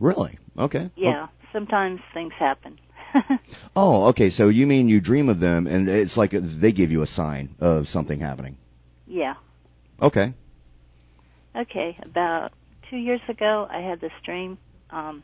really? 0.00 0.38
Okay. 0.58 0.90
Yeah, 0.96 1.28
sometimes 1.52 2.00
things 2.14 2.32
happen. 2.38 2.78
Oh, 3.76 4.06
okay. 4.08 4.30
So 4.30 4.48
you 4.48 4.66
mean 4.66 4.88
you 4.88 5.00
dream 5.00 5.28
of 5.28 5.38
them, 5.40 5.66
and 5.66 5.88
it's 5.88 6.16
like 6.16 6.30
they 6.30 6.72
give 6.72 6.90
you 6.90 7.02
a 7.02 7.06
sign 7.06 7.54
of 7.60 7.86
something 7.88 8.18
happening. 8.18 8.56
yeah. 9.06 9.34
Okay. 10.00 10.32
Okay, 11.56 11.96
about 12.02 12.52
two 12.88 12.96
years 12.96 13.20
ago, 13.28 13.66
I 13.70 13.80
had 13.80 14.00
this 14.00 14.12
dream. 14.24 14.58
Um, 14.90 15.22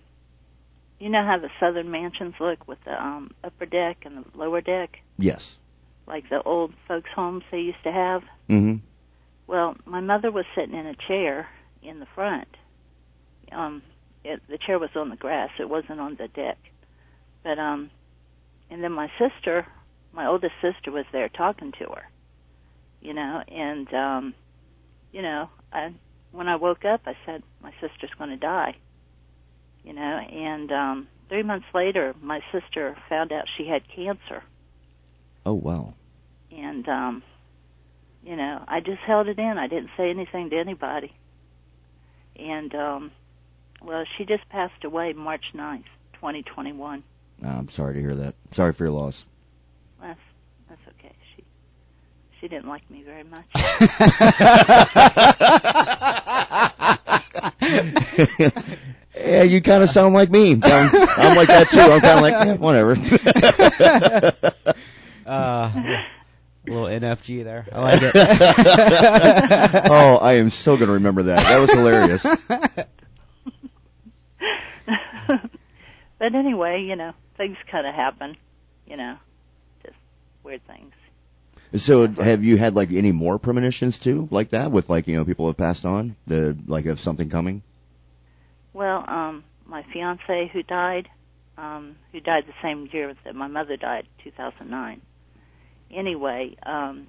you 0.98 1.08
know 1.08 1.24
how 1.24 1.38
the 1.38 1.48
southern 1.60 1.90
mansions 1.90 2.34
look 2.40 2.66
with 2.68 2.78
the 2.84 3.00
um, 3.02 3.30
upper 3.44 3.66
deck 3.66 3.98
and 4.04 4.24
the 4.24 4.38
lower 4.38 4.60
deck, 4.60 4.98
Yes. 5.16 5.56
like 6.06 6.28
the 6.28 6.42
old 6.42 6.72
folks' 6.86 7.10
homes 7.14 7.44
they 7.50 7.60
used 7.60 7.82
to 7.84 7.92
have. 7.92 8.22
Mm-hmm. 8.48 8.76
Well, 9.46 9.76
my 9.86 10.00
mother 10.00 10.30
was 10.30 10.44
sitting 10.54 10.74
in 10.74 10.86
a 10.86 10.94
chair 10.94 11.48
in 11.82 12.00
the 12.00 12.06
front. 12.14 12.48
Um, 13.52 13.82
it, 14.24 14.42
the 14.48 14.58
chair 14.58 14.78
was 14.78 14.90
on 14.94 15.08
the 15.08 15.16
grass; 15.16 15.50
it 15.58 15.68
wasn't 15.70 16.00
on 16.00 16.16
the 16.16 16.28
deck. 16.28 16.58
But 17.42 17.58
um, 17.58 17.90
and 18.70 18.82
then 18.84 18.92
my 18.92 19.10
sister, 19.18 19.66
my 20.12 20.26
oldest 20.26 20.54
sister, 20.60 20.90
was 20.90 21.06
there 21.12 21.28
talking 21.30 21.72
to 21.78 21.84
her. 21.86 22.08
You 23.00 23.14
know, 23.14 23.42
and 23.48 23.94
um, 23.94 24.34
you 25.12 25.22
know, 25.22 25.48
I 25.72 25.94
when 26.32 26.48
I 26.48 26.56
woke 26.56 26.84
up, 26.84 27.02
I 27.06 27.16
said 27.26 27.42
my 27.62 27.72
sister's 27.80 28.10
going 28.18 28.30
to 28.30 28.36
die. 28.36 28.76
You 29.84 29.92
know, 29.94 30.00
and 30.18 30.70
um, 30.72 31.08
three 31.28 31.42
months 31.42 31.66
later, 31.74 32.14
my 32.20 32.40
sister 32.52 32.96
found 33.08 33.32
out 33.32 33.44
she 33.56 33.66
had 33.66 33.82
cancer 33.88 34.42
Oh 35.46 35.54
wow. 35.54 35.94
and 36.52 36.86
um 36.88 37.22
you 38.22 38.36
know 38.36 38.62
i 38.68 38.80
just 38.80 39.00
held 39.06 39.28
it 39.28 39.38
in 39.38 39.56
i 39.56 39.66
didn't 39.68 39.88
say 39.96 40.10
anything 40.10 40.50
to 40.50 40.58
anybody 40.58 41.12
and 42.36 42.74
um 42.74 43.10
well 43.82 44.04
she 44.16 44.24
just 44.24 44.46
passed 44.50 44.84
away 44.84 45.12
march 45.14 45.44
ninth, 45.54 45.86
2021 46.14 47.02
I'm 47.42 47.68
sorry 47.70 47.94
to 47.94 48.00
hear 48.00 48.16
that. 48.16 48.34
Sorry 48.52 48.72
for 48.72 48.82
your 48.84 48.92
loss. 48.92 49.24
that's 50.02 50.18
that's 50.68 50.80
she 52.38 52.40
she 52.40 52.48
didn't 52.48 52.68
like 52.68 52.88
me 52.90 53.02
very 53.02 53.24
much 53.24 53.46
yeah, 59.16 59.42
you 59.42 59.60
kind 59.60 59.82
of 59.82 59.90
sound 59.90 60.14
like 60.14 60.30
me. 60.30 60.52
I'm, 60.52 60.60
I'm 60.62 61.36
like 61.36 61.48
that 61.48 61.68
too. 61.70 61.80
I'm 61.80 62.00
kind 62.00 62.18
of 62.18 62.22
like, 62.22 62.34
eh, 62.34 62.56
whatever. 62.56 62.92
uh, 65.26 65.72
a 65.76 66.04
little 66.70 66.86
NFG 66.86 67.42
there. 67.44 67.66
I 67.72 67.80
like 67.80 68.00
it. 68.02 68.12
oh, 69.90 70.16
I 70.16 70.34
am 70.34 70.50
so 70.50 70.76
going 70.76 70.88
to 70.88 70.94
remember 70.94 71.22
that. 71.24 71.40
That 71.40 71.60
was 71.60 71.72
hilarious. 71.72 72.22
but 76.18 76.34
anyway 76.34 76.82
you 76.82 76.96
know 76.96 77.12
things 77.36 77.56
kind 77.70 77.86
of 77.86 77.94
happen 77.94 78.36
you 78.86 78.96
know 78.96 79.16
just 79.84 79.96
weird 80.42 80.66
things 80.66 80.92
So, 81.76 82.06
have 82.08 82.42
you 82.42 82.56
had 82.56 82.74
like 82.74 82.92
any 82.92 83.12
more 83.12 83.38
premonitions 83.38 83.98
too, 83.98 84.28
like 84.30 84.50
that, 84.50 84.72
with 84.72 84.88
like 84.88 85.06
you 85.06 85.16
know 85.16 85.24
people 85.24 85.46
have 85.48 85.56
passed 85.56 85.84
on, 85.84 86.16
the 86.26 86.56
like 86.66 86.86
of 86.86 86.98
something 86.98 87.28
coming? 87.28 87.62
Well, 88.72 89.04
um, 89.06 89.44
my 89.66 89.84
fiance 89.92 90.50
who 90.52 90.62
died, 90.62 91.08
um, 91.58 91.96
who 92.12 92.20
died 92.20 92.44
the 92.46 92.54
same 92.62 92.88
year 92.92 93.14
that 93.24 93.34
my 93.34 93.48
mother 93.48 93.76
died, 93.76 94.06
2009. 94.24 95.02
Anyway, 95.90 96.56
um, 96.64 97.06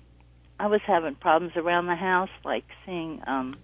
I 0.60 0.68
was 0.68 0.82
having 0.86 1.16
problems 1.16 1.53
around 1.55 1.88
the 1.88 1.95
house, 1.95 2.30
like 2.43 2.66
seeing 2.86 3.22
um, 3.28 3.55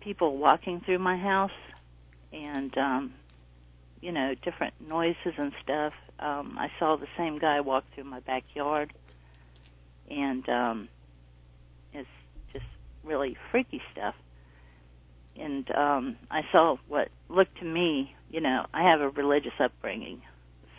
people 0.00 0.36
walking 0.36 0.82
through 0.82 1.00
my 1.00 1.16
house, 1.16 1.50
and 2.32 2.76
um, 2.78 3.14
you 4.00 4.12
know, 4.12 4.34
different 4.44 4.74
noises 4.80 5.34
and 5.36 5.52
stuff. 5.62 5.94
Um, 6.20 6.56
I 6.58 6.70
saw 6.78 6.96
the 6.96 7.08
same 7.16 7.38
guy 7.38 7.60
walk 7.60 7.84
through 7.94 8.04
my 8.04 8.20
backyard, 8.20 8.92
and 10.10 10.48
um, 10.48 10.88
it's 11.92 12.08
just 12.52 12.66
really 13.04 13.36
freaky 13.50 13.82
stuff 13.92 14.14
and 15.36 15.70
um 15.74 16.16
I 16.30 16.42
saw 16.52 16.76
what 16.88 17.08
looked 17.28 17.58
to 17.58 17.64
me, 17.64 18.14
you 18.30 18.40
know, 18.40 18.66
I 18.72 18.90
have 18.90 19.00
a 19.00 19.08
religious 19.08 19.52
upbringing. 19.58 20.22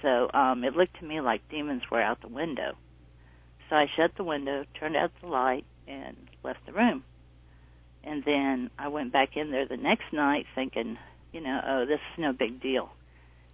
So 0.01 0.29
um 0.33 0.63
it 0.63 0.75
looked 0.75 0.99
to 0.99 1.05
me 1.05 1.21
like 1.21 1.47
demons 1.49 1.83
were 1.91 2.01
out 2.01 2.21
the 2.21 2.27
window. 2.27 2.73
So 3.69 3.75
I 3.75 3.87
shut 3.95 4.11
the 4.15 4.23
window, 4.23 4.65
turned 4.79 4.95
out 4.95 5.11
the 5.21 5.27
light 5.27 5.65
and 5.87 6.15
left 6.43 6.65
the 6.65 6.73
room. 6.73 7.03
And 8.03 8.23
then 8.23 8.69
I 8.77 8.89
went 8.89 9.11
back 9.11 9.35
in 9.35 9.51
there 9.51 9.67
the 9.67 9.77
next 9.77 10.13
night 10.13 10.45
thinking, 10.53 10.97
you 11.31 11.41
know, 11.41 11.59
oh, 11.67 11.85
this 11.85 11.99
is 12.13 12.19
no 12.19 12.33
big 12.33 12.61
deal. 12.61 12.89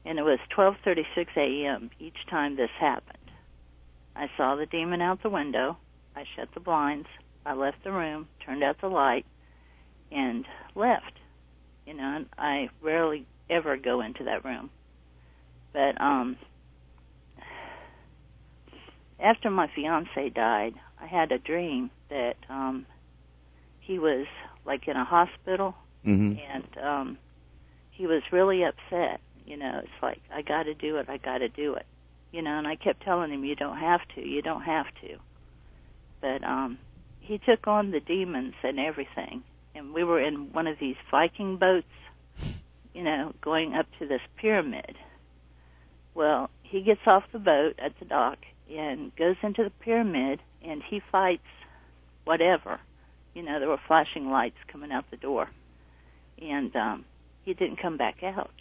And 0.04 0.20
it 0.20 0.24
was 0.24 0.40
12:36 0.56 1.28
a.m. 1.38 1.90
each 2.00 2.26
time 2.30 2.56
this 2.56 2.72
happened. 2.80 3.18
I 4.16 4.28
saw 4.38 4.56
the 4.56 4.66
demon 4.66 5.02
out 5.02 5.24
the 5.24 5.30
window. 5.30 5.78
I 6.16 6.26
shut 6.36 6.50
the 6.54 6.60
blinds. 6.60 7.08
I 7.46 7.54
left 7.54 7.84
the 7.84 7.92
room, 7.92 8.28
turned 8.46 8.64
out 8.64 8.80
the 8.82 8.88
light, 8.88 9.26
and 10.12 10.46
left. 10.76 11.14
You 11.86 11.96
know, 11.96 12.16
and 12.18 12.26
I 12.38 12.70
rarely 12.82 13.26
ever 13.50 13.78
go 13.78 14.02
into 14.02 14.24
that 14.26 14.46
room. 14.46 14.70
But 15.74 16.00
um 16.02 16.38
after 19.20 19.50
my 19.50 19.68
fiance 19.76 20.30
died, 20.30 20.74
I 21.00 21.06
had 21.06 21.32
a 21.32 21.38
dream 21.38 21.90
that 22.10 22.36
um 22.50 22.86
he 23.80 24.00
was 24.00 24.26
like 24.66 24.88
in 24.88 24.96
a 24.96 25.06
hospital 25.06 25.76
Mm-hmm. 26.06 26.40
and 26.52 26.84
um 26.84 27.18
he 27.92 28.08
was 28.08 28.24
really 28.32 28.64
upset. 28.64 29.20
You 29.46 29.58
know, 29.58 29.82
it's 29.84 30.02
like 30.02 30.20
I 30.34 30.42
got 30.42 30.64
to 30.64 30.74
do 30.74 30.98
it, 30.98 31.08
I 31.10 31.18
got 31.18 31.40
to 31.40 31.50
do 31.50 31.76
it. 31.76 31.86
You 32.32 32.42
know, 32.42 32.58
and 32.58 32.68
I 32.68 32.76
kept 32.76 33.04
telling 33.04 33.32
him 33.32 33.44
you 33.44 33.56
don't 33.56 33.78
have 33.78 34.02
to, 34.16 34.26
you 34.26 34.42
don't 34.42 34.62
have 34.64 34.88
to. 35.02 35.18
But 36.22 36.44
um 36.44 36.78
he 37.20 37.38
took 37.38 37.68
on 37.68 37.92
the 37.92 38.00
demons 38.00 38.56
and 38.64 38.80
everything. 38.80 39.44
And 39.76 39.94
we 39.94 40.04
were 40.04 40.20
in 40.20 40.52
one 40.52 40.68
of 40.68 40.80
these 40.80 40.96
Viking 41.10 41.58
boats, 41.58 41.88
you 42.94 43.04
know, 43.04 43.34
going 43.42 43.74
up 43.74 43.86
to 44.00 44.08
this 44.08 44.22
pyramid. 44.38 44.96
Well, 46.14 46.50
he 46.64 46.82
gets 46.82 47.02
off 47.08 47.24
the 47.32 47.40
boat 47.40 47.76
at 47.80 47.98
the 48.00 48.06
dock 48.06 48.40
and 48.70 49.16
goes 49.16 49.38
into 49.44 49.64
the 49.64 49.70
pyramid 49.70 50.42
and 50.62 50.82
he 50.84 51.02
fights 51.12 51.48
whatever. 52.26 52.80
You 53.34 53.44
know, 53.44 53.60
there 53.60 53.70
were 53.70 53.80
flashing 53.88 54.30
lights 54.30 54.58
coming 54.68 54.92
out 54.92 55.10
the 55.12 55.18
door. 55.18 55.50
And 56.42 56.76
um 56.76 57.06
he 57.44 57.54
didn't 57.54 57.82
come 57.82 57.98
back 57.98 58.24
out. 58.24 58.52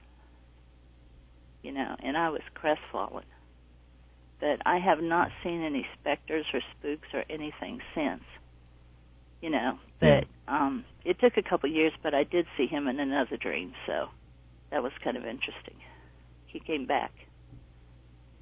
You 1.63 1.73
know, 1.73 1.97
and 2.01 2.17
I 2.17 2.31
was 2.31 2.43
crestfallen. 2.55 3.25
But 4.41 4.63
I 4.65 4.79
have 4.79 5.03
not 5.03 5.31
seen 5.43 5.63
any 5.63 5.87
specters 6.01 6.47
or 6.53 6.61
spooks 6.79 7.09
or 7.13 7.25
anything 7.29 7.81
since. 7.95 8.25
You 9.41 9.51
know, 9.51 9.79
but 10.01 10.27
um 10.49 10.85
it 11.05 11.19
took 11.19 11.37
a 11.37 11.43
couple 11.43 11.71
years 11.71 11.93
but 12.03 12.15
I 12.15 12.25
did 12.25 12.47
see 12.57 12.67
him 12.67 12.89
in 12.89 13.01
another 13.01 13.37
dream, 13.37 13.73
so 13.87 14.09
that 14.71 14.83
was 14.83 14.93
kind 15.03 15.17
of 15.17 15.25
interesting. 15.25 15.77
He 16.47 16.61
came 16.61 16.87
back. 16.87 17.13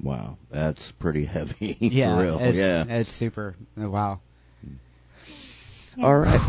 Wow, 0.01 0.38
that's 0.51 0.92
pretty 0.92 1.24
heavy. 1.24 1.76
yeah, 1.80 2.16
for 2.16 2.22
real. 2.22 2.38
it's, 2.38 2.57
yeah. 2.57 2.84
it's 2.88 3.11
super. 3.11 3.57
oh, 3.76 3.90
Wow. 3.90 4.20
All 6.03 6.18
right. 6.18 6.40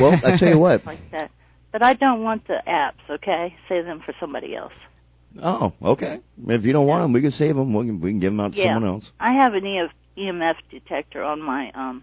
Well, 0.00 0.18
I 0.24 0.36
tell 0.36 0.48
you 0.48 0.58
what. 0.58 0.86
like 0.86 1.10
that. 1.10 1.30
But 1.72 1.82
I 1.82 1.94
don't 1.94 2.22
want 2.22 2.46
the 2.46 2.62
apps, 2.66 3.10
okay? 3.10 3.54
Save 3.68 3.84
them 3.84 4.00
for 4.00 4.14
somebody 4.20 4.54
else. 4.54 4.72
Oh, 5.42 5.72
okay. 5.82 6.20
If 6.46 6.64
you 6.64 6.72
don't 6.72 6.86
want 6.86 7.02
them, 7.04 7.12
we 7.12 7.20
can 7.20 7.30
save 7.30 7.54
them. 7.56 7.72
We 7.74 7.86
can 7.86 8.00
we 8.00 8.10
can 8.10 8.18
give 8.20 8.32
them 8.32 8.40
out 8.40 8.52
to 8.52 8.58
Yeah. 8.58 8.74
someone 8.74 8.84
else. 8.90 9.12
I 9.20 9.34
have 9.34 9.54
an 9.54 9.66
EF, 9.66 9.90
EMF 10.16 10.54
detector 10.70 11.22
on 11.22 11.40
my 11.42 11.70
um 11.72 12.02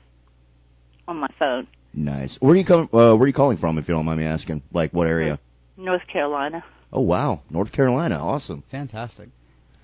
on 1.08 1.18
my 1.18 1.30
phone. 1.40 1.68
Nice. 1.94 2.36
Where 2.42 2.54
are 2.54 2.56
you 2.56 2.66
coming? 2.66 2.86
Uh, 2.94 3.16
where 3.16 3.22
are 3.24 3.28
you 3.28 3.34
calling 3.34 3.58
from? 3.58 3.78
If 3.78 3.88
you 3.88 3.96
don't 3.96 4.06
mind 4.06 4.20
me 4.20 4.26
asking, 4.26 4.62
like 4.72 4.92
what 4.94 5.08
area? 5.08 5.40
North 5.78 6.06
Carolina. 6.08 6.64
Oh 6.94 7.02
wow, 7.02 7.42
North 7.50 7.72
Carolina. 7.72 8.16
Awesome. 8.24 8.64
Fantastic. 8.70 9.30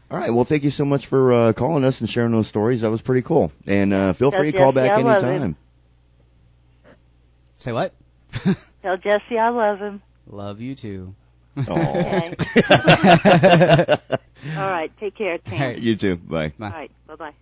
All 0.09 0.17
right. 0.17 0.33
Well, 0.33 0.45
thank 0.45 0.63
you 0.63 0.71
so 0.71 0.85
much 0.85 1.07
for 1.07 1.31
uh, 1.33 1.53
calling 1.53 1.83
us 1.83 2.01
and 2.01 2.09
sharing 2.09 2.31
those 2.31 2.47
stories. 2.47 2.81
That 2.81 2.91
was 2.91 3.01
pretty 3.01 3.21
cool. 3.21 3.51
And 3.65 3.93
uh, 3.93 4.13
feel 4.13 4.29
free 4.31 4.51
to 4.51 4.57
Yes, 4.57 4.61
call 4.61 4.71
back 4.73 4.91
I 4.91 5.01
love 5.01 5.23
anytime. 5.23 5.55
Say 7.59 7.71
what? 7.71 7.93
Tell 8.81 8.97
Jesse 8.97 9.37
I 9.37 9.49
love 9.49 9.79
him. 9.79 10.01
Love 10.27 10.59
you 10.61 10.75
too. 10.75 11.15
Okay. 11.57 12.35
All 14.57 14.69
right. 14.69 14.91
Take 14.99 15.15
care, 15.15 15.37
Tim. 15.37 15.53
All 15.53 15.59
right. 15.59 15.79
you 15.79 15.95
too. 15.95 16.15
Bye. 16.15 16.53
Bye. 16.57 16.65
All 16.67 16.71
right. 16.71 16.91
Bye 17.07 17.15
bye. 17.15 17.33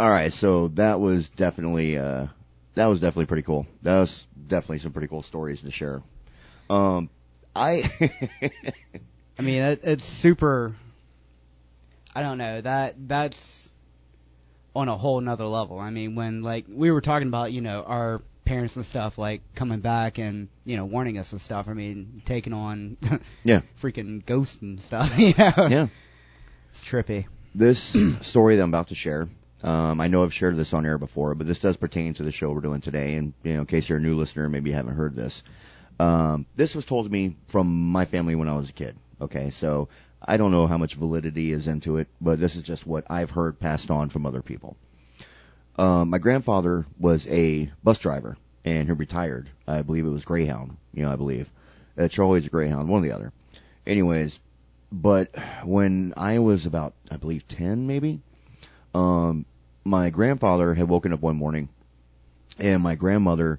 All 0.00 0.10
right, 0.10 0.32
so 0.32 0.68
that 0.68 0.98
was 1.00 1.30
definitely 1.30 1.96
uh 1.96 2.26
that 2.74 2.86
was 2.86 2.98
definitely 2.98 3.26
pretty 3.26 3.44
cool. 3.44 3.64
That 3.82 4.00
was 4.00 4.26
definitely 4.48 4.80
some 4.80 4.92
pretty 4.92 5.06
cool 5.06 5.22
stories 5.22 5.62
to 5.62 5.70
share. 5.70 6.02
Um 6.68 7.10
I 7.54 7.90
I 9.38 9.42
mean, 9.42 9.62
it, 9.62 9.80
it's 9.84 10.04
super. 10.04 10.74
I 12.14 12.22
don't 12.22 12.38
know 12.38 12.60
that 12.60 13.08
that's 13.08 13.70
on 14.74 14.88
a 14.88 14.96
whole 14.96 15.20
nother 15.20 15.44
level. 15.46 15.78
I 15.78 15.90
mean, 15.90 16.16
when 16.16 16.42
like 16.42 16.66
we 16.68 16.90
were 16.90 17.00
talking 17.00 17.28
about, 17.28 17.52
you 17.52 17.60
know, 17.60 17.84
our 17.84 18.20
parents 18.44 18.76
and 18.76 18.84
stuff 18.84 19.16
like 19.18 19.40
coming 19.54 19.80
back 19.80 20.18
and 20.18 20.48
you 20.64 20.76
know 20.76 20.84
warning 20.84 21.18
us 21.18 21.32
and 21.32 21.40
stuff. 21.40 21.68
I 21.68 21.72
mean, 21.74 22.22
taking 22.24 22.52
on 22.52 22.96
Yeah. 23.44 23.62
freaking 23.80 24.24
ghosts 24.24 24.60
and 24.62 24.80
stuff. 24.80 25.18
You 25.18 25.34
know, 25.38 25.66
Yeah. 25.70 25.86
it's 26.70 26.84
trippy. 26.84 27.26
This 27.54 27.96
story 28.22 28.56
that 28.56 28.62
I'm 28.62 28.68
about 28.70 28.88
to 28.88 28.94
share, 28.94 29.28
um, 29.62 30.00
I 30.00 30.08
know 30.08 30.22
I've 30.24 30.34
shared 30.34 30.56
this 30.56 30.74
on 30.74 30.84
air 30.84 30.98
before, 30.98 31.34
but 31.34 31.46
this 31.46 31.60
does 31.60 31.76
pertain 31.76 32.12
to 32.14 32.22
the 32.22 32.32
show 32.32 32.50
we're 32.50 32.60
doing 32.60 32.80
today. 32.80 33.14
And 33.14 33.32
you 33.42 33.54
know, 33.54 33.60
in 33.60 33.66
case 33.66 33.88
you're 33.88 33.98
a 33.98 34.02
new 34.02 34.14
listener, 34.16 34.48
maybe 34.48 34.70
you 34.70 34.76
haven't 34.76 34.96
heard 34.96 35.14
this. 35.14 35.42
Um, 36.00 36.46
this 36.56 36.74
was 36.74 36.84
told 36.84 37.06
to 37.06 37.12
me 37.12 37.36
from 37.48 37.90
my 37.92 38.04
family 38.04 38.34
when 38.34 38.48
I 38.48 38.56
was 38.56 38.70
a 38.70 38.72
kid. 38.72 38.96
Okay, 39.20 39.50
so 39.50 39.88
I 40.20 40.36
don't 40.36 40.50
know 40.50 40.66
how 40.66 40.76
much 40.76 40.94
validity 40.96 41.52
is 41.52 41.66
into 41.68 41.98
it, 41.98 42.08
but 42.20 42.40
this 42.40 42.56
is 42.56 42.62
just 42.64 42.84
what 42.86 43.04
I've 43.08 43.30
heard 43.30 43.60
passed 43.60 43.90
on 43.90 44.10
from 44.10 44.26
other 44.26 44.42
people. 44.42 44.76
Um, 45.76 46.10
my 46.10 46.18
grandfather 46.18 46.86
was 46.98 47.26
a 47.26 47.70
bus 47.82 47.98
driver, 47.98 48.36
and 48.64 48.86
he 48.86 48.92
retired. 48.92 49.50
I 49.66 49.82
believe 49.82 50.06
it 50.06 50.10
was 50.10 50.24
Greyhound. 50.24 50.76
You 50.92 51.02
know, 51.02 51.12
I 51.12 51.16
believe 51.16 51.50
it's 51.96 52.18
always 52.18 52.46
a 52.46 52.50
Greyhound, 52.50 52.88
one 52.88 53.02
or 53.02 53.08
the 53.08 53.14
other. 53.14 53.32
Anyways, 53.86 54.38
but 54.92 55.34
when 55.64 56.14
I 56.16 56.38
was 56.38 56.66
about, 56.66 56.94
I 57.10 57.16
believe, 57.16 57.46
10 57.48 57.86
maybe, 57.86 58.20
um, 58.94 59.44
my 59.84 60.10
grandfather 60.10 60.72
had 60.74 60.88
woken 60.88 61.12
up 61.12 61.20
one 61.20 61.36
morning 61.36 61.68
and 62.58 62.82
my 62.82 62.94
grandmother 62.94 63.58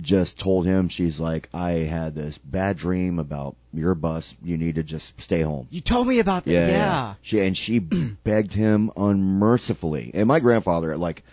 just 0.00 0.38
told 0.38 0.64
him, 0.64 0.88
she's 0.88 1.18
like, 1.18 1.48
I 1.52 1.72
had 1.72 2.14
this 2.14 2.38
bad 2.38 2.76
dream 2.76 3.18
about 3.18 3.56
your 3.72 3.96
bus. 3.96 4.34
You 4.42 4.56
need 4.56 4.76
to 4.76 4.84
just 4.84 5.20
stay 5.20 5.42
home. 5.42 5.66
You 5.70 5.80
told 5.80 6.06
me 6.06 6.20
about 6.20 6.44
that. 6.44 6.52
Yeah. 6.52 7.14
She, 7.22 7.40
and 7.40 7.56
she 7.56 7.78
begged 8.24 8.54
him 8.54 8.92
unmercifully. 8.96 10.12
And 10.14 10.28
my 10.28 10.38
grandfather, 10.38 10.96
like, 10.96 11.24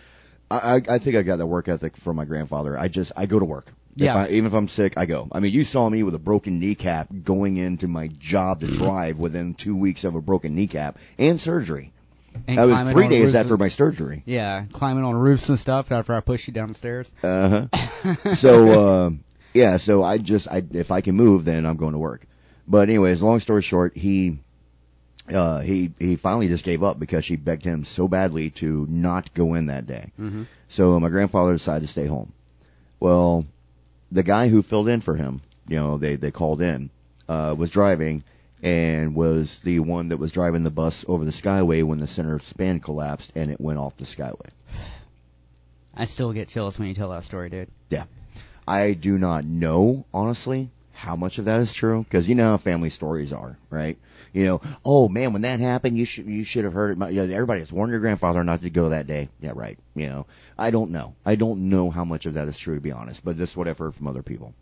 I, 0.50 0.76
I 0.76 0.82
I 0.88 0.98
think 0.98 1.16
I 1.16 1.22
got 1.22 1.36
that 1.38 1.46
work 1.46 1.68
ethic 1.68 1.96
from 1.96 2.16
my 2.16 2.24
grandfather. 2.24 2.78
I 2.78 2.88
just, 2.88 3.12
I 3.16 3.26
go 3.26 3.38
to 3.38 3.44
work. 3.44 3.66
If 3.96 4.02
Yeah. 4.02 4.16
I, 4.16 4.28
even 4.28 4.46
if 4.46 4.52
I'm 4.52 4.68
sick, 4.68 4.94
I 4.96 5.06
go. 5.06 5.26
I 5.32 5.40
mean, 5.40 5.52
you 5.52 5.64
saw 5.64 5.88
me 5.88 6.02
with 6.02 6.14
a 6.14 6.18
broken 6.18 6.58
kneecap 6.60 7.08
going 7.24 7.56
into 7.56 7.88
my 7.88 8.08
job 8.08 8.60
to 8.60 8.66
drive 8.78 9.18
within 9.18 9.54
two 9.54 9.74
weeks 9.74 10.04
of 10.04 10.14
a 10.14 10.20
broken 10.20 10.54
kneecap 10.54 10.98
and 11.18 11.40
surgery. 11.40 11.92
And 12.46 12.58
that 12.58 12.66
was 12.68 12.92
three 12.92 13.08
days 13.08 13.34
after 13.34 13.54
and- 13.54 13.60
my 13.60 13.68
surgery. 13.68 14.22
Yeah, 14.26 14.66
climbing 14.72 15.04
on 15.04 15.14
roofs 15.14 15.48
and 15.48 15.58
stuff 15.58 15.90
after 15.90 16.12
I 16.12 16.20
pushed 16.20 16.46
you 16.48 16.52
down 16.52 16.68
the 16.68 16.74
stairs. 16.74 17.10
Uh 17.22 17.66
huh. 17.72 18.34
so, 18.34 19.06
um, 19.06 19.24
yeah, 19.54 19.78
so 19.78 20.02
I 20.02 20.18
just, 20.18 20.46
I, 20.46 20.62
if 20.72 20.90
I 20.90 21.00
can 21.00 21.14
move, 21.16 21.44
then 21.46 21.64
I'm 21.64 21.76
going 21.78 21.92
to 21.92 21.98
work. 21.98 22.26
But 22.68 22.88
anyways, 22.90 23.22
long 23.22 23.40
story 23.40 23.62
short, 23.62 23.96
he, 23.96 24.38
uh, 25.32 25.60
he, 25.60 25.92
he 25.98 26.16
finally 26.16 26.48
just 26.48 26.64
gave 26.64 26.82
up 26.82 26.98
because 26.98 27.24
she 27.24 27.36
begged 27.36 27.64
him 27.64 27.84
so 27.84 28.08
badly 28.08 28.50
to 28.50 28.86
not 28.88 29.32
go 29.34 29.54
in 29.54 29.66
that 29.66 29.86
day. 29.86 30.12
Mm-hmm. 30.20 30.44
So 30.68 30.98
my 31.00 31.08
grandfather 31.08 31.52
decided 31.52 31.86
to 31.86 31.92
stay 31.92 32.06
home. 32.06 32.32
Well, 33.00 33.44
the 34.10 34.22
guy 34.22 34.48
who 34.48 34.62
filled 34.62 34.88
in 34.88 35.00
for 35.00 35.16
him, 35.16 35.40
you 35.68 35.76
know, 35.76 35.98
they, 35.98 36.16
they 36.16 36.30
called 36.30 36.62
in, 36.62 36.90
uh, 37.28 37.54
was 37.56 37.70
driving 37.70 38.22
and 38.62 39.14
was 39.14 39.58
the 39.60 39.80
one 39.80 40.08
that 40.08 40.16
was 40.16 40.32
driving 40.32 40.62
the 40.62 40.70
bus 40.70 41.04
over 41.08 41.24
the 41.24 41.30
skyway 41.30 41.82
when 41.82 42.00
the 42.00 42.06
center 42.06 42.38
span 42.40 42.80
collapsed 42.80 43.32
and 43.34 43.50
it 43.50 43.60
went 43.60 43.78
off 43.78 43.96
the 43.96 44.04
skyway. 44.04 44.48
I 45.94 46.04
still 46.04 46.32
get 46.32 46.48
chills 46.48 46.78
when 46.78 46.88
you 46.88 46.94
tell 46.94 47.10
that 47.10 47.24
story, 47.24 47.50
dude. 47.50 47.68
Yeah, 47.90 48.04
I 48.66 48.92
do 48.92 49.18
not 49.18 49.44
know, 49.44 50.04
honestly, 50.12 50.70
how 50.92 51.16
much 51.16 51.38
of 51.38 51.46
that 51.46 51.60
is 51.60 51.72
true, 51.72 52.04
because 52.04 52.28
you 52.28 52.34
know 52.34 52.50
how 52.50 52.56
family 52.56 52.90
stories 52.90 53.32
are, 53.32 53.56
right? 53.70 53.98
You 54.36 54.44
know, 54.44 54.60
oh 54.84 55.08
man, 55.08 55.32
when 55.32 55.42
that 55.42 55.60
happened, 55.60 55.96
you 55.96 56.04
should 56.04 56.26
you 56.26 56.44
should 56.44 56.64
have 56.64 56.74
heard 56.74 56.90
it. 56.90 56.98
My- 56.98 57.08
You 57.08 57.26
know, 57.26 57.32
everybody 57.34 57.60
has 57.60 57.72
warned 57.72 57.90
your 57.90 58.00
grandfather 58.00 58.44
not 58.44 58.60
to 58.60 58.68
go 58.68 58.90
that 58.90 59.06
day. 59.06 59.30
Yeah, 59.40 59.52
right. 59.54 59.78
You 59.94 60.10
know, 60.10 60.26
I 60.58 60.70
don't 60.70 60.90
know. 60.90 61.14
I 61.24 61.36
don't 61.36 61.70
know 61.70 61.90
how 61.90 62.04
much 62.04 62.26
of 62.26 62.34
that 62.34 62.46
is 62.46 62.58
true, 62.58 62.74
to 62.74 62.80
be 62.82 62.92
honest, 62.92 63.24
but 63.24 63.38
this 63.38 63.52
is 63.52 63.56
what 63.56 63.66
I've 63.66 63.78
heard 63.78 63.94
from 63.94 64.06
other 64.08 64.22
people. 64.22 64.52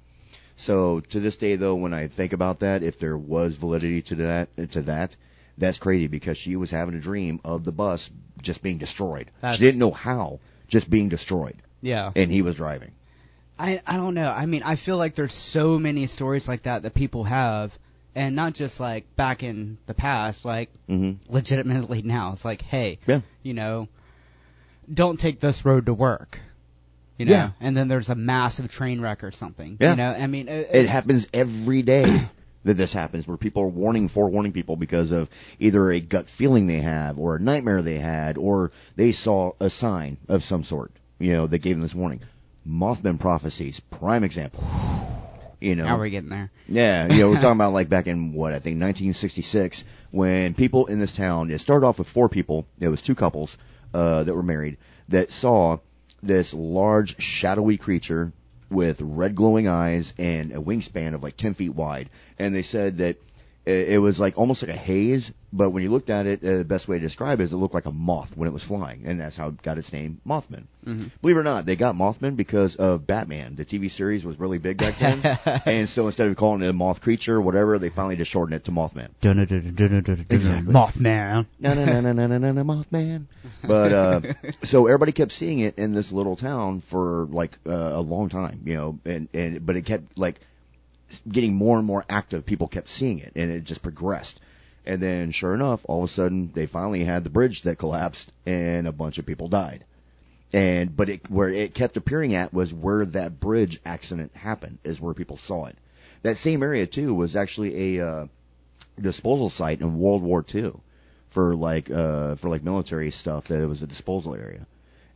So 0.57 1.01
to 1.01 1.19
this 1.19 1.37
day, 1.37 1.57
though, 1.57 1.75
when 1.75 1.93
I 1.93 2.07
think 2.07 2.33
about 2.33 2.61
that, 2.61 2.85
if 2.85 3.01
there 3.01 3.19
was 3.19 3.57
validity 3.57 4.01
to 4.03 4.15
that, 4.15 4.71
to 4.71 4.83
that, 4.83 5.17
that's 5.59 5.79
crazy 5.79 6.07
because 6.07 6.39
she 6.39 6.55
was 6.55 6.71
having 6.71 6.95
a 6.95 7.01
dream 7.01 7.41
of 7.45 7.65
the 7.65 7.73
bus 7.73 8.09
just 8.41 8.63
being 8.63 8.79
destroyed. 8.79 9.29
That's- 9.41 9.59
She 9.59 9.65
didn't 9.65 9.81
know 9.81 9.91
how, 9.91 10.39
just 10.69 10.89
being 10.89 11.09
destroyed, 11.09 11.57
Yeah. 11.83 12.13
and 12.15 12.31
he 12.31 12.43
was 12.43 12.55
driving. 12.55 12.93
I 13.59 13.83
I 13.85 13.97
don't 13.97 14.15
know. 14.15 14.31
I 14.31 14.47
mean, 14.47 14.63
I 14.65 14.77
feel 14.77 14.99
like 14.99 15.17
there's 15.17 15.35
so 15.35 15.81
many 15.81 16.07
stories 16.07 16.47
like 16.47 16.63
that 16.63 16.85
that 16.85 16.95
people 16.95 17.25
have, 17.25 17.77
and 18.15 18.37
not 18.37 18.55
just 18.55 18.81
like 18.81 19.15
back 19.17 19.43
in 19.43 19.79
the 19.87 19.95
past, 19.95 20.45
like 20.45 20.71
hmm 20.87 21.13
legitimately 21.29 22.03
now. 22.03 22.33
It's 22.33 22.45
like, 22.45 22.63
hey, 22.63 22.99
Yeah. 23.07 23.21
you 23.43 23.55
know, 23.55 23.89
don't 24.93 25.19
take 25.19 25.41
this 25.41 25.65
road 25.65 25.87
to 25.87 25.95
work. 25.95 26.39
You 27.19 27.27
know, 27.27 27.33
Yeah. 27.33 27.51
and 27.61 27.77
then 27.77 27.89
there's 27.89 28.09
a 28.11 28.15
massive 28.15 28.69
train 28.69 29.01
wreck 29.01 29.23
or 29.25 29.31
something. 29.31 29.77
Yeah. 29.81 29.91
You 29.91 29.97
know, 29.97 30.11
I 30.11 30.27
mean, 30.27 30.49
it, 30.49 30.71
It 30.73 30.89
happens 30.89 31.27
every 31.33 31.83
day 31.83 32.05
that 32.65 32.75
this 32.75 32.93
happens, 32.93 33.29
where 33.29 33.37
people 33.37 33.63
are 33.63 33.69
warning, 33.69 34.09
forewarning 34.09 34.53
people 34.53 34.75
because 34.77 35.13
of 35.13 35.29
either 35.61 35.91
a 35.93 36.01
gut 36.01 36.29
feeling 36.29 36.67
they 36.67 36.81
have, 36.81 37.19
or 37.19 37.37
a 37.37 37.41
nightmare 37.41 37.83
they 37.83 37.99
had, 37.99 38.37
or 38.37 38.73
they 38.97 39.13
saw 39.13 39.53
a 39.61 39.71
sign 39.71 40.17
of 40.29 40.43
some 40.43 40.65
sort. 40.65 40.91
You 41.21 41.33
know, 41.35 41.47
that 41.47 41.59
gave 41.59 41.77
them 41.77 41.83
this 41.83 41.95
warning. 41.95 42.21
Mothman 42.69 43.21
prophecies, 43.21 43.79
prime 43.79 44.25
example. 44.25 44.65
You 45.65 45.75
know, 45.77 45.85
Now 45.85 45.99
we're 45.99 46.11
getting 46.11 46.29
there. 46.29 46.51
yeah, 46.69 47.11
you 47.13 47.21
know, 47.21 47.31
we're 47.31 47.37
talking 47.37 47.51
about 47.61 47.73
like 47.73 47.89
back 47.89 48.07
in 48.07 48.35
what 48.35 48.53
I 48.53 48.57
think 48.59 48.81
1966 48.81 49.85
when 50.11 50.55
people 50.55 50.87
in 50.87 50.99
this 50.99 51.13
town. 51.13 51.51
It 51.51 51.61
started 51.61 51.87
off 51.87 51.99
with 51.99 52.09
four 52.09 52.29
people. 52.29 52.67
It 52.79 52.89
was 52.89 53.01
two 53.01 53.15
couples 53.15 53.57
uh, 53.95 54.25
that 54.25 54.35
were 54.35 54.43
married 54.43 54.77
that 55.09 55.31
saw 55.31 55.79
this 56.23 56.53
large 56.55 57.21
shadowy 57.23 57.77
creature 57.77 58.33
with 58.71 59.01
red 59.01 59.35
glowing 59.35 59.69
eyes 59.69 60.13
and 60.19 60.53
a 60.53 60.57
wingspan 60.59 61.15
of 61.15 61.23
like 61.23 61.37
10 61.37 61.55
feet 61.55 61.75
wide. 61.75 62.11
And 62.39 62.55
they 62.55 62.63
said 62.63 62.99
that 62.99 63.17
it, 63.67 63.89
it 63.91 63.99
was 63.99 64.21
like 64.21 64.37
almost 64.39 64.63
like 64.63 64.71
a 64.71 64.79
haze, 64.79 65.33
but 65.53 65.71
when 65.71 65.83
you 65.83 65.91
looked 65.91 66.11
at 66.11 66.27
it, 66.27 66.45
uh, 66.45 66.59
the 66.59 66.65
best 66.65 66.89
way 66.89 66.99
to 66.99 67.03
describe 67.05 67.41
it 67.41 67.45
is 67.45 67.53
it 67.53 67.57
looked 67.57 67.75
like 67.75 67.87
a 67.87 67.93
moth 67.93 68.37
when 68.37 68.49
it 68.49 68.53
was 68.53 68.63
flying, 68.63 69.03
and 69.07 69.21
that's 69.21 69.37
how 69.37 69.49
it 69.49 69.63
got 69.63 69.79
its 69.79 69.93
name, 69.93 70.21
Mothman. 70.27 70.65
Mhm. 70.87 71.11
Believe 71.23 71.37
it 71.37 71.41
or 71.41 71.45
not, 71.45 71.65
they 71.65 71.77
got 71.77 71.95
Mothman 71.95 72.37
because 72.37 72.77
of 72.77 73.07
Batman. 73.07 73.55
The 73.57 73.65
TV 73.65 73.91
series 73.91 74.25
was 74.25 74.39
really 74.39 74.59
big 74.59 74.79
back 74.79 74.99
then, 74.99 75.21
and 75.67 75.89
so 75.89 76.07
instead 76.07 76.29
of 76.29 76.37
calling 76.37 76.63
it 76.63 76.69
a 76.69 76.73
moth 76.73 77.01
creature 77.01 77.37
or 77.37 77.41
whatever, 77.41 77.79
they 77.79 77.89
finally 77.89 78.17
just 78.17 78.31
shortened 78.31 78.57
it 78.57 78.65
to 78.65 78.73
Mothman. 78.73 79.09
Exactly. 80.35 80.73
Mothman. 80.75 81.47
No, 81.59 81.75
no, 81.75 81.85
no, 81.85 82.01
no, 82.01 82.13
no, 82.13 82.27
no, 82.27 82.39
no, 82.39 82.53
no, 82.53 82.65
Mothman. 82.65 83.27
But 83.63 83.93
uh, 83.93 84.21
so 84.63 84.87
everybody 84.87 85.13
kept 85.13 85.33
seeing 85.33 85.61
it 85.61 85.79
in 85.79 85.95
this 85.95 86.13
little 86.13 86.37
town 86.37 86.81
for 86.83 87.27
like 87.31 87.57
uh, 87.67 87.73
a 87.95 88.01
long 88.01 88.29
time, 88.29 88.61
you 88.65 88.75
know, 88.75 88.99
and 89.05 89.29
and 89.33 89.65
but 89.65 89.77
it 89.77 89.83
kept 89.87 90.19
like 90.19 90.41
getting 91.29 91.55
more 91.55 91.79
and 91.79 91.87
more 91.87 92.05
active. 92.09 92.47
People 92.47 92.69
kept 92.69 92.89
seeing 92.89 93.19
it, 93.19 93.33
and 93.37 93.51
it 93.51 93.65
just 93.65 93.83
progressed. 93.83 94.41
And 94.87 95.03
then, 95.03 95.31
sure 95.31 95.55
enough, 95.55 95.85
all 95.89 96.05
of 96.05 96.11
a 96.11 96.13
sudden, 96.13 96.51
they 96.53 96.67
finally 96.67 97.05
had 97.05 97.25
the 97.25 97.31
bridge 97.31 97.63
that 97.63 97.79
collapsed, 97.79 98.31
and 98.45 98.87
a 98.87 98.93
bunch 98.93 99.19
of 99.19 99.27
people 99.27 99.49
died. 99.49 99.85
And 100.53 100.97
but 100.97 101.09
it 101.09 101.31
where 101.31 101.49
it 101.49 101.75
kept 101.75 101.97
appearing 101.97 102.35
at 102.35 102.53
was 102.53 102.73
where 102.73 103.05
that 103.07 103.41
bridge 103.41 103.81
accident 103.85 104.37
happened, 104.37 104.79
is 104.85 105.01
where 105.01 105.15
people 105.15 105.37
saw 105.37 105.67
it. 105.67 105.77
That 106.23 106.37
same 106.37 106.63
area 106.63 106.87
too 106.87 107.13
was 107.13 107.35
actually 107.35 107.99
a 107.99 108.07
uh, 108.07 108.27
disposal 109.01 109.51
site 109.51 109.81
in 109.81 109.99
World 109.99 110.23
War 110.23 110.45
II 110.55 110.75
for 111.31 111.57
like 111.57 111.91
uh 111.91 112.37
for 112.37 112.49
like 112.49 112.63
military 112.63 113.11
stuff 113.11 113.49
that 113.49 113.61
it 113.61 113.67
was 113.67 113.83
a 113.83 113.87
disposal 113.87 114.37
area. 114.37 114.67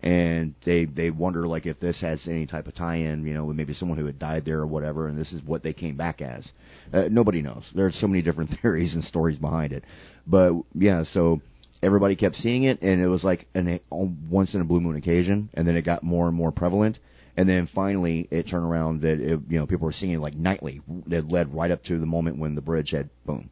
And 0.01 0.55
they 0.63 0.85
they 0.85 1.11
wonder 1.11 1.47
like 1.49 1.67
if 1.67 1.81
this 1.81 2.01
has 2.03 2.29
any 2.29 2.47
type 2.47 2.69
of 2.69 2.75
tie-in, 2.75 3.27
you 3.27 3.35
know, 3.35 3.45
with 3.45 3.57
maybe 3.57 3.75
someone 3.75 3.99
who 3.99 4.07
had 4.07 4.19
died 4.19 4.45
there 4.45 4.61
or 4.61 4.67
whatever, 4.67 5.09
and 5.09 5.19
this 5.19 5.33
is 5.33 5.43
what 5.43 5.63
they 5.63 5.73
came 5.73 5.97
back 5.97 6.23
as. 6.23 6.53
Uh, 6.93 7.09
nobody 7.11 7.43
knows. 7.43 7.71
There's 7.75 7.97
so 7.97 8.07
many 8.07 8.23
different 8.23 8.51
theories 8.61 8.95
and 8.95 9.05
stories 9.05 9.39
behind 9.39 9.73
it, 9.73 9.85
but 10.27 10.55
yeah, 10.75 11.03
so 11.03 11.41
everybody 11.83 12.17
kept 12.17 12.37
seeing 12.37 12.65
it, 12.65 12.83
and 12.83 13.01
it 13.01 13.09
was 13.09 13.25
like 13.25 13.49
an 13.55 13.69
a 13.69 13.81
once 13.95 14.55
in 14.55 14.61
a 14.61 14.65
blue 14.65 14.81
moon 14.81 14.97
occasion, 14.97 15.49
and 15.55 15.67
then 15.67 15.77
it 15.77 15.83
got 15.83 16.03
more 16.03 16.29
and 16.29 16.37
more 16.37 16.53
prevalent, 16.53 16.99
and 17.37 17.49
then 17.49 17.67
finally 17.67 18.29
it 18.31 18.47
turned 18.47 18.67
around 18.67 19.03
that 19.03 19.21
it, 19.21 19.41
you 19.49 19.59
know 19.59 19.67
people 19.67 19.87
were 19.87 19.93
seeing 19.93 20.13
it 20.13 20.21
like 20.21 20.35
nightly. 20.35 20.81
That 21.07 21.31
led 21.31 21.55
right 21.55 21.71
up 21.71 21.83
to 21.85 21.99
the 21.99 22.07
moment 22.07 22.39
when 22.39 22.55
the 22.55 22.61
bridge 22.61 22.91
had 22.91 23.09
boom. 23.27 23.51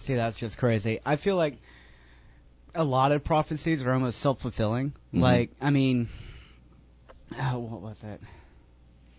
See, 0.00 0.14
that's 0.14 0.38
just 0.38 0.58
crazy. 0.58 1.00
I 1.04 1.16
feel 1.16 1.36
like 1.36 1.58
a 2.76 2.84
lot 2.84 3.12
of 3.12 3.24
prophecies 3.24 3.82
are 3.84 3.92
almost 3.92 4.20
self 4.20 4.40
fulfilling. 4.40 4.92
Mhm. 5.14 5.20
Like, 5.20 5.50
I 5.60 5.70
mean, 5.70 6.08
oh, 7.40 7.58
what 7.58 7.80
was 7.80 8.02
it? 8.02 8.20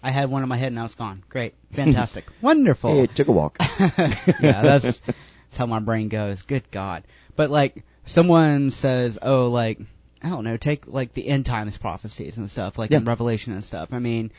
I 0.03 0.11
had 0.11 0.29
one 0.29 0.43
in 0.43 0.49
my 0.49 0.57
head, 0.57 0.67
and 0.67 0.75
now 0.75 0.85
it's 0.85 0.95
gone. 0.95 1.23
Great, 1.27 1.55
fantastic, 1.71 2.25
wonderful. 2.41 2.91
Hey, 2.91 3.01
it 3.01 3.15
took 3.15 3.27
a 3.27 3.31
walk. 3.31 3.57
yeah, 3.79 4.61
that's, 4.61 4.99
that's 4.99 5.57
how 5.57 5.65
my 5.65 5.79
brain 5.79 6.07
goes. 6.07 6.43
Good 6.43 6.69
God. 6.71 7.03
But 7.35 7.49
like, 7.49 7.83
someone 8.05 8.71
says, 8.71 9.17
oh, 9.21 9.47
like, 9.47 9.79
I 10.23 10.29
don't 10.29 10.43
know, 10.43 10.55
take 10.57 10.87
like 10.87 11.13
the 11.13 11.27
end 11.27 11.45
times 11.45 11.77
prophecies 11.77 12.37
and 12.37 12.49
stuff, 12.49 12.77
like 12.77 12.91
in 12.91 13.05
Revelation 13.05 13.53
and 13.53 13.63
stuff. 13.63 13.91
I 13.91 13.99
mean, 13.99 14.31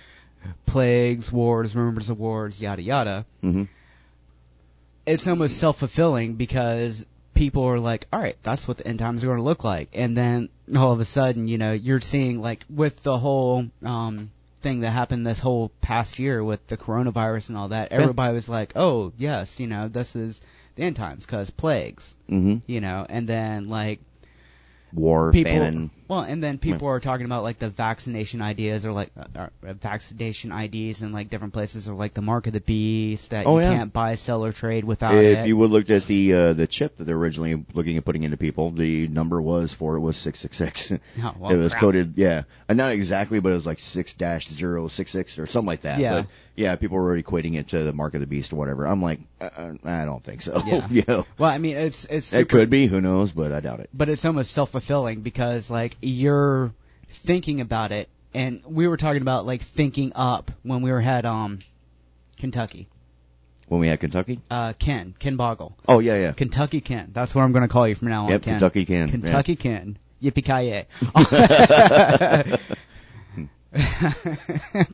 plagues, 0.66 1.30
wars, 1.32 1.74
rumors 1.74 2.08
of 2.08 2.18
wars, 2.18 2.60
yada 2.60 2.82
yada. 2.82 3.26
hmm 3.40 3.64
It's 5.06 5.26
almost 5.26 5.58
self 5.58 5.78
fulfilling 5.78 6.34
because 6.34 7.04
people 7.38 7.64
are 7.64 7.78
like, 7.78 8.06
all 8.12 8.20
right, 8.20 8.36
that's 8.42 8.66
what 8.66 8.76
the 8.78 8.86
end 8.86 8.98
times 8.98 9.22
are 9.22 9.28
going 9.28 9.38
to 9.38 9.44
look 9.44 9.62
like. 9.64 9.88
And 9.94 10.16
then 10.16 10.48
all 10.76 10.92
of 10.92 11.00
a 11.00 11.04
sudden, 11.04 11.46
you 11.46 11.56
know, 11.56 11.72
you're 11.72 12.00
seeing 12.00 12.42
like 12.42 12.64
with 12.68 13.02
the 13.02 13.16
whole 13.16 13.66
um, 13.84 14.30
thing 14.60 14.80
that 14.80 14.90
happened 14.90 15.26
this 15.26 15.38
whole 15.38 15.70
past 15.80 16.18
year 16.18 16.42
with 16.42 16.66
the 16.66 16.76
coronavirus 16.76 17.50
and 17.50 17.58
all 17.58 17.68
that, 17.68 17.92
everybody 17.92 18.34
was 18.34 18.48
like, 18.48 18.72
oh 18.74 19.12
yes, 19.16 19.60
you 19.60 19.68
know, 19.68 19.88
this 19.88 20.16
is 20.16 20.40
the 20.74 20.82
end 20.82 20.96
times 20.96 21.24
because 21.24 21.50
plagues, 21.50 22.16
hmm 22.28 22.56
you 22.66 22.80
know, 22.80 23.06
and 23.08 23.28
then 23.28 23.64
like 23.64 24.00
War, 24.92 25.32
people, 25.32 25.52
famine. 25.52 25.90
Well, 26.08 26.20
and 26.20 26.42
then 26.42 26.58
people 26.58 26.88
are 26.88 27.00
talking 27.00 27.26
about 27.26 27.42
like 27.42 27.58
the 27.58 27.68
vaccination 27.70 28.40
ideas 28.42 28.84
or 28.86 28.92
like 28.92 29.10
uh, 29.16 29.48
uh, 29.66 29.72
vaccination 29.74 30.50
IDs 30.52 31.02
in 31.02 31.12
like 31.12 31.30
different 31.30 31.52
places 31.52 31.88
or 31.88 31.94
like 31.94 32.14
the 32.14 32.22
mark 32.22 32.46
of 32.46 32.52
the 32.52 32.60
beast 32.60 33.30
that 33.30 33.46
Oh, 33.46 33.58
you 33.58 33.64
yeah. 33.64 33.76
can't 33.76 33.92
buy, 33.92 34.14
sell, 34.14 34.44
or 34.44 34.52
trade 34.52 34.84
without 34.84 35.14
If 35.14 35.38
it. 35.40 35.46
you 35.48 35.56
would 35.56 35.70
looked 35.70 35.90
at 35.90 36.04
the 36.04 36.32
uh, 36.32 36.52
the 36.54 36.66
chip 36.66 36.96
that 36.96 37.04
they're 37.04 37.16
originally 37.16 37.64
looking 37.74 37.96
at 37.96 38.04
putting 38.04 38.22
into 38.22 38.36
people, 38.36 38.70
the 38.70 39.06
number 39.08 39.40
was 39.40 39.72
for 39.72 39.96
it 39.96 40.00
was 40.00 40.16
six 40.16 40.40
six 40.40 40.56
six. 40.56 40.90
Oh, 40.92 41.50
It 41.50 41.56
was 41.56 41.72
crap. 41.72 41.80
coded, 41.80 42.14
yeah, 42.16 42.42
and 42.68 42.76
not 42.78 42.92
exactly, 42.92 43.40
but 43.40 43.52
it 43.52 43.56
was 43.56 43.66
like 43.66 43.78
six 43.78 44.12
dash 44.14 44.48
zero 44.48 44.88
six 44.88 45.10
six 45.10 45.38
or 45.38 45.46
something 45.46 45.66
like 45.66 45.82
that. 45.82 45.98
Yeah. 45.98 46.22
but 46.22 46.26
yeah, 46.56 46.74
people 46.74 46.96
were 46.98 47.20
equating 47.22 47.54
it 47.54 47.68
to 47.68 47.84
the 47.84 47.92
mark 47.92 48.14
of 48.14 48.20
the 48.20 48.26
beast 48.26 48.52
or 48.52 48.56
whatever. 48.56 48.84
I'm 48.84 49.00
like, 49.00 49.20
uh, 49.40 49.74
I 49.84 50.04
don't 50.04 50.24
think 50.24 50.42
so. 50.42 50.60
Yeah. 50.66 50.88
you 50.90 51.04
know, 51.06 51.24
Well, 51.38 51.48
I 51.50 51.58
mean, 51.58 51.76
it's 51.76 52.04
it's 52.06 52.32
it 52.32 52.48
could 52.48 52.68
be, 52.68 52.86
who 52.88 53.00
knows, 53.00 53.30
but 53.30 53.52
I 53.52 53.60
doubt 53.60 53.78
it. 53.80 53.90
but 53.94 54.08
it's 54.08 54.24
almost 54.24 54.50
self 54.50 54.70
fulfilling 54.70 55.20
because 55.20 55.70
like 55.70 55.96
you're 56.00 56.72
thinking 57.08 57.60
about 57.60 57.92
it, 57.92 58.08
and 58.34 58.62
we 58.64 58.86
were 58.88 58.96
talking 58.96 59.22
about 59.22 59.46
like 59.46 59.62
thinking 59.62 60.12
up 60.14 60.50
when 60.62 60.82
we 60.82 60.90
were 60.90 61.00
at 61.00 61.24
um 61.24 61.58
Kentucky. 62.38 62.88
When 63.68 63.80
we 63.80 63.88
had 63.88 64.00
Kentucky, 64.00 64.40
Uh, 64.50 64.72
Ken 64.78 65.14
Ken 65.18 65.36
Boggle, 65.36 65.76
oh 65.86 65.98
yeah, 65.98 66.16
yeah, 66.16 66.32
Kentucky 66.32 66.80
Ken. 66.80 67.10
That's 67.12 67.34
what 67.34 67.42
I'm 67.42 67.52
going 67.52 67.62
to 67.62 67.68
call 67.68 67.86
you 67.86 67.94
from 67.94 68.08
now 68.08 68.24
on. 68.24 68.30
Yep, 68.30 68.42
Ken. 68.42 68.54
Kentucky 68.54 68.84
Ken, 68.86 69.08
yeah. 69.08 69.12
Kentucky 69.12 69.56
Ken. 69.56 69.98
Yippee 70.22 70.44
ki 70.44 70.86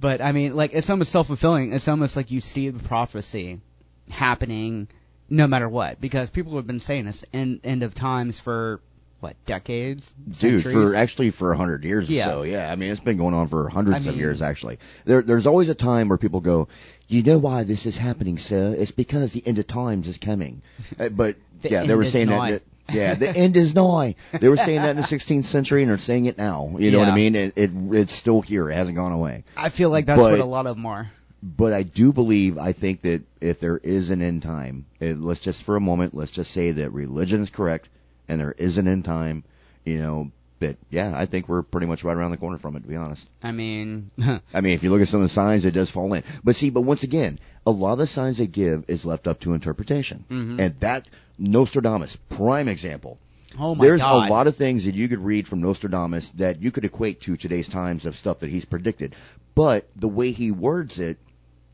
But 0.00 0.22
I 0.22 0.32
mean, 0.32 0.56
like 0.56 0.72
it's 0.72 0.88
almost 0.88 1.12
self 1.12 1.26
fulfilling. 1.26 1.72
It's 1.74 1.88
almost 1.88 2.16
like 2.16 2.30
you 2.30 2.40
see 2.40 2.70
the 2.70 2.82
prophecy 2.82 3.60
happening 4.08 4.88
no 5.28 5.46
matter 5.46 5.68
what, 5.68 6.00
because 6.00 6.30
people 6.30 6.56
have 6.56 6.66
been 6.66 6.80
saying 6.80 7.04
this 7.04 7.24
end 7.32 7.60
end 7.64 7.82
of 7.82 7.94
times 7.94 8.40
for 8.40 8.80
what 9.20 9.36
decades, 9.46 10.12
Dude, 10.26 10.36
centuries? 10.62 10.72
for 10.72 10.96
actually 10.96 11.30
for 11.30 11.52
a 11.52 11.56
hundred 11.56 11.84
years 11.84 12.08
Yeah. 12.08 12.26
or 12.28 12.30
so, 12.30 12.42
yeah. 12.42 12.70
I 12.70 12.76
mean, 12.76 12.90
it's 12.90 13.00
been 13.00 13.16
going 13.18 13.34
on 13.34 13.48
for 13.48 13.68
hundreds 13.68 14.06
I 14.06 14.10
of 14.10 14.16
years 14.16 14.42
actually. 14.42 14.78
There, 15.04 15.22
there's 15.22 15.46
always 15.46 15.68
a 15.68 15.74
time 15.74 16.08
where 16.08 16.18
people 16.18 16.40
go, 16.40 16.68
"You 17.08 17.22
know 17.22 17.38
why 17.38 17.64
this 17.64 17.86
is 17.86 17.96
happening, 17.96 18.38
sir? 18.38 18.74
It's 18.78 18.90
because 18.90 19.32
the 19.32 19.46
end 19.46 19.58
of 19.58 19.66
times 19.66 20.08
is 20.08 20.18
coming." 20.18 20.62
Uh, 20.98 21.08
but 21.08 21.36
The 21.62 21.70
yeah, 21.70 21.84
they 21.84 21.94
were 21.94 22.04
saying 22.04 22.28
that 22.28 22.62
yeah, 22.92 23.14
the 23.14 23.28
end 23.28 23.56
is 23.56 23.74
nigh. 23.74 24.16
They 24.32 24.48
were 24.48 24.56
saying 24.56 24.78
that 24.82 24.90
in 24.90 24.96
the 24.96 25.02
16th 25.02 25.44
century, 25.44 25.82
and 25.82 25.90
they're 25.90 25.98
saying 25.98 26.24
it 26.24 26.36
now. 26.36 26.74
You 26.76 26.90
know 26.90 26.98
what 26.98 27.08
I 27.08 27.14
mean? 27.14 27.36
It, 27.36 27.52
it 27.56 27.70
it's 27.92 28.12
still 28.12 28.40
here. 28.40 28.68
It 28.68 28.74
hasn't 28.74 28.96
gone 28.96 29.12
away. 29.12 29.44
I 29.56 29.68
feel 29.68 29.90
like 29.90 30.06
that's 30.06 30.20
but- 30.20 30.32
what 30.32 30.40
a 30.40 30.44
lot 30.44 30.66
of 30.66 30.76
them 30.76 30.86
are. 30.86 31.10
But 31.42 31.72
I 31.72 31.84
do 31.84 32.12
believe, 32.12 32.58
I 32.58 32.72
think 32.72 33.00
that 33.02 33.22
if 33.40 33.60
there 33.60 33.78
is 33.78 34.10
an 34.10 34.20
end 34.20 34.42
time, 34.42 34.84
it, 34.98 35.18
let's 35.18 35.40
just 35.40 35.62
for 35.62 35.74
a 35.76 35.80
moment, 35.80 36.14
let's 36.14 36.32
just 36.32 36.50
say 36.50 36.72
that 36.72 36.90
religion 36.92 37.42
is 37.42 37.48
correct 37.48 37.88
and 38.30 38.40
there 38.40 38.52
is 38.56 38.78
an 38.78 38.88
end 38.88 39.04
time, 39.04 39.44
you 39.84 39.98
know, 39.98 40.30
but 40.58 40.76
yeah, 40.90 41.12
I 41.14 41.26
think 41.26 41.48
we're 41.48 41.62
pretty 41.62 41.86
much 41.86 42.04
right 42.04 42.16
around 42.16 42.30
the 42.32 42.36
corner 42.36 42.58
from 42.58 42.76
it, 42.76 42.80
to 42.82 42.88
be 42.88 42.96
honest. 42.96 43.26
I 43.42 43.50
mean, 43.52 44.10
I 44.54 44.60
mean, 44.60 44.74
if 44.74 44.82
you 44.82 44.90
look 44.90 45.00
at 45.02 45.08
some 45.08 45.20
of 45.20 45.28
the 45.28 45.32
signs, 45.34 45.64
it 45.64 45.70
does 45.72 45.90
fall 45.90 46.12
in. 46.14 46.22
But 46.44 46.54
see, 46.56 46.70
but 46.70 46.82
once 46.82 47.02
again, 47.02 47.38
a 47.66 47.70
lot 47.70 47.92
of 47.94 47.98
the 47.98 48.06
signs 48.06 48.38
they 48.38 48.46
give 48.46 48.84
is 48.88 49.04
left 49.04 49.26
up 49.26 49.40
to 49.40 49.54
interpretation. 49.54 50.24
Mhm. 50.30 50.60
And 50.60 50.80
that, 50.80 51.08
Nostradamus, 51.38 52.16
prime 52.28 52.68
example. 52.68 53.18
oh 53.58 53.74
my 53.74 53.84
There's 53.84 54.00
god, 54.02 54.28
a 54.28 54.30
lot 54.30 54.46
of 54.46 54.56
things 54.56 54.84
that 54.84 54.94
you 54.94 55.08
could 55.08 55.18
read 55.24 55.48
from 55.48 55.60
Nostradamus 55.62 56.28
that 56.36 56.62
you 56.62 56.70
could 56.70 56.84
equate 56.84 57.22
to 57.22 57.36
today's 57.36 57.66
times 57.68 58.06
of 58.06 58.14
stuff 58.14 58.40
that 58.40 58.50
he's 58.50 58.64
predicted. 58.66 59.14
But 59.54 59.88
the 59.96 60.08
way 60.08 60.30
he 60.32 60.50
words 60.52 61.00
it, 61.00 61.16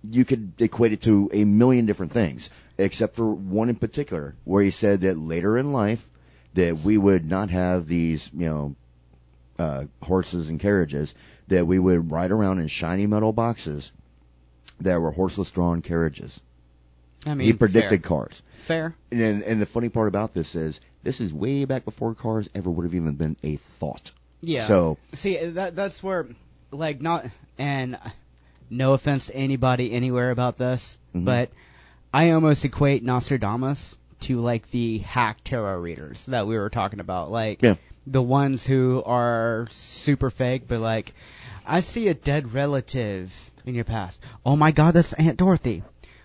you 0.08 0.24
could 0.24 0.52
equate 0.60 0.92
it 0.92 1.02
to 1.02 1.28
a 1.32 1.44
million 1.44 1.86
different 1.86 2.12
things, 2.12 2.48
except 2.78 3.16
for 3.16 3.26
one 3.34 3.68
in 3.68 3.74
particular, 3.76 4.34
where 4.44 4.62
he 4.62 4.70
said 4.70 5.00
that 5.00 5.18
later 5.18 5.58
in 5.58 5.72
life 5.72 6.06
that 6.56 6.78
we 6.80 6.98
would 6.98 7.28
not 7.28 7.50
have 7.50 7.86
these, 7.86 8.30
you 8.36 8.46
know, 8.46 8.74
uh, 9.58 9.84
horses 10.02 10.48
and 10.48 10.58
carriages, 10.60 11.14
that 11.48 11.66
we 11.66 11.78
would 11.78 12.10
ride 12.10 12.30
around 12.32 12.58
in 12.58 12.66
shiny 12.66 13.06
metal 13.06 13.32
boxes 13.32 13.92
that 14.80 15.00
were 15.00 15.10
horseless 15.10 15.50
drawn 15.50 15.80
carriages. 15.80 16.38
I 17.24 17.34
mean, 17.34 17.46
he 17.46 17.52
predicted 17.52 18.02
fair. 18.02 18.08
cars. 18.08 18.42
fair. 18.64 18.94
And, 19.10 19.42
and 19.42 19.60
the 19.62 19.66
funny 19.66 19.88
part 19.88 20.08
about 20.08 20.34
this 20.34 20.54
is, 20.54 20.80
this 21.02 21.20
is 21.20 21.32
way 21.32 21.64
back 21.64 21.84
before 21.84 22.14
cars 22.14 22.48
ever 22.54 22.70
would 22.70 22.84
have 22.84 22.94
even 22.94 23.14
been 23.14 23.36
a 23.42 23.56
thought. 23.56 24.10
Yeah. 24.42 24.66
So, 24.66 24.98
See, 25.12 25.36
that 25.36 25.74
that's 25.76 26.02
where, 26.02 26.26
like, 26.70 27.00
not 27.00 27.26
and 27.58 27.98
no 28.68 28.92
offense 28.92 29.26
to 29.26 29.36
anybody 29.36 29.92
anywhere 29.92 30.30
about 30.30 30.56
this, 30.56 30.98
Mhm. 31.14 31.24
but 31.24 31.50
I 32.12 32.30
almost 32.30 32.64
equate 32.64 33.02
Nostradamus 33.02 33.96
to 34.20 34.38
like 34.38 34.70
the 34.70 34.98
hack 34.98 35.38
tarot 35.44 35.78
readers 35.78 36.26
that 36.26 36.46
we 36.46 36.56
were 36.58 36.70
talking 36.70 37.00
about, 37.00 37.30
like 37.30 37.62
Yeah. 37.62 37.76
the 38.06 38.22
ones 38.22 38.66
who 38.66 39.02
are 39.04 39.66
super 39.70 40.30
fake, 40.30 40.62
but 40.66 40.80
like, 40.80 41.14
I 41.66 41.80
see 41.80 42.08
a 42.08 42.14
dead 42.14 42.54
relative 42.54 43.32
in 43.64 43.74
your 43.74 43.84
past. 43.84 44.20
Oh 44.44 44.56
my 44.56 44.70
God, 44.72 44.94
that's 44.94 45.12
Aunt 45.14 45.36
Dorothy. 45.38 45.82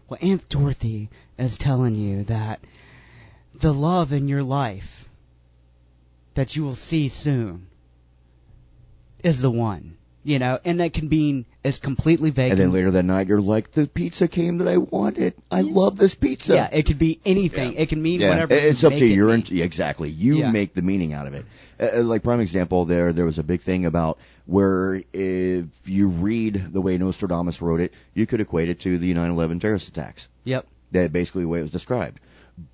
Well, 0.08 0.20
Aunt 0.22 0.48
Dorothy 0.50 1.10
is 1.38 1.58
telling 1.58 1.96
you 1.96 2.24
that 2.26 2.60
the 3.54 3.74
love 3.74 4.14
in 4.14 4.28
your 4.28 4.44
life 4.44 5.10
that 6.36 6.56
you 6.56 6.64
will 6.64 6.76
see 6.76 7.10
soon 7.10 7.68
is 9.24 9.42
the 9.42 9.52
one. 9.52 9.98
You 10.24 10.38
know, 10.38 10.60
and 10.64 10.80
that 10.80 10.94
can 10.94 11.08
be 11.08 11.46
as 11.64 11.80
completely 11.80 12.30
vague. 12.30 12.52
and 12.52 12.60
then 12.60 12.72
later 12.72 12.92
that 12.92 13.04
night, 13.04 13.28
you're 13.28 13.42
like, 13.42 13.72
the 13.72 13.88
pizza 13.88 14.28
came 14.28 14.60
that 14.60 14.68
I 14.68 14.78
wanted. 14.78 15.34
I 15.50 15.62
love 15.62 15.98
this 15.98 16.14
pizza. 16.14 16.54
yeah, 16.54 16.70
it 16.72 16.84
could 16.86 17.00
be 17.00 17.20
anything. 17.26 17.74
It 17.74 17.90
can 17.90 18.02
mean 18.04 18.20
Yeah, 18.20 18.30
whatever. 18.30 18.54
it- 18.54 18.64
it's 18.66 18.84
up 18.84 18.94
to 18.94 19.00
you. 19.00 19.16
You're 19.16 19.34
in, 19.34 19.44
exactly. 19.50 20.10
You 20.10 20.38
Yeah. 20.38 20.52
make 20.52 20.76
the 20.76 20.84
meaning 20.84 21.14
out 21.14 21.26
of 21.28 21.34
it. 21.34 21.46
Uh, 21.80 22.00
Uh, 22.00 22.04
like 22.04 22.22
prime 22.22 22.40
example, 22.40 22.86
there 22.86 23.12
there 23.14 23.26
was 23.26 23.40
a 23.40 23.44
big 23.44 23.62
thing 23.62 23.86
about 23.86 24.20
where 24.46 25.02
if 25.14 25.66
you 25.86 26.08
read 26.10 26.72
the 26.72 26.82
way 26.82 26.98
Nostradamus 27.00 27.60
wrote 27.62 27.80
it, 27.80 27.92
you 28.14 28.26
could 28.28 28.42
equate 28.42 28.70
it 28.70 28.80
to 28.82 28.98
the 29.00 29.14
9/11 29.16 29.60
terrorist 29.60 29.88
attacks. 29.88 30.28
Yep. 30.44 30.68
That 30.92 31.12
basically 31.12 31.44
the 31.44 31.48
way 31.48 31.60
it 31.60 31.64
was 31.64 31.72
described. 31.72 32.20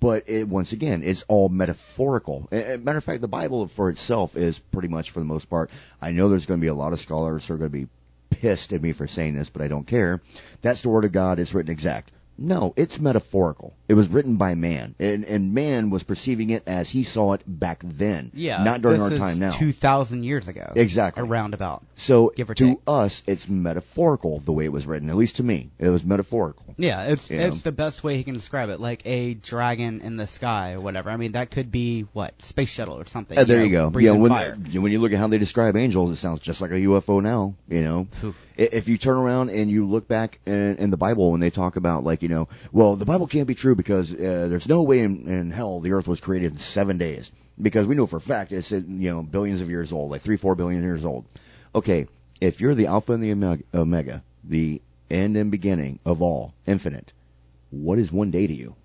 But 0.00 0.24
it, 0.28 0.48
once 0.48 0.72
again, 0.72 1.02
it's 1.04 1.24
all 1.28 1.48
metaphorical. 1.48 2.48
Matter 2.50 2.98
of 2.98 3.04
fact, 3.04 3.20
the 3.20 3.28
Bible 3.28 3.68
for 3.68 3.90
itself 3.90 4.36
is 4.36 4.58
pretty 4.58 4.88
much, 4.88 5.10
for 5.10 5.20
the 5.20 5.26
most 5.26 5.48
part. 5.48 5.70
I 6.00 6.10
know 6.10 6.28
there's 6.28 6.46
going 6.46 6.60
to 6.60 6.64
be 6.64 6.68
a 6.68 6.74
lot 6.74 6.92
of 6.92 7.00
scholars 7.00 7.46
who 7.46 7.54
are 7.54 7.58
going 7.58 7.70
to 7.70 7.78
be 7.78 7.88
pissed 8.30 8.72
at 8.72 8.82
me 8.82 8.92
for 8.92 9.06
saying 9.06 9.34
this, 9.34 9.50
but 9.50 9.62
I 9.62 9.68
don't 9.68 9.86
care. 9.86 10.20
That's 10.62 10.82
the 10.82 10.90
word 10.90 11.04
of 11.04 11.12
God. 11.12 11.38
It's 11.38 11.54
written 11.54 11.72
exact. 11.72 12.10
No, 12.38 12.72
it's 12.76 13.00
metaphorical. 13.00 13.74
It 13.88 13.94
was 13.94 14.06
written 14.08 14.36
by 14.36 14.54
man, 14.54 14.94
and, 14.98 15.24
and 15.24 15.52
man 15.52 15.90
was 15.90 16.04
perceiving 16.04 16.50
it 16.50 16.62
as 16.66 16.88
he 16.88 17.02
saw 17.02 17.32
it 17.32 17.42
back 17.46 17.82
then. 17.84 18.30
Yeah. 18.32 18.62
not 18.62 18.80
during 18.80 19.00
our 19.00 19.10
time 19.10 19.38
now. 19.38 19.50
Two 19.50 19.72
thousand 19.72 20.22
years 20.24 20.46
ago. 20.46 20.72
Exactly. 20.76 21.22
A 21.22 21.26
roundabout. 21.26 21.84
so 21.96 22.28
to 22.28 22.54
take. 22.54 22.78
us, 22.86 23.22
it's 23.26 23.48
metaphorical 23.48 24.38
the 24.40 24.52
way 24.52 24.64
it 24.64 24.72
was 24.72 24.86
written. 24.86 25.10
At 25.10 25.16
least 25.16 25.36
to 25.36 25.42
me, 25.42 25.70
it 25.78 25.88
was 25.88 26.04
metaphorical. 26.04 26.74
Yeah, 26.76 27.04
it's 27.04 27.30
Yeah. 27.30 27.48
it's 27.48 27.62
the 27.62 27.72
best 27.72 28.04
way 28.04 28.16
he 28.16 28.24
can 28.24 28.34
describe 28.34 28.68
it, 28.68 28.78
like 28.78 29.02
a 29.04 29.34
dragon 29.34 30.00
in 30.02 30.16
the 30.16 30.26
sky 30.26 30.74
or 30.74 30.80
whatever. 30.80 31.10
I 31.10 31.16
mean, 31.16 31.32
that 31.32 31.50
could 31.50 31.72
be 31.72 32.02
what 32.12 32.40
space 32.42 32.68
shuttle 32.68 32.94
or 32.94 33.06
something. 33.06 33.36
Uh, 33.36 33.44
there 33.44 33.58
know, 33.58 33.64
you 33.64 33.70
go. 33.70 33.98
Yeah, 33.98 34.12
when 34.12 34.30
fire. 34.30 34.54
when 34.54 34.92
you 34.92 35.00
look 35.00 35.12
at 35.12 35.18
how 35.18 35.26
they 35.26 35.38
describe 35.38 35.76
angels, 35.76 36.12
it 36.12 36.16
sounds 36.16 36.40
just 36.40 36.60
like 36.60 36.70
a 36.70 36.74
UFO 36.74 37.20
now. 37.20 37.54
You 37.68 37.82
know, 37.82 38.06
Oof. 38.22 38.36
If 38.58 38.88
you 38.88 38.98
turn 38.98 39.16
around 39.16 39.50
and 39.50 39.70
you 39.70 39.86
look 39.86 40.08
back 40.08 40.40
in, 40.44 40.76
in 40.78 40.90
the 40.90 40.96
Bible 40.96 41.30
when 41.30 41.40
they 41.40 41.50
talk 41.50 41.76
about 41.76 42.02
like 42.02 42.22
you 42.28 42.34
know, 42.34 42.48
well, 42.72 42.94
the 42.94 43.06
Bible 43.06 43.26
can't 43.26 43.48
be 43.48 43.54
true 43.54 43.74
because 43.74 44.12
uh, 44.12 44.16
there's 44.50 44.68
no 44.68 44.82
way 44.82 45.00
in, 45.00 45.26
in 45.26 45.50
hell 45.50 45.80
the 45.80 45.92
Earth 45.92 46.06
was 46.06 46.20
created 46.20 46.52
in 46.52 46.58
seven 46.58 46.98
days 46.98 47.32
because 47.60 47.86
we 47.86 47.94
know 47.94 48.06
for 48.06 48.18
a 48.18 48.20
fact 48.20 48.52
it's 48.52 48.70
you 48.70 48.84
know 48.86 49.22
billions 49.22 49.62
of 49.62 49.70
years 49.70 49.92
old, 49.92 50.10
like 50.10 50.20
three 50.20 50.36
four 50.36 50.54
billion 50.54 50.82
years 50.82 51.06
old. 51.06 51.24
Okay, 51.74 52.06
if 52.38 52.60
you're 52.60 52.74
the 52.74 52.86
Alpha 52.86 53.12
and 53.12 53.22
the 53.22 53.64
Omega, 53.72 54.22
the 54.44 54.82
end 55.10 55.38
and 55.38 55.50
beginning 55.50 56.00
of 56.04 56.20
all, 56.20 56.52
infinite, 56.66 57.12
what 57.70 57.98
is 57.98 58.12
one 58.12 58.30
day 58.30 58.46
to 58.46 58.54
you? 58.54 58.76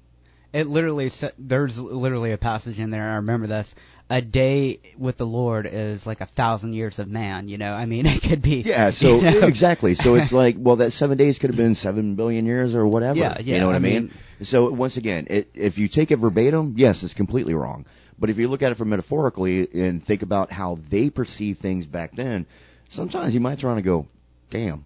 It 0.53 0.67
literally 0.67 1.11
there's 1.37 1.77
literally 1.77 2.31
a 2.31 2.37
passage 2.37 2.79
in 2.79 2.91
there. 2.91 3.09
I 3.09 3.15
remember 3.15 3.47
this. 3.47 3.75
A 4.13 4.21
day 4.21 4.79
with 4.95 5.17
the 5.17 5.25
Lord 5.25 5.65
is 5.65 6.05
like 6.05 6.21
a 6.21 6.27
thousand 6.27 6.73
years 6.73 6.99
of 6.99 7.07
man. 7.07 7.49
You 7.49 7.57
know, 7.57 7.73
I 7.73 7.87
mean, 7.87 8.05
it 8.15 8.21
could 8.21 8.43
be. 8.43 8.61
Yeah, 8.61 8.91
so 8.91 9.15
you 9.15 9.21
know? 9.41 9.47
exactly. 9.47 9.95
So 9.95 10.13
it's 10.15 10.31
like, 10.43 10.55
well, 10.59 10.75
that 10.77 10.91
seven 10.91 11.17
days 11.17 11.39
could 11.39 11.49
have 11.49 11.57
been 11.57 11.73
seven 11.73 12.13
billion 12.13 12.45
years 12.45 12.75
or 12.75 12.85
whatever. 12.85 13.17
Yeah, 13.17 13.37
yeah 13.41 13.55
You 13.55 13.59
know 13.61 13.67
what 13.67 13.75
I 13.75 13.79
mean? 13.79 14.11
mean- 14.39 14.45
So 14.45 14.69
once 14.71 14.97
again, 14.97 15.25
it, 15.31 15.49
if 15.55 15.79
you 15.79 15.87
take 15.87 16.11
it 16.11 16.17
verbatim, 16.17 16.75
yes, 16.77 17.01
it's 17.01 17.15
completely 17.15 17.55
wrong. 17.55 17.85
But 18.19 18.29
if 18.29 18.37
you 18.37 18.47
look 18.47 18.61
at 18.61 18.71
it 18.71 18.75
from 18.75 18.89
metaphorically 18.89 19.67
and 19.73 20.03
think 20.05 20.21
about 20.21 20.51
how 20.51 20.77
they 20.89 21.09
perceive 21.09 21.57
things 21.57 21.87
back 21.87 22.15
then, 22.15 22.45
sometimes 22.89 23.33
you 23.33 23.39
might 23.39 23.57
turn 23.57 23.69
around 23.69 23.77
and 23.77 23.85
go, 23.85 24.07
"Damn, 24.51 24.85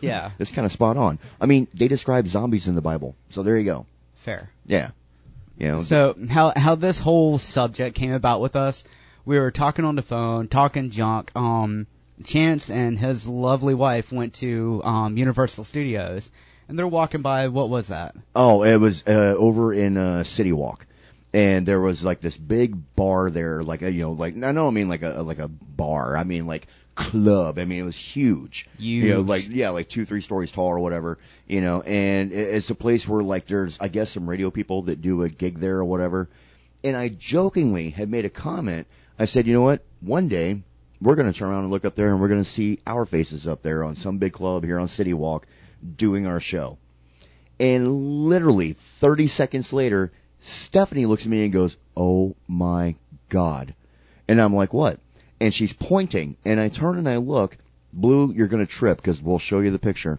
Yeah. 0.00 0.32
it's 0.40 0.50
kind 0.50 0.66
of 0.66 0.72
spot 0.72 0.96
on." 0.96 1.20
I 1.40 1.46
mean, 1.46 1.68
they 1.72 1.86
describe 1.86 2.26
zombies 2.26 2.66
in 2.66 2.74
the 2.74 2.82
Bible, 2.82 3.14
so 3.30 3.44
there 3.44 3.56
you 3.56 3.64
go. 3.64 3.86
Fair. 4.16 4.50
Yeah. 4.66 4.90
You 5.60 5.66
know, 5.68 5.80
So 5.82 6.16
how 6.30 6.52
how 6.56 6.74
this 6.74 6.98
whole 6.98 7.38
subject 7.38 7.94
came 7.94 8.12
about 8.12 8.40
with 8.40 8.56
us? 8.56 8.82
We 9.26 9.38
were 9.38 9.50
talking 9.50 9.84
on 9.84 9.94
the 9.94 10.02
phone, 10.02 10.48
talking 10.48 10.88
junk. 10.88 11.30
Um, 11.36 11.86
Chance 12.24 12.70
and 12.70 12.98
his 12.98 13.28
lovely 13.28 13.74
wife 13.74 14.12
went 14.12 14.34
to 14.34 14.82
um, 14.84 15.16
Universal 15.16 15.64
Studios, 15.64 16.30
and 16.68 16.78
they're 16.78 16.86
walking 16.86 17.22
by. 17.22 17.48
What 17.48 17.68
was 17.68 17.88
that? 17.88 18.14
Oh, 18.34 18.62
it 18.62 18.76
was 18.76 19.04
uh, 19.06 19.34
over 19.36 19.72
in 19.72 19.96
uh, 19.96 20.24
City 20.24 20.52
Walk, 20.52 20.86
and 21.32 21.66
there 21.66 21.80
was 21.80 22.04
like 22.04 22.20
this 22.20 22.36
big 22.36 22.94
bar 22.96 23.30
there, 23.30 23.62
like 23.62 23.82
a 23.82 23.92
you 23.92 24.02
know, 24.02 24.12
like 24.12 24.36
I 24.42 24.52
don't 24.52 24.74
mean 24.74 24.88
like 24.88 25.02
a 25.02 25.22
like 25.22 25.38
a 25.38 25.48
bar. 25.48 26.16
I 26.16 26.24
mean 26.24 26.46
like 26.46 26.66
club. 27.00 27.58
I 27.58 27.64
mean 27.64 27.80
it 27.80 27.84
was 27.84 27.96
huge. 27.96 28.68
You 28.78 29.08
know, 29.08 29.16
Huge. 29.18 29.26
like 29.26 29.48
yeah, 29.48 29.70
like 29.70 29.88
two 29.88 30.04
three 30.04 30.20
stories 30.20 30.52
tall 30.52 30.66
or 30.66 30.78
whatever. 30.78 31.18
You 31.46 31.60
know, 31.60 31.80
and 31.82 32.32
it's 32.32 32.70
a 32.70 32.74
place 32.74 33.06
where 33.08 33.22
like 33.22 33.46
there's 33.46 33.78
I 33.80 33.88
guess 33.88 34.10
some 34.10 34.28
radio 34.28 34.50
people 34.50 34.82
that 34.82 35.00
do 35.00 35.22
a 35.22 35.28
gig 35.28 35.58
there 35.58 35.78
or 35.78 35.84
whatever. 35.84 36.28
And 36.84 36.96
I 36.96 37.08
jokingly 37.08 37.90
had 37.90 38.10
made 38.10 38.24
a 38.24 38.30
comment. 38.30 38.86
I 39.18 39.26
said, 39.26 39.46
you 39.46 39.52
know 39.52 39.62
what? 39.62 39.84
One 40.00 40.28
day 40.28 40.62
we're 41.00 41.14
going 41.14 41.30
to 41.30 41.38
turn 41.38 41.50
around 41.50 41.64
and 41.64 41.70
look 41.70 41.84
up 41.84 41.94
there 41.94 42.08
and 42.10 42.20
we're 42.20 42.28
going 42.28 42.44
to 42.44 42.50
see 42.50 42.78
our 42.86 43.04
faces 43.06 43.46
up 43.46 43.62
there 43.62 43.84
on 43.84 43.96
some 43.96 44.18
big 44.18 44.32
club 44.32 44.64
here 44.64 44.78
on 44.78 44.88
City 44.88 45.14
Walk 45.14 45.46
doing 45.96 46.26
our 46.26 46.40
show. 46.40 46.78
And 47.58 48.24
literally 48.26 48.76
30 49.00 49.26
seconds 49.28 49.72
later, 49.72 50.12
Stephanie 50.40 51.06
looks 51.06 51.24
at 51.24 51.30
me 51.30 51.44
and 51.44 51.52
goes, 51.52 51.76
Oh 51.96 52.34
my 52.48 52.96
God. 53.28 53.74
And 54.28 54.40
I'm 54.40 54.54
like, 54.54 54.72
what? 54.72 55.00
And 55.40 55.54
she's 55.54 55.72
pointing 55.72 56.36
and 56.44 56.60
I 56.60 56.68
turn 56.68 56.98
and 56.98 57.08
I 57.08 57.16
look, 57.16 57.56
Blue, 57.92 58.32
you're 58.32 58.48
going 58.48 58.64
to 58.64 58.70
trip 58.70 58.98
because 58.98 59.20
we'll 59.20 59.38
show 59.38 59.60
you 59.60 59.70
the 59.70 59.78
picture. 59.78 60.18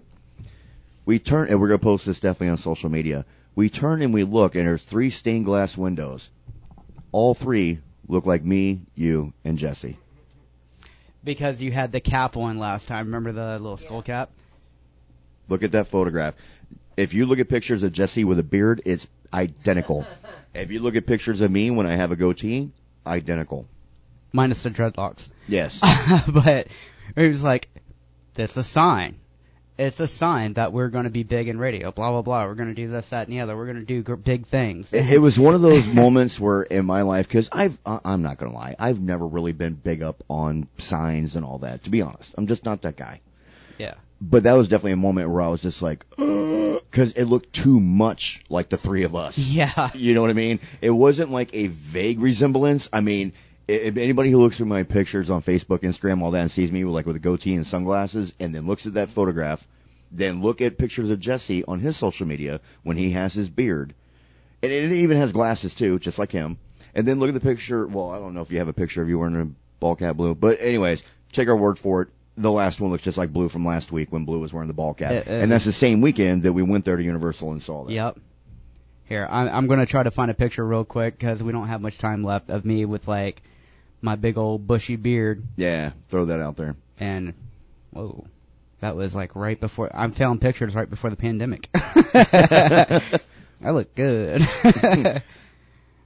We 1.06 1.20
turn 1.20 1.50
and 1.50 1.62
we're 1.62 1.70
going 1.70 1.80
to 1.80 1.84
post 1.84 2.06
this 2.06 2.20
definitely 2.20 2.50
on 2.50 2.58
social 2.58 2.90
media. 2.90 3.26
We 3.56 3.70
turn 3.70 4.02
and 4.02 4.14
we 4.14 4.24
look 4.24 4.56
and 4.56 4.68
there's 4.68 4.84
three 4.84 5.10
stained 5.10 5.46
glass 5.46 5.78
windows. 5.78 6.30
All 7.12 7.34
three 7.34 7.80
look 8.08 8.26
like 8.26 8.44
me, 8.44 8.82
you, 8.96 9.34
and 9.44 9.58
Jesse. 9.58 9.98
Because 11.24 11.62
you 11.62 11.72
had 11.72 11.92
the 11.92 12.00
cap 12.00 12.36
on 12.36 12.58
last 12.58 12.88
time. 12.88 13.06
Remember 13.08 13.32
the 13.32 13.60
little 13.60 13.78
skull 13.78 14.02
cap? 14.02 14.32
Look 15.48 15.64
at 15.64 15.74
that 15.74 15.88
photograph. 15.88 16.34
If 16.98 17.14
you 17.14 17.26
look 17.26 17.40
at 17.40 17.50
pictures 17.50 17.84
of 17.84 17.92
Jesse 17.92 18.24
with 18.24 18.40
a 18.40 18.44
beard, 18.44 18.82
it's 18.86 19.08
identical. 19.34 20.06
if 20.54 20.72
you 20.72 20.80
look 20.80 20.96
at 20.96 21.06
pictures 21.06 21.42
of 21.42 21.52
me 21.52 21.72
when 21.72 21.86
I 21.86 21.96
have 21.96 22.12
a 22.12 22.16
goatee, 22.16 22.72
identical. 23.06 23.68
Minus 24.34 24.64
the 24.64 24.70
dreadlocks. 24.72 25.30
Yes. 25.48 25.78
but 26.28 26.68
it 27.16 27.28
was 27.28 27.44
like, 27.44 27.68
that's 28.34 28.56
a 28.58 28.64
sign. 28.64 29.18
It's 29.78 30.00
a 30.00 30.08
sign 30.08 30.54
that 30.54 30.74
we're 30.74 30.90
going 30.90 31.06
to 31.06 31.10
be 31.10 31.24
big 31.24 31.48
in 31.48 31.58
radio. 31.58 31.92
Blah 31.92 32.12
blah 32.12 32.22
blah. 32.22 32.46
We're 32.46 32.56
going 32.56 32.70
to 32.70 32.76
do 32.76 32.88
this, 32.90 33.10
that, 33.10 33.28
and 33.28 33.36
the 33.36 33.40
other. 33.42 33.58
We're 33.58 33.66
going 33.66 33.80
to 33.80 33.86
do 33.86 34.04
gr- 34.04 34.14
big 34.16 34.46
things. 34.46 34.94
It, 34.94 35.10
it 35.14 35.18
was 35.18 35.40
one 35.40 35.56
of 35.56 35.62
those 35.62 35.88
moments 35.94 36.40
where 36.40 36.62
in 36.62 36.86
my 36.86 37.02
life, 37.02 37.28
because 37.28 37.50
I've, 37.52 37.78
I- 37.86 38.00
I'm 38.06 38.22
not 38.22 38.38
gonna 38.38 38.54
lie, 38.54 38.76
I've 38.78 39.00
never 39.00 39.26
really 39.26 39.54
been 39.54 39.74
big 39.74 40.04
up 40.04 40.24
on 40.30 40.68
signs 40.78 41.36
and 41.36 41.44
all 41.44 41.60
that. 41.60 41.84
To 41.86 41.90
be 41.90 42.02
honest, 42.04 42.32
I'm 42.38 42.46
just 42.48 42.64
not 42.64 42.84
that 42.84 42.96
guy. 42.96 43.22
yeah. 43.78 43.96
But 44.24 44.44
that 44.44 44.54
was 44.54 44.68
definitely 44.68 44.92
a 44.92 44.98
moment 44.98 45.32
where 45.32 45.42
I 45.42 45.48
was 45.48 45.64
just 45.64 45.82
like, 45.82 46.06
because 46.16 47.14
it 47.14 47.24
looked 47.26 47.52
too 47.54 47.80
much 47.80 48.44
like 48.50 48.70
the 48.70 48.78
three 48.78 49.04
of 49.04 49.16
us. 49.16 49.36
Yeah. 49.36 49.90
You 49.96 50.14
know 50.14 50.22
what 50.22 50.30
I 50.30 50.34
mean? 50.34 50.60
It 50.80 50.92
wasn't 50.92 51.32
like 51.32 51.50
a 51.56 51.68
vague 51.68 52.20
resemblance. 52.20 52.88
I 52.94 53.02
mean, 53.02 53.34
if 53.68 53.98
anybody 53.98 54.32
who 54.32 54.40
looks 54.42 54.58
through 54.58 54.66
my 54.68 54.84
pictures 54.84 55.30
on 55.30 55.42
Facebook, 55.42 55.80
Instagram, 55.80 56.22
all 56.22 56.32
that, 56.32 56.42
and 56.42 56.52
sees 56.52 56.72
me 56.72 56.84
with 56.84 56.94
like 56.94 57.06
with 57.06 57.16
a 57.16 57.20
goatee 57.20 57.56
and 57.56 57.66
sunglasses, 57.66 58.34
and 58.40 58.54
then 58.54 58.68
looks 58.68 58.86
at 58.86 58.96
that 58.96 59.10
photograph, 59.10 59.66
then 60.12 60.42
look 60.42 60.62
at 60.62 60.78
pictures 60.78 61.10
of 61.10 61.20
Jesse 61.20 61.64
on 61.66 61.80
his 61.80 61.96
social 61.98 62.28
media 62.28 62.60
when 62.84 62.98
he 62.98 63.12
has 63.12 63.34
his 63.34 63.50
beard, 63.50 63.94
and 64.62 64.72
it 64.72 64.92
even 64.92 65.18
has 65.18 65.32
glasses 65.32 65.74
too, 65.74 66.00
just 66.00 66.20
like 66.20 66.32
him. 66.32 66.58
And 66.94 67.08
then 67.08 67.20
look 67.20 67.30
at 67.30 67.34
the 67.34 67.40
picture. 67.40 67.88
Well, 67.88 68.10
I 68.12 68.20
don't 68.20 68.34
know 68.34 68.42
if 68.42 68.52
you 68.52 68.58
have 68.58 68.68
a 68.68 68.74
picture 68.74 69.02
of 69.02 69.08
you 69.08 69.18
wearing 69.18 69.36
a 69.40 69.48
ball 69.80 69.96
cap 69.96 70.18
blue, 70.18 70.36
but 70.36 70.60
anyways, 70.60 71.04
take 71.32 71.48
our 71.48 71.56
word 71.56 71.80
for 71.80 72.02
it. 72.04 72.10
The 72.38 72.52
last 72.52 72.82
one 72.82 72.92
looks 72.92 73.04
just 73.04 73.18
like 73.18 73.32
Blue 73.32 73.50
from 73.50 73.66
last 73.66 73.92
week 73.92 74.12
when 74.12 74.24
Blue 74.26 74.40
was 74.40 74.54
wearing 74.54 74.68
the 74.70 74.74
ball 74.74 74.94
cap, 74.94 75.12
It- 75.12 75.28
it 75.28 75.44
and 75.44 75.52
that's 75.52 75.66
the 75.66 75.72
same 75.74 76.02
weekend 76.02 76.44
that 76.44 76.54
we 76.54 76.62
went 76.64 76.86
there 76.86 76.96
to 76.96 77.04
Universal 77.04 77.52
and 77.52 77.62
saw 77.62 77.84
that. 77.86 77.92
Yep. 77.94 78.20
Here, 79.06 79.28
I'm, 79.30 79.48
I'm 79.50 79.68
going 79.68 79.80
to 79.82 79.86
try 79.86 80.04
to 80.04 80.12
find 80.12 80.32
a 80.32 80.34
picture 80.34 80.66
real 80.66 80.86
quick 80.86 81.18
because 81.20 81.44
we 81.44 81.52
don't 81.52 81.68
have 81.68 81.82
much 81.82 81.98
time 81.98 82.24
left 82.24 82.50
of 82.50 82.64
me 82.64 82.86
with 82.86 83.08
like 83.08 83.42
my 84.02 84.16
big 84.16 84.38
old 84.38 84.66
bushy 84.68 84.96
beard 84.96 85.44
Yeah, 85.56 85.92
throw 86.08 86.26
that 86.26 86.40
out 86.40 86.58
there. 86.58 86.76
and 87.00 87.34
whoa, 87.92 88.26
that 88.80 88.96
was 88.96 89.14
like 89.16 89.36
right 89.36 89.60
before 89.60 89.90
I'm 89.96 90.12
found 90.12 90.42
pictures 90.42 90.74
right 90.76 90.90
before 90.90 91.10
the 91.10 91.16
pandemic. 91.16 91.70
I 93.64 93.70
look 93.72 93.94
good. 93.96 94.42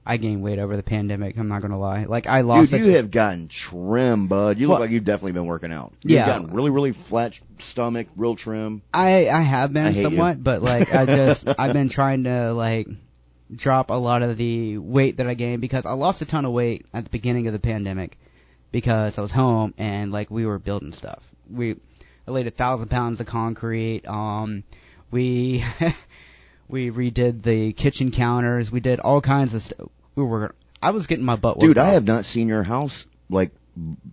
I 0.08 0.18
gained 0.18 0.40
weight 0.40 0.60
over 0.60 0.76
the 0.76 0.84
pandemic. 0.84 1.36
I'm 1.36 1.48
not 1.48 1.62
going 1.62 1.72
to 1.72 1.78
lie. 1.78 2.04
Like 2.04 2.28
I 2.28 2.42
lost. 2.42 2.70
Dude, 2.70 2.82
you 2.82 2.92
have 2.92 3.10
gotten 3.10 3.48
trim, 3.48 4.28
bud. 4.28 4.56
You 4.58 4.68
look 4.68 4.74
Well- 4.74 4.80
like 4.82 4.90
you've 4.90 5.04
definitely 5.04 5.32
been 5.32 5.46
working 5.46 5.72
out. 5.72 5.92
You've 6.02 6.12
Yeah. 6.12 6.26
gotten 6.26 6.52
really, 6.52 6.70
really 6.70 6.92
flat 6.92 7.40
stomach, 7.58 8.06
real 8.16 8.36
trim. 8.36 8.82
I 8.94 9.28
I 9.28 9.40
have 9.40 9.72
been 9.72 9.86
I 9.86 9.90
you. 9.90 10.02
somewhat, 10.02 10.42
but 10.44 10.62
like 10.62 10.94
I 10.94 11.06
just 11.06 11.48
I've 11.58 11.72
been 11.72 11.88
trying 11.88 12.24
to 12.24 12.52
like 12.52 12.86
drop 13.54 13.90
a 13.90 13.94
lot 13.94 14.22
of 14.22 14.36
the 14.36 14.78
weight 14.78 15.18
that 15.18 15.26
I 15.26 15.34
gained 15.34 15.60
because 15.60 15.86
I 15.86 15.92
lost 15.92 16.22
a 16.22 16.24
ton 16.24 16.44
of 16.44 16.52
weight 16.52 16.86
at 16.92 17.04
the 17.04 17.10
beginning 17.10 17.46
of 17.46 17.52
the 17.52 17.58
pandemic 17.58 18.18
because 18.72 19.18
I 19.18 19.22
was 19.22 19.32
home 19.32 19.74
and 19.78 20.12
like 20.12 20.30
we 20.30 20.46
were 20.46 20.58
building 20.58 20.92
stuff. 20.92 21.22
We 21.50 21.76
I 22.26 22.30
laid 22.30 22.46
a 22.46 22.50
thousand 22.50 22.88
pounds 22.88 23.20
of 23.20 23.26
concrete. 23.26 24.06
Um, 24.06 24.64
we 25.10 25.64
we 26.68 26.90
redid 26.90 27.42
the 27.42 27.72
kitchen 27.72 28.10
counters. 28.10 28.70
We 28.70 28.80
did 28.80 29.00
all 29.00 29.20
kinds 29.20 29.54
of 29.54 29.62
stuff. 29.62 29.88
We 30.14 30.24
were 30.24 30.54
I 30.82 30.90
was 30.90 31.06
getting 31.06 31.24
my 31.24 31.36
butt. 31.36 31.58
Dude, 31.60 31.78
I 31.78 31.88
out. 31.88 31.92
have 31.94 32.04
not 32.04 32.24
seen 32.24 32.48
your 32.48 32.62
house 32.62 33.06
like 33.30 33.52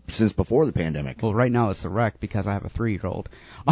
since 0.10 0.34
before 0.34 0.66
the 0.66 0.74
pandemic. 0.74 1.22
Well, 1.22 1.34
right 1.34 1.52
now 1.52 1.70
it's 1.70 1.86
a 1.86 1.90
wreck 1.90 2.20
because 2.20 2.46
I 2.48 2.54
have 2.54 2.66
a 2.66 2.70
three-year-old. 2.70 3.30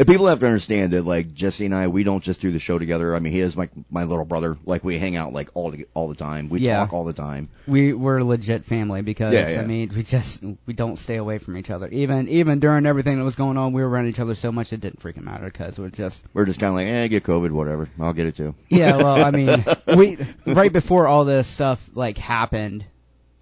And 0.00 0.06
people 0.08 0.26
have 0.28 0.40
to 0.40 0.46
understand 0.46 0.92
that 0.92 1.04
like 1.04 1.34
Jesse 1.34 1.66
and 1.66 1.74
I, 1.74 1.88
we 1.88 2.04
don't 2.04 2.22
just 2.22 2.40
do 2.40 2.52
the 2.52 2.58
show 2.58 2.78
together. 2.78 3.14
I 3.14 3.18
mean, 3.18 3.32
he 3.32 3.40
is 3.40 3.56
like 3.56 3.70
my 3.90 4.04
little 4.04 4.24
brother. 4.24 4.56
Like 4.64 4.82
we 4.84 4.98
hang 4.98 5.16
out 5.16 5.32
like 5.32 5.50
all 5.54 5.70
the, 5.70 5.86
all 5.94 6.08
the 6.08 6.14
time. 6.14 6.48
We 6.48 6.60
Yeah. 6.60 6.78
talk 6.78 6.92
all 6.92 7.04
the 7.04 7.12
time. 7.12 7.48
we 7.66 7.92
we're 7.92 8.22
legit 8.22 8.64
family 8.64 9.02
because 9.02 9.32
Yeah, 9.34 9.48
yeah. 9.50 9.60
I 9.60 9.66
mean 9.66 9.90
we 9.94 10.02
just 10.02 10.42
we 10.66 10.72
don't 10.72 10.98
stay 10.98 11.16
away 11.16 11.38
from 11.38 11.56
each 11.56 11.70
other. 11.70 11.88
Even 11.88 12.28
even 12.28 12.60
during 12.60 12.86
everything 12.86 13.18
that 13.18 13.24
was 13.24 13.34
going 13.36 13.56
on, 13.56 13.72
we 13.72 13.82
were 13.82 13.88
around 13.88 14.06
each 14.06 14.20
other 14.20 14.34
so 14.34 14.50
much 14.52 14.72
it 14.72 14.80
didn't 14.80 15.00
freaking 15.00 15.24
matter 15.24 15.46
because 15.46 15.78
we're 15.78 15.90
just 15.90 16.24
We're 16.32 16.46
just 16.46 16.60
kind 16.60 16.70
of 16.70 16.76
like, 16.76 16.86
eh, 16.86 17.08
get 17.08 17.24
COVID, 17.24 17.50
whatever. 17.50 17.88
I'll 18.00 18.12
get 18.12 18.26
it 18.26 18.36
too. 18.36 18.54
yeah. 18.68 18.96
Well, 18.96 19.22
I 19.24 19.30
mean 19.30 19.64
we 19.96 20.18
right 20.46 20.72
before 20.72 21.06
all 21.06 21.24
this 21.24 21.46
stuff 21.46 21.84
like 21.94 22.16
happened, 22.18 22.84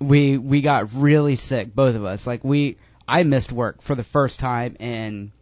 we 0.01 0.39
we 0.39 0.61
got 0.63 0.93
really 0.95 1.37
sick 1.37 1.75
both 1.75 1.97
of 1.97 2.05
us. 2.05 2.27
Like 2.27 2.45
we 2.45 2.77
I 3.07 3.23
missed 3.23 3.53
work 3.53 3.83
for 3.83 3.95
the 3.95 4.05
first 4.05 4.41
time 4.41 4.77
in 4.79 5.33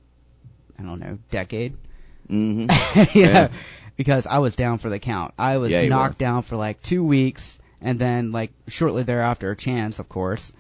I 0.79 0.83
don't 0.83 1.01
know 1.01 1.19
decade. 1.31 1.77
hmm 2.29 2.67
yeah, 3.15 3.49
because 3.97 4.27
I 4.27 4.39
was 4.39 4.57
down 4.57 4.79
for 4.79 4.89
the 4.89 4.99
count. 4.99 5.35
I 5.39 5.59
was 5.59 5.71
Yeah, 5.71 5.87
knocked 5.87 6.19
down 6.19 6.43
for 6.43 6.57
like 6.57 6.83
two 6.83 7.05
weeks, 7.05 7.59
and 7.81 7.99
then 7.99 8.33
like 8.33 8.51
shortly 8.69 9.05
thereafter, 9.05 9.51
a 9.53 9.57
Chance, 9.57 9.99
of 10.01 10.09
course, 10.09 10.53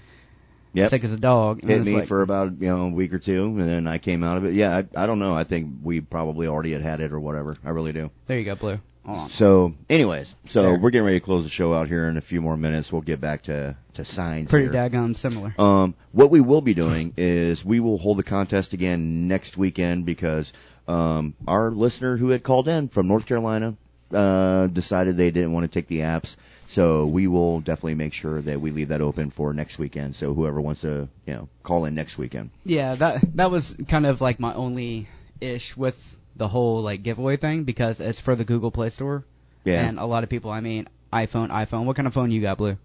Yep. 0.74 0.90
sick 0.90 1.05
as 1.05 1.12
a 1.12 1.16
dog. 1.16 1.61
and 1.62 1.70
Hit 1.70 1.84
me 1.84 1.94
like, 1.94 2.09
for 2.09 2.22
about 2.22 2.61
you 2.61 2.68
know 2.68 2.86
a 2.86 2.90
week 2.90 3.12
or 3.12 3.18
two, 3.18 3.44
and 3.44 3.68
then 3.68 3.86
I 3.88 3.99
came 3.99 4.22
out 4.22 4.36
of 4.36 4.44
it. 4.44 4.55
Yeah, 4.55 4.76
I, 4.76 5.03
I 5.03 5.07
don't 5.07 5.18
know. 5.18 5.34
I 5.34 5.44
think 5.44 5.70
we 5.82 6.01
probably 6.01 6.47
already 6.47 6.72
had 6.72 6.82
had 6.82 7.01
it 7.01 7.12
or 7.12 7.18
whatever. 7.20 7.57
I 7.64 7.70
really 7.70 7.92
do. 7.92 8.11
There 8.26 8.38
you 8.38 8.44
go, 8.44 8.55
Blue. 8.55 8.78
On. 9.07 9.30
So, 9.30 9.74
anyways, 9.88 10.34
so 10.48 10.74
we're 10.74 10.90
getting 10.90 11.07
ready 11.07 11.20
to 11.20 11.24
close 11.24 11.44
the 11.44 11.50
show 11.50 11.72
out 11.72 11.86
here 11.86 12.07
in 12.07 12.16
a 12.16 12.20
few 12.20 12.40
more 12.40 12.57
minutes. 12.57 12.90
We'll 12.90 13.02
get 13.02 13.20
back 13.20 13.44
to 13.44 13.76
to 13.94 14.04
signs. 14.04 14.50
Pretty 14.50 14.66
here. 14.66 14.74
daggone 14.74 15.16
similar. 15.16 15.54
Um, 15.59 15.94
what 16.12 16.30
we 16.30 16.40
will 16.40 16.61
be 16.61 16.74
doing 16.74 17.12
is 17.16 17.64
we 17.64 17.78
will 17.78 17.98
hold 17.98 18.18
the 18.18 18.24
contest 18.24 18.72
again 18.72 19.28
next 19.28 19.57
weekend 19.57 20.07
because 20.07 20.52
um, 20.88 21.34
our 21.46 21.70
listener 21.70 22.16
who 22.16 22.30
had 22.30 22.42
called 22.42 22.66
in 22.68 22.88
from 22.88 23.07
North 23.07 23.26
Carolina 23.26 23.76
uh, 24.12 24.66
decided 24.66 25.16
they 25.16 25.30
didn't 25.30 25.52
want 25.52 25.70
to 25.70 25.80
take 25.80 25.88
the 25.88 26.00
apps. 26.00 26.36
So 26.68 27.07
we 27.07 27.28
will 27.28 27.61
definitely 27.61 27.94
make 27.94 28.12
sure 28.12 28.42
that 28.42 28.61
we 28.61 28.72
leave 28.72 28.88
that 28.88 29.00
open 29.00 29.30
for 29.30 29.54
next 29.54 29.78
weekend. 29.78 30.16
So 30.16 30.34
whoever 30.34 30.61
wants 30.61 30.80
to, 30.80 31.09
you 31.26 31.34
know, 31.34 31.48
call 31.62 31.84
in 31.84 31.94
next 31.94 32.18
weekend. 32.18 32.50
Yeah, 32.64 32.96
that 32.96 33.36
that 33.36 33.50
was 33.50 33.76
kind 33.88 34.04
of 34.04 34.20
like 34.20 34.40
my 34.40 34.52
only 34.52 35.09
ish 35.40 35.76
with 35.76 36.15
the 36.37 36.49
whole 36.49 36.80
like 36.80 37.03
giveaway 37.03 37.37
thing 37.37 37.64
because 37.64 37.99
it's 38.01 38.20
for 38.20 38.34
the 38.37 38.45
Google 38.45 38.70
Play 38.70 38.91
Store, 38.91 39.24
Yeah. 39.64 39.87
and 39.87 39.99
a 39.99 40.05
lot 40.07 40.22
of 40.22 40.28
people, 40.28 40.51
I 40.51 40.61
mean, 40.61 40.89
iPhone, 41.12 41.51
iPhone. 41.51 41.84
What 41.87 41.97
kind 41.97 42.07
of 42.07 42.14
phone 42.14 42.30
you 42.30 42.41
got, 42.43 42.59
Blue? 42.59 42.76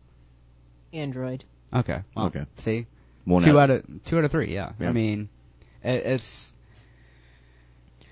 Android. 0.94 1.44
Okay. 1.74 2.02
Well, 2.16 2.28
Okay. 2.28 2.46
See, 2.58 2.86
One 3.26 3.42
two 3.44 3.60
out- 3.60 3.70
out 3.70 3.82
of 3.86 4.04
two 4.06 4.18
out 4.18 4.24
of 4.26 4.32
three. 4.32 4.54
Yeah. 4.54 4.72
Yeah. 4.80 4.90
I 4.90 4.92
mean, 4.92 5.30
it, 5.84 6.06
it's 6.06 6.54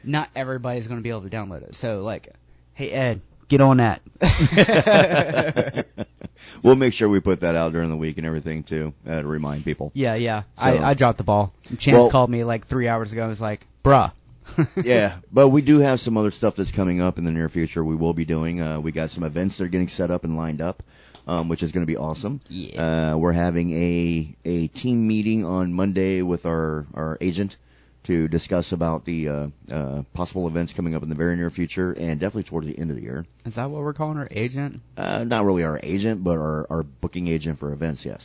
not 0.04 0.30
everybody's 0.36 0.88
going 0.88 1.00
to 1.00 1.04
be 1.04 1.10
able 1.10 1.22
to 1.22 1.30
download 1.30 1.64
it. 1.64 1.76
So 1.76 2.02
like, 2.02 2.30
hey 2.74 2.90
Ed, 2.92 3.22
get 3.50 3.60
on 3.62 3.78
that. 3.78 4.02
we'll 6.64 6.76
make 6.76 6.94
sure 6.94 7.10
we 7.10 7.20
put 7.20 7.42
that 7.42 7.56
out 7.56 7.74
during 7.74 7.90
the 7.90 7.98
week 7.98 8.18
and 8.18 8.26
everything 8.26 8.64
too 8.64 8.94
uh, 9.08 9.22
to 9.22 9.28
remind 9.28 9.66
people. 9.66 9.92
yeah, 9.94 10.16
yeah. 10.16 10.42
So- 10.42 10.64
I 10.66 10.90
I 10.92 10.94
dropped 10.94 11.18
the 11.18 11.24
ball. 11.24 11.54
Chance 11.78 11.98
Well- 11.98 12.10
called 12.10 12.30
me 12.30 12.44
like 12.44 12.66
three 12.68 12.88
hours 12.88 13.12
ago. 13.12 13.22
and 13.22 13.30
was 13.30 13.42
like, 13.42 13.66
bruh. 13.84 14.12
yeah, 14.84 15.20
but 15.32 15.50
we 15.50 15.62
do 15.62 15.80
have 15.80 16.00
some 16.00 16.18
other 16.18 16.32
stuff 16.32 16.56
that's 16.56 16.72
coming 16.72 17.02
up 17.02 17.18
in 17.18 17.24
the 17.24 17.32
near 17.32 17.50
future. 17.50 17.84
We 17.84 17.96
will 17.96 18.14
be 18.14 18.26
doing. 18.26 18.62
Uh, 18.62 18.80
we 18.80 18.92
got 18.92 19.10
some 19.12 19.24
events 19.24 19.58
that 19.58 19.66
are 19.66 19.70
getting 19.70 19.88
set 19.88 20.12
up 20.12 20.24
and 20.24 20.38
lined 20.38 20.62
up, 20.62 20.84
um, 21.28 21.50
which 21.50 21.64
is 21.64 21.72
going 21.72 21.86
to 21.86 21.92
be 21.92 21.98
awesome. 21.98 22.42
Yeah. 22.50 23.14
Uh, 23.14 23.18
we're 23.18 23.34
having 23.34 23.72
a 23.74 24.36
a 24.46 24.68
team 24.68 25.08
meeting 25.08 25.46
on 25.46 25.74
Monday 25.74 26.22
with 26.22 26.46
our 26.46 26.86
our 26.94 27.18
agent 27.22 27.56
to 28.04 28.28
discuss 28.28 28.72
about 28.72 29.06
the 29.06 29.28
uh, 29.28 29.48
uh, 29.72 30.04
possible 30.14 30.48
events 30.48 30.74
coming 30.74 30.96
up 30.96 31.04
in 31.04 31.10
the 31.10 31.16
very 31.16 31.36
near 31.36 31.50
future 31.50 31.92
and 31.92 32.20
definitely 32.20 32.44
towards 32.44 32.66
the 32.66 32.78
end 32.78 32.90
of 32.90 32.96
the 32.96 33.04
year. 33.04 33.26
Is 33.46 33.56
that 33.56 33.70
what 33.70 33.82
we're 33.82 33.94
calling 33.94 34.18
our 34.18 34.28
agent? 34.32 34.82
Uh, 34.98 35.24
not 35.24 35.46
really 35.46 35.64
our 35.64 35.80
agent, 35.84 36.24
but 36.24 36.38
our 36.38 36.66
our 36.70 36.84
booking 36.84 37.28
agent 37.28 37.60
for 37.60 37.72
events. 37.72 38.06
Yes. 38.06 38.22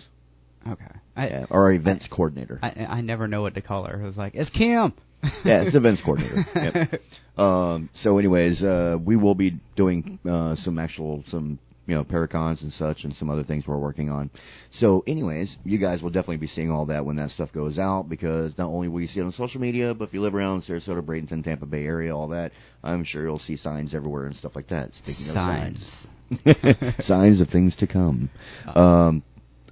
Okay. 0.66 0.86
I, 1.16 1.28
Yeah, 1.28 1.46
or 1.50 1.64
our 1.64 1.72
events 1.72 2.08
coordinator. 2.08 2.58
I 2.62 2.86
I 2.88 3.00
never 3.02 3.28
know 3.28 3.42
what 3.42 3.54
to 3.54 3.60
call 3.60 3.84
her. 3.84 4.00
It 4.00 4.04
was 4.04 4.16
like, 4.16 4.34
it's 4.34 4.50
Kim. 4.50 4.94
yeah, 5.44 5.62
it's 5.62 5.74
events 5.74 6.02
coordinator. 6.02 6.44
Yep. 6.54 7.02
Um, 7.38 7.88
so, 7.92 8.18
anyways, 8.18 8.62
uh, 8.62 8.98
we 9.02 9.16
will 9.16 9.34
be 9.34 9.58
doing 9.76 10.18
uh, 10.28 10.54
some 10.54 10.78
actual 10.78 11.24
some 11.26 11.58
you 11.86 11.94
know 11.94 12.04
paracons 12.04 12.62
and 12.62 12.72
such, 12.72 13.04
and 13.04 13.14
some 13.14 13.30
other 13.30 13.42
things 13.42 13.66
we're 13.66 13.76
working 13.76 14.10
on. 14.10 14.30
So, 14.70 15.02
anyways, 15.06 15.56
you 15.64 15.78
guys 15.78 16.02
will 16.02 16.10
definitely 16.10 16.38
be 16.38 16.46
seeing 16.46 16.70
all 16.70 16.86
that 16.86 17.04
when 17.04 17.16
that 17.16 17.30
stuff 17.30 17.52
goes 17.52 17.78
out 17.78 18.08
because 18.08 18.56
not 18.56 18.68
only 18.68 18.88
will 18.88 19.00
you 19.00 19.06
see 19.06 19.20
it 19.20 19.24
on 19.24 19.32
social 19.32 19.60
media, 19.60 19.94
but 19.94 20.04
if 20.04 20.14
you 20.14 20.20
live 20.20 20.34
around 20.34 20.62
Sarasota, 20.62 21.02
Bradenton, 21.02 21.42
Tampa 21.42 21.66
Bay 21.66 21.84
area, 21.86 22.16
all 22.16 22.28
that, 22.28 22.52
I'm 22.82 23.04
sure 23.04 23.22
you'll 23.22 23.38
see 23.38 23.56
signs 23.56 23.94
everywhere 23.94 24.26
and 24.26 24.36
stuff 24.36 24.56
like 24.56 24.68
that. 24.68 24.94
Speaking 24.94 25.26
of 25.26 25.32
signs, 25.32 26.08
Signs. 26.44 26.96
signs 27.04 27.40
of 27.40 27.48
things 27.48 27.76
to 27.76 27.86
come. 27.86 28.30
Um, 28.66 29.22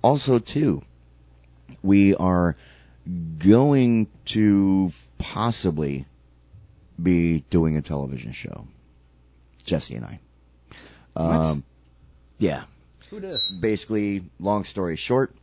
also, 0.03 0.38
too, 0.38 0.82
we 1.82 2.14
are 2.14 2.57
going 3.38 4.09
to 4.26 4.92
possibly 5.22 6.04
be 7.00 7.44
doing 7.48 7.76
a 7.76 7.82
television 7.82 8.32
show. 8.32 8.66
Jesse 9.64 9.94
and 9.94 10.04
I. 10.04 10.20
Um, 11.14 11.64
yeah. 12.38 12.64
Who 13.10 13.20
does? 13.20 13.48
Basically, 13.48 14.24
long 14.40 14.64
story 14.64 14.96
short, 14.96 15.34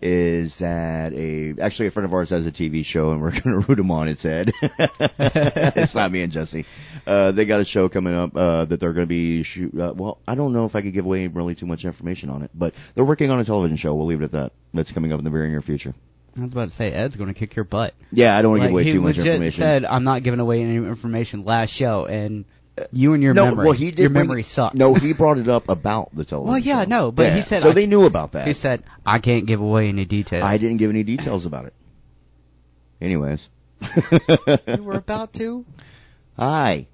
is 0.00 0.58
that 0.58 1.12
a 1.14 1.54
actually 1.60 1.86
a 1.86 1.90
friend 1.90 2.04
of 2.04 2.12
ours 2.12 2.30
has 2.30 2.46
a 2.46 2.52
TV 2.52 2.84
show 2.84 3.10
and 3.10 3.20
we're 3.20 3.30
going 3.40 3.60
to 3.60 3.66
root 3.66 3.78
him 3.78 3.90
on 3.90 4.06
its 4.06 4.22
head. 4.22 4.52
it's 4.62 5.94
not 5.94 6.12
me 6.12 6.22
and 6.22 6.32
Jesse. 6.32 6.64
Uh, 7.06 7.32
they 7.32 7.44
got 7.44 7.60
a 7.60 7.64
show 7.64 7.88
coming 7.88 8.14
up 8.14 8.36
uh, 8.36 8.66
that 8.66 8.78
they're 8.78 8.92
going 8.92 9.06
to 9.06 9.08
be 9.08 9.42
shoot. 9.42 9.78
Uh, 9.78 9.92
well, 9.96 10.18
I 10.28 10.34
don't 10.34 10.52
know 10.52 10.66
if 10.66 10.76
I 10.76 10.82
could 10.82 10.92
give 10.92 11.06
away 11.06 11.26
really 11.26 11.54
too 11.54 11.66
much 11.66 11.84
information 11.84 12.30
on 12.30 12.42
it, 12.42 12.50
but 12.54 12.74
they're 12.94 13.04
working 13.04 13.30
on 13.30 13.40
a 13.40 13.44
television 13.44 13.76
show. 13.76 13.94
We'll 13.94 14.06
leave 14.06 14.22
it 14.22 14.26
at 14.26 14.32
that. 14.32 14.52
That's 14.72 14.92
coming 14.92 15.12
up 15.12 15.18
in 15.18 15.24
the 15.24 15.30
very 15.30 15.48
near 15.48 15.62
future. 15.62 15.94
I 16.36 16.40
was 16.42 16.52
about 16.52 16.68
to 16.70 16.74
say 16.74 16.90
Ed's 16.92 17.16
going 17.16 17.32
to 17.32 17.38
kick 17.38 17.54
your 17.54 17.64
butt. 17.64 17.94
Yeah, 18.12 18.36
I 18.36 18.42
don't 18.42 18.50
want 18.52 18.62
to 18.62 18.64
Like, 18.64 18.68
give 18.70 18.74
away 18.74 18.84
he 18.84 18.92
too 18.92 19.00
much 19.00 19.16
legit 19.18 19.34
information. 19.34 19.58
said, 19.60 19.84
"I'm 19.84 20.02
not 20.04 20.22
giving 20.24 20.40
away 20.40 20.62
any 20.62 20.76
information." 20.76 21.44
Last 21.44 21.70
show, 21.72 22.06
and 22.06 22.44
you 22.92 23.14
and 23.14 23.22
your 23.22 23.34
no, 23.34 23.44
memory, 23.46 23.64
well, 23.66 23.72
he 23.72 23.90
did 23.92 24.00
your 24.00 24.10
bring- 24.10 24.26
memory 24.26 24.42
sucks. 24.42 24.74
No, 24.74 24.94
he 24.94 25.12
brought 25.12 25.38
it 25.38 25.48
up 25.48 25.68
about 25.68 26.14
the 26.14 26.24
television. 26.24 26.48
Well, 26.52 26.58
yeah, 26.58 26.82
show. 26.82 26.88
no, 26.88 27.12
but 27.12 27.32
he 27.34 27.42
said 27.42 27.62
so 27.62 27.70
I- 27.70 27.72
they 27.74 27.86
knew 27.86 28.04
about 28.04 28.32
that. 28.32 28.48
he 28.48 28.52
said, 28.52 28.82
"I 29.06 29.20
can't 29.20 29.46
give 29.46 29.60
away 29.60 29.88
any 29.88 30.04
details." 30.06 30.42
I 30.42 30.58
didn't 30.58 30.78
give 30.78 30.90
any 30.90 31.04
details 31.04 31.46
about 31.46 31.66
it. 31.66 31.74
Anyways, 33.00 33.48
You 34.66 34.82
were 34.82 34.94
about 34.94 35.32
to. 35.34 35.64
hi. 36.38 36.86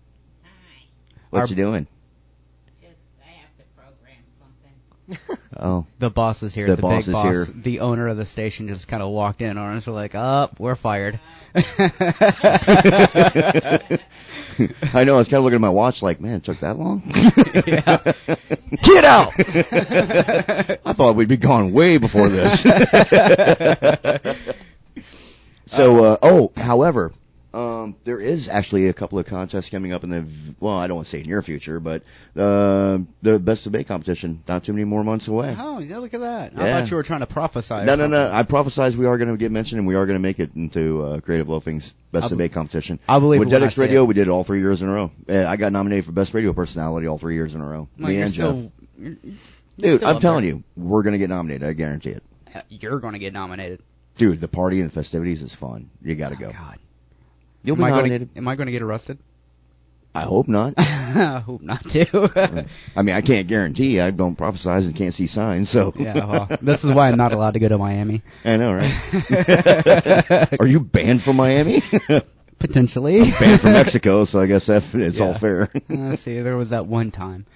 What 1.31 1.41
Our- 1.41 1.47
you 1.47 1.55
doing? 1.57 1.87
Just, 2.83 2.93
I 3.25 3.31
have 3.41 3.57
to 3.57 3.65
program 3.77 4.19
something. 4.39 4.73
Oh, 5.63 5.85
The 5.99 6.09
boss 6.11 6.43
is 6.43 6.55
here. 6.55 6.69
The 6.69 6.77
The, 6.77 6.83
boss 6.83 7.05
big 7.05 7.09
is 7.09 7.13
boss. 7.13 7.25
here. 7.25 7.45
The 7.45 7.81
owner 7.81 8.09
of 8.09 8.17
the 8.17 8.25
station 8.25 8.69
just 8.69 8.89
kind 8.89 9.03
of 9.03 9.11
walked 9.11 9.43
in 9.43 9.59
on 9.59 9.77
us. 9.77 9.87
We're 9.87 9.93
like, 9.93 10.15
"Up, 10.15 10.59
we're 10.61 10.77
fired." 10.77 11.19
I 11.55 11.61
know. 15.05 15.15
I 15.15 15.19
was 15.19 15.29
kind 15.29 15.39
of 15.39 15.45
looking 15.45 15.57
at 15.57 15.61
my 15.61 15.69
watch, 15.69 16.01
like, 16.03 16.21
man, 16.21 16.37
it 16.37 16.45
took 16.45 16.61
that 16.61 16.79
long. 16.79 17.01
Get 18.83 19.05
out! 19.05 19.33
I 20.87 20.93
thought 20.95 21.17
we'd 21.17 21.29
be 21.29 21.37
gone 21.37 21.73
way 21.73 21.99
before 21.99 22.29
this. 22.29 22.63
so, 25.67 26.05
uh, 26.05 26.17
oh, 26.23 26.53
however, 26.57 27.13
um, 27.53 27.97
there 28.05 28.21
is 28.21 28.49
actually 28.49 28.89
a 28.89 28.93
couple 28.93 29.19
of 29.19 29.27
contests 29.27 29.71
coming 29.71 29.93
up 29.93 30.05
in 30.05 30.11
the, 30.11 30.25
well, 30.61 30.77
I 30.77 30.87
don't 30.87 30.97
want 30.97 31.09
to 31.09 31.11
say 31.11 31.23
near 31.23 31.43
future, 31.43 31.81
but 31.81 32.03
uh, 32.37 32.99
the 33.23 33.39
Best 33.41 33.65
debate 33.65 33.89
competition, 33.89 34.43
not 34.47 34.65
too 34.65 34.73
many 34.73 34.85
more 34.85 35.03
months 35.03 35.27
away. 35.29 35.57
Oh, 35.59 35.79
yeah, 35.81 35.99
look 35.99 36.15
at 36.15 36.21
that. 36.21 36.53
I 36.57 36.71
thought 36.81 36.91
you 36.91 36.97
were 36.97 37.03
trying 37.03 37.21
to 37.21 37.27
prophesy. 37.27 37.85
No, 37.85 37.95
no, 37.97 38.07
no. 38.07 38.31
I 38.33 38.45
prophesize 38.45 38.95
we 38.97 39.07
are 39.07 39.19
going 39.19 39.31
to 39.31 39.37
get 39.37 39.51
mentioned, 39.51 39.79
and 39.81 39.89
we 39.89 39.95
are 39.97 40.07
going 40.07 40.15
to 40.19 40.23
make 40.23 40.39
it 40.39 40.51
into 40.55 41.03
uh, 41.03 41.21
Creative 41.21 41.47
Loafing's 41.49 41.93
Best 42.13 42.25
I 42.25 42.31
of 42.33 42.39
be- 42.39 42.49
competition. 42.49 42.99
I 43.09 43.19
believe 43.19 43.41
With 43.41 43.49
it 43.49 43.53
when 43.53 43.63
I 43.63 43.67
Jetix 43.67 43.79
Radio, 43.79 44.03
it. 44.03 44.07
we 44.07 44.15
did 44.15 44.29
it 44.29 44.31
all 44.31 44.45
three 44.45 44.61
years 44.61 44.83
in 44.83 44.89
a 44.89 44.93
row. 44.93 45.11
Uh, 45.29 45.45
I 45.47 45.57
got 45.57 45.73
nominated 45.73 46.05
for 46.05 46.13
Best 46.13 46.35
Radio 46.35 46.53
Personality 46.53 47.07
all 47.09 47.19
three 47.19 47.35
years 47.35 47.55
in 47.55 47.61
a 47.61 47.67
row. 47.67 47.89
Well, 47.99 48.09
Me 48.09 48.21
and 48.21 48.31
still, 48.31 48.63
Jeff. 48.63 48.73
you're- 48.99 49.17
you're 49.77 49.93
Dude, 49.95 50.05
I'm 50.05 50.21
telling 50.21 50.45
there. 50.45 50.55
you, 50.57 50.65
we're 50.77 51.03
going 51.03 51.13
to 51.15 51.19
get 51.19 51.31
nominated. 51.31 51.67
I 51.69 51.73
guarantee 51.73 52.11
it. 52.11 52.23
you're 52.69 52.99
going 53.01 53.15
to 53.15 53.19
get 53.19 53.33
nominated. 53.33 53.81
Dude, 54.19 54.41
the 54.41 54.49
party 54.49 54.81
and 54.81 54.91
the 54.91 54.93
festivities 54.93 55.41
is 55.43 55.55
fun. 55.55 55.89
You 56.03 56.15
got 56.17 56.31
to 56.31 56.37
go. 56.37 56.49
Oh, 56.49 56.53
God. 56.53 56.79
You'll 57.63 57.77
am 57.77 57.81
be 57.81 57.85
I 57.85 57.91
nominated. 57.91 58.29
Gonna, 58.35 58.39
am 58.45 58.49
I 58.49 58.57
going 58.57 58.67
to 58.67 58.73
get 58.73 58.83
arrested? 58.83 59.19
I 60.15 60.23
hope 60.23 60.49
not. 60.49 60.75
I 60.79 61.43
hope 61.45 61.63
not 61.63 61.89
to. 61.91 62.67
I 62.97 63.03
mean, 63.03 63.15
I 63.15 63.21
can't 63.21 63.47
guarantee. 63.47 64.01
I 64.01 64.11
don't 64.11 64.37
prophesize 64.37 64.87
and 64.87 64.97
can't 64.97 65.15
see 65.15 65.29
signs, 65.29 65.71
so. 65.71 65.93
yeah, 65.99 66.25
well, 66.27 66.59
this 66.61 66.85
is 66.85 66.91
why 66.91 67.09
I'm 67.09 67.17
not 67.17 67.33
allowed 67.33 67.55
to 67.55 67.61
go 67.61 67.69
to 67.69 67.79
Miami. 67.79 68.23
I 68.45 68.57
know, 68.57 68.73
right? 68.73 70.61
Are 70.61 70.67
you 70.67 70.81
banned 70.81 71.23
from 71.23 71.37
Miami? 71.37 71.83
Potentially. 72.59 73.21
banned 73.39 73.61
from 73.61 73.73
Mexico, 73.73 74.25
so 74.25 74.41
I 74.41 74.47
guess 74.47 74.67
that 74.67 74.83
it's 74.95 75.21
all 75.21 75.35
fair. 75.35 75.71
Uh, 75.89 76.17
see, 76.17 76.41
there 76.41 76.57
was 76.57 76.71
that 76.71 76.87
one 76.87 77.11
time. 77.13 77.47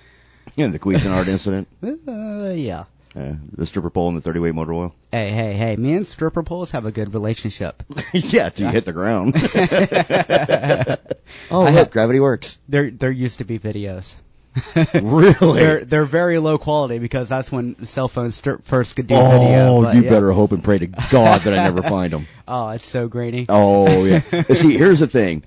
yeah, 0.54 0.68
the 0.68 0.78
Cuisinart 0.78 1.26
incident. 1.28 1.66
Uh, 1.82 2.52
yeah. 2.54 2.84
Uh, 3.16 3.34
the 3.52 3.64
stripper 3.64 3.90
pole 3.90 4.08
and 4.08 4.16
the 4.16 4.20
30 4.20 4.40
weight 4.40 4.56
motor 4.56 4.72
oil. 4.72 4.94
Hey, 5.12 5.30
hey, 5.30 5.52
hey! 5.52 5.76
Me 5.76 5.94
and 5.94 6.04
stripper 6.04 6.42
poles 6.42 6.72
have 6.72 6.84
a 6.84 6.90
good 6.90 7.14
relationship. 7.14 7.80
yeah, 8.12 8.48
till 8.48 8.66
you 8.66 8.72
hit 8.72 8.84
the 8.84 8.92
ground. 8.92 9.36
oh, 11.50 11.62
I 11.62 11.66
look, 11.66 11.74
have- 11.74 11.90
gravity 11.92 12.18
works. 12.18 12.58
There, 12.68 12.90
there 12.90 13.12
used 13.12 13.38
to 13.38 13.44
be 13.44 13.58
videos. 13.58 14.14
Really? 14.94 15.60
They're 15.60 15.84
they're 15.84 16.04
very 16.04 16.38
low 16.38 16.58
quality 16.58 17.00
because 17.00 17.28
that's 17.28 17.50
when 17.50 17.84
cell 17.86 18.08
phones 18.08 18.36
start, 18.36 18.64
first 18.64 18.94
could 18.94 19.08
do 19.08 19.16
oh, 19.16 19.30
video. 19.30 19.82
but 19.82 19.96
you 19.96 20.02
yeah. 20.02 20.10
better 20.10 20.32
hope 20.32 20.52
and 20.52 20.62
pray 20.62 20.78
to 20.78 20.86
God 20.86 21.40
that 21.40 21.52
I 21.52 21.64
never 21.64 21.82
find 21.82 22.12
them. 22.12 22.28
Oh, 22.46 22.70
it's 22.70 22.84
so 22.84 23.08
grainy. 23.08 23.46
Oh 23.48 24.04
yeah. 24.04 24.20
See, 24.20 24.76
here's 24.76 25.00
the 25.00 25.08
thing. 25.08 25.42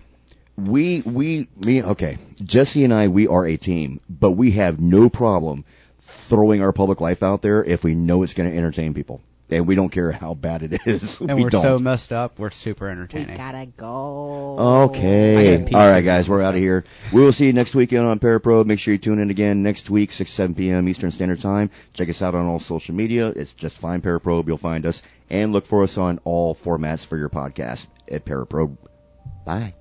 We 0.58 1.02
we 1.02 1.48
me 1.56 1.84
okay. 1.84 2.18
Jesse 2.36 2.84
and 2.84 2.94
I 2.94 3.08
we 3.08 3.28
are 3.28 3.46
a 3.46 3.56
team, 3.56 4.02
but 4.10 4.32
we 4.32 4.52
have 4.52 4.80
no 4.80 5.10
problem 5.10 5.64
throwing 6.00 6.62
our 6.62 6.72
public 6.74 7.02
life 7.02 7.24
out 7.24 7.42
there 7.42 7.64
if 7.64 7.84
we 7.84 7.96
know 7.96 8.24
it's 8.24 8.34
going 8.34 8.50
to 8.50 8.56
entertain 8.58 8.94
people, 8.94 9.22
and 9.50 9.66
we 9.68 9.76
don't 9.76 9.90
care 9.90 10.12
how 10.12 10.34
bad 10.34 10.64
it 10.64 10.82
is. 10.88 11.20
and 11.20 11.36
we 11.36 11.44
we're 11.44 11.50
don't. 11.50 11.62
so 11.62 11.80
messed 11.80 12.12
up. 12.14 12.38
We're 12.40 12.50
super 12.50 12.90
entertaining. 12.90 13.28
We 13.28 13.34
entertaining. 13.34 13.74
gotta 13.76 13.78
go. 13.78 14.58
Okay. 14.90 15.64
All 15.74 15.88
right, 15.88 16.02
guys, 16.02 16.28
we're 16.30 16.42
out 16.42 16.56
of 16.56 16.60
here. 16.62 16.84
We 17.14 17.22
will 17.22 17.32
see 17.32 17.46
you 17.48 17.54
next 17.54 17.74
weekend 17.76 18.06
on 18.06 18.20
Parapro. 18.20 18.66
Make 18.66 18.80
sure 18.80 18.94
you 18.94 18.98
tune 18.98 19.20
in 19.20 19.30
again 19.30 19.64
next 19.64 19.90
week, 19.90 20.12
6, 20.12 20.30
7 20.32 20.56
p.m. 20.56 20.88
Eastern 20.90 21.12
Standard 21.12 21.40
Time. 21.42 21.70
Check 21.94 22.10
us 22.10 22.22
out 22.22 22.36
on 22.36 22.46
all 22.46 22.60
social 22.60 22.94
media. 22.96 23.28
It's 23.30 23.54
just 23.54 23.78
find 23.78 24.04
Paraprobe. 24.04 24.48
You'll 24.48 24.58
find 24.58 24.86
us. 24.86 25.02
And 25.30 25.52
look 25.52 25.66
for 25.66 25.84
us 25.84 25.98
on 25.98 26.20
all 26.24 26.56
formats 26.56 27.06
for 27.06 27.18
your 27.18 27.30
podcast 27.30 27.88
at 28.10 28.24
Paraprobe. 28.26 28.78
Bye. 29.46 29.74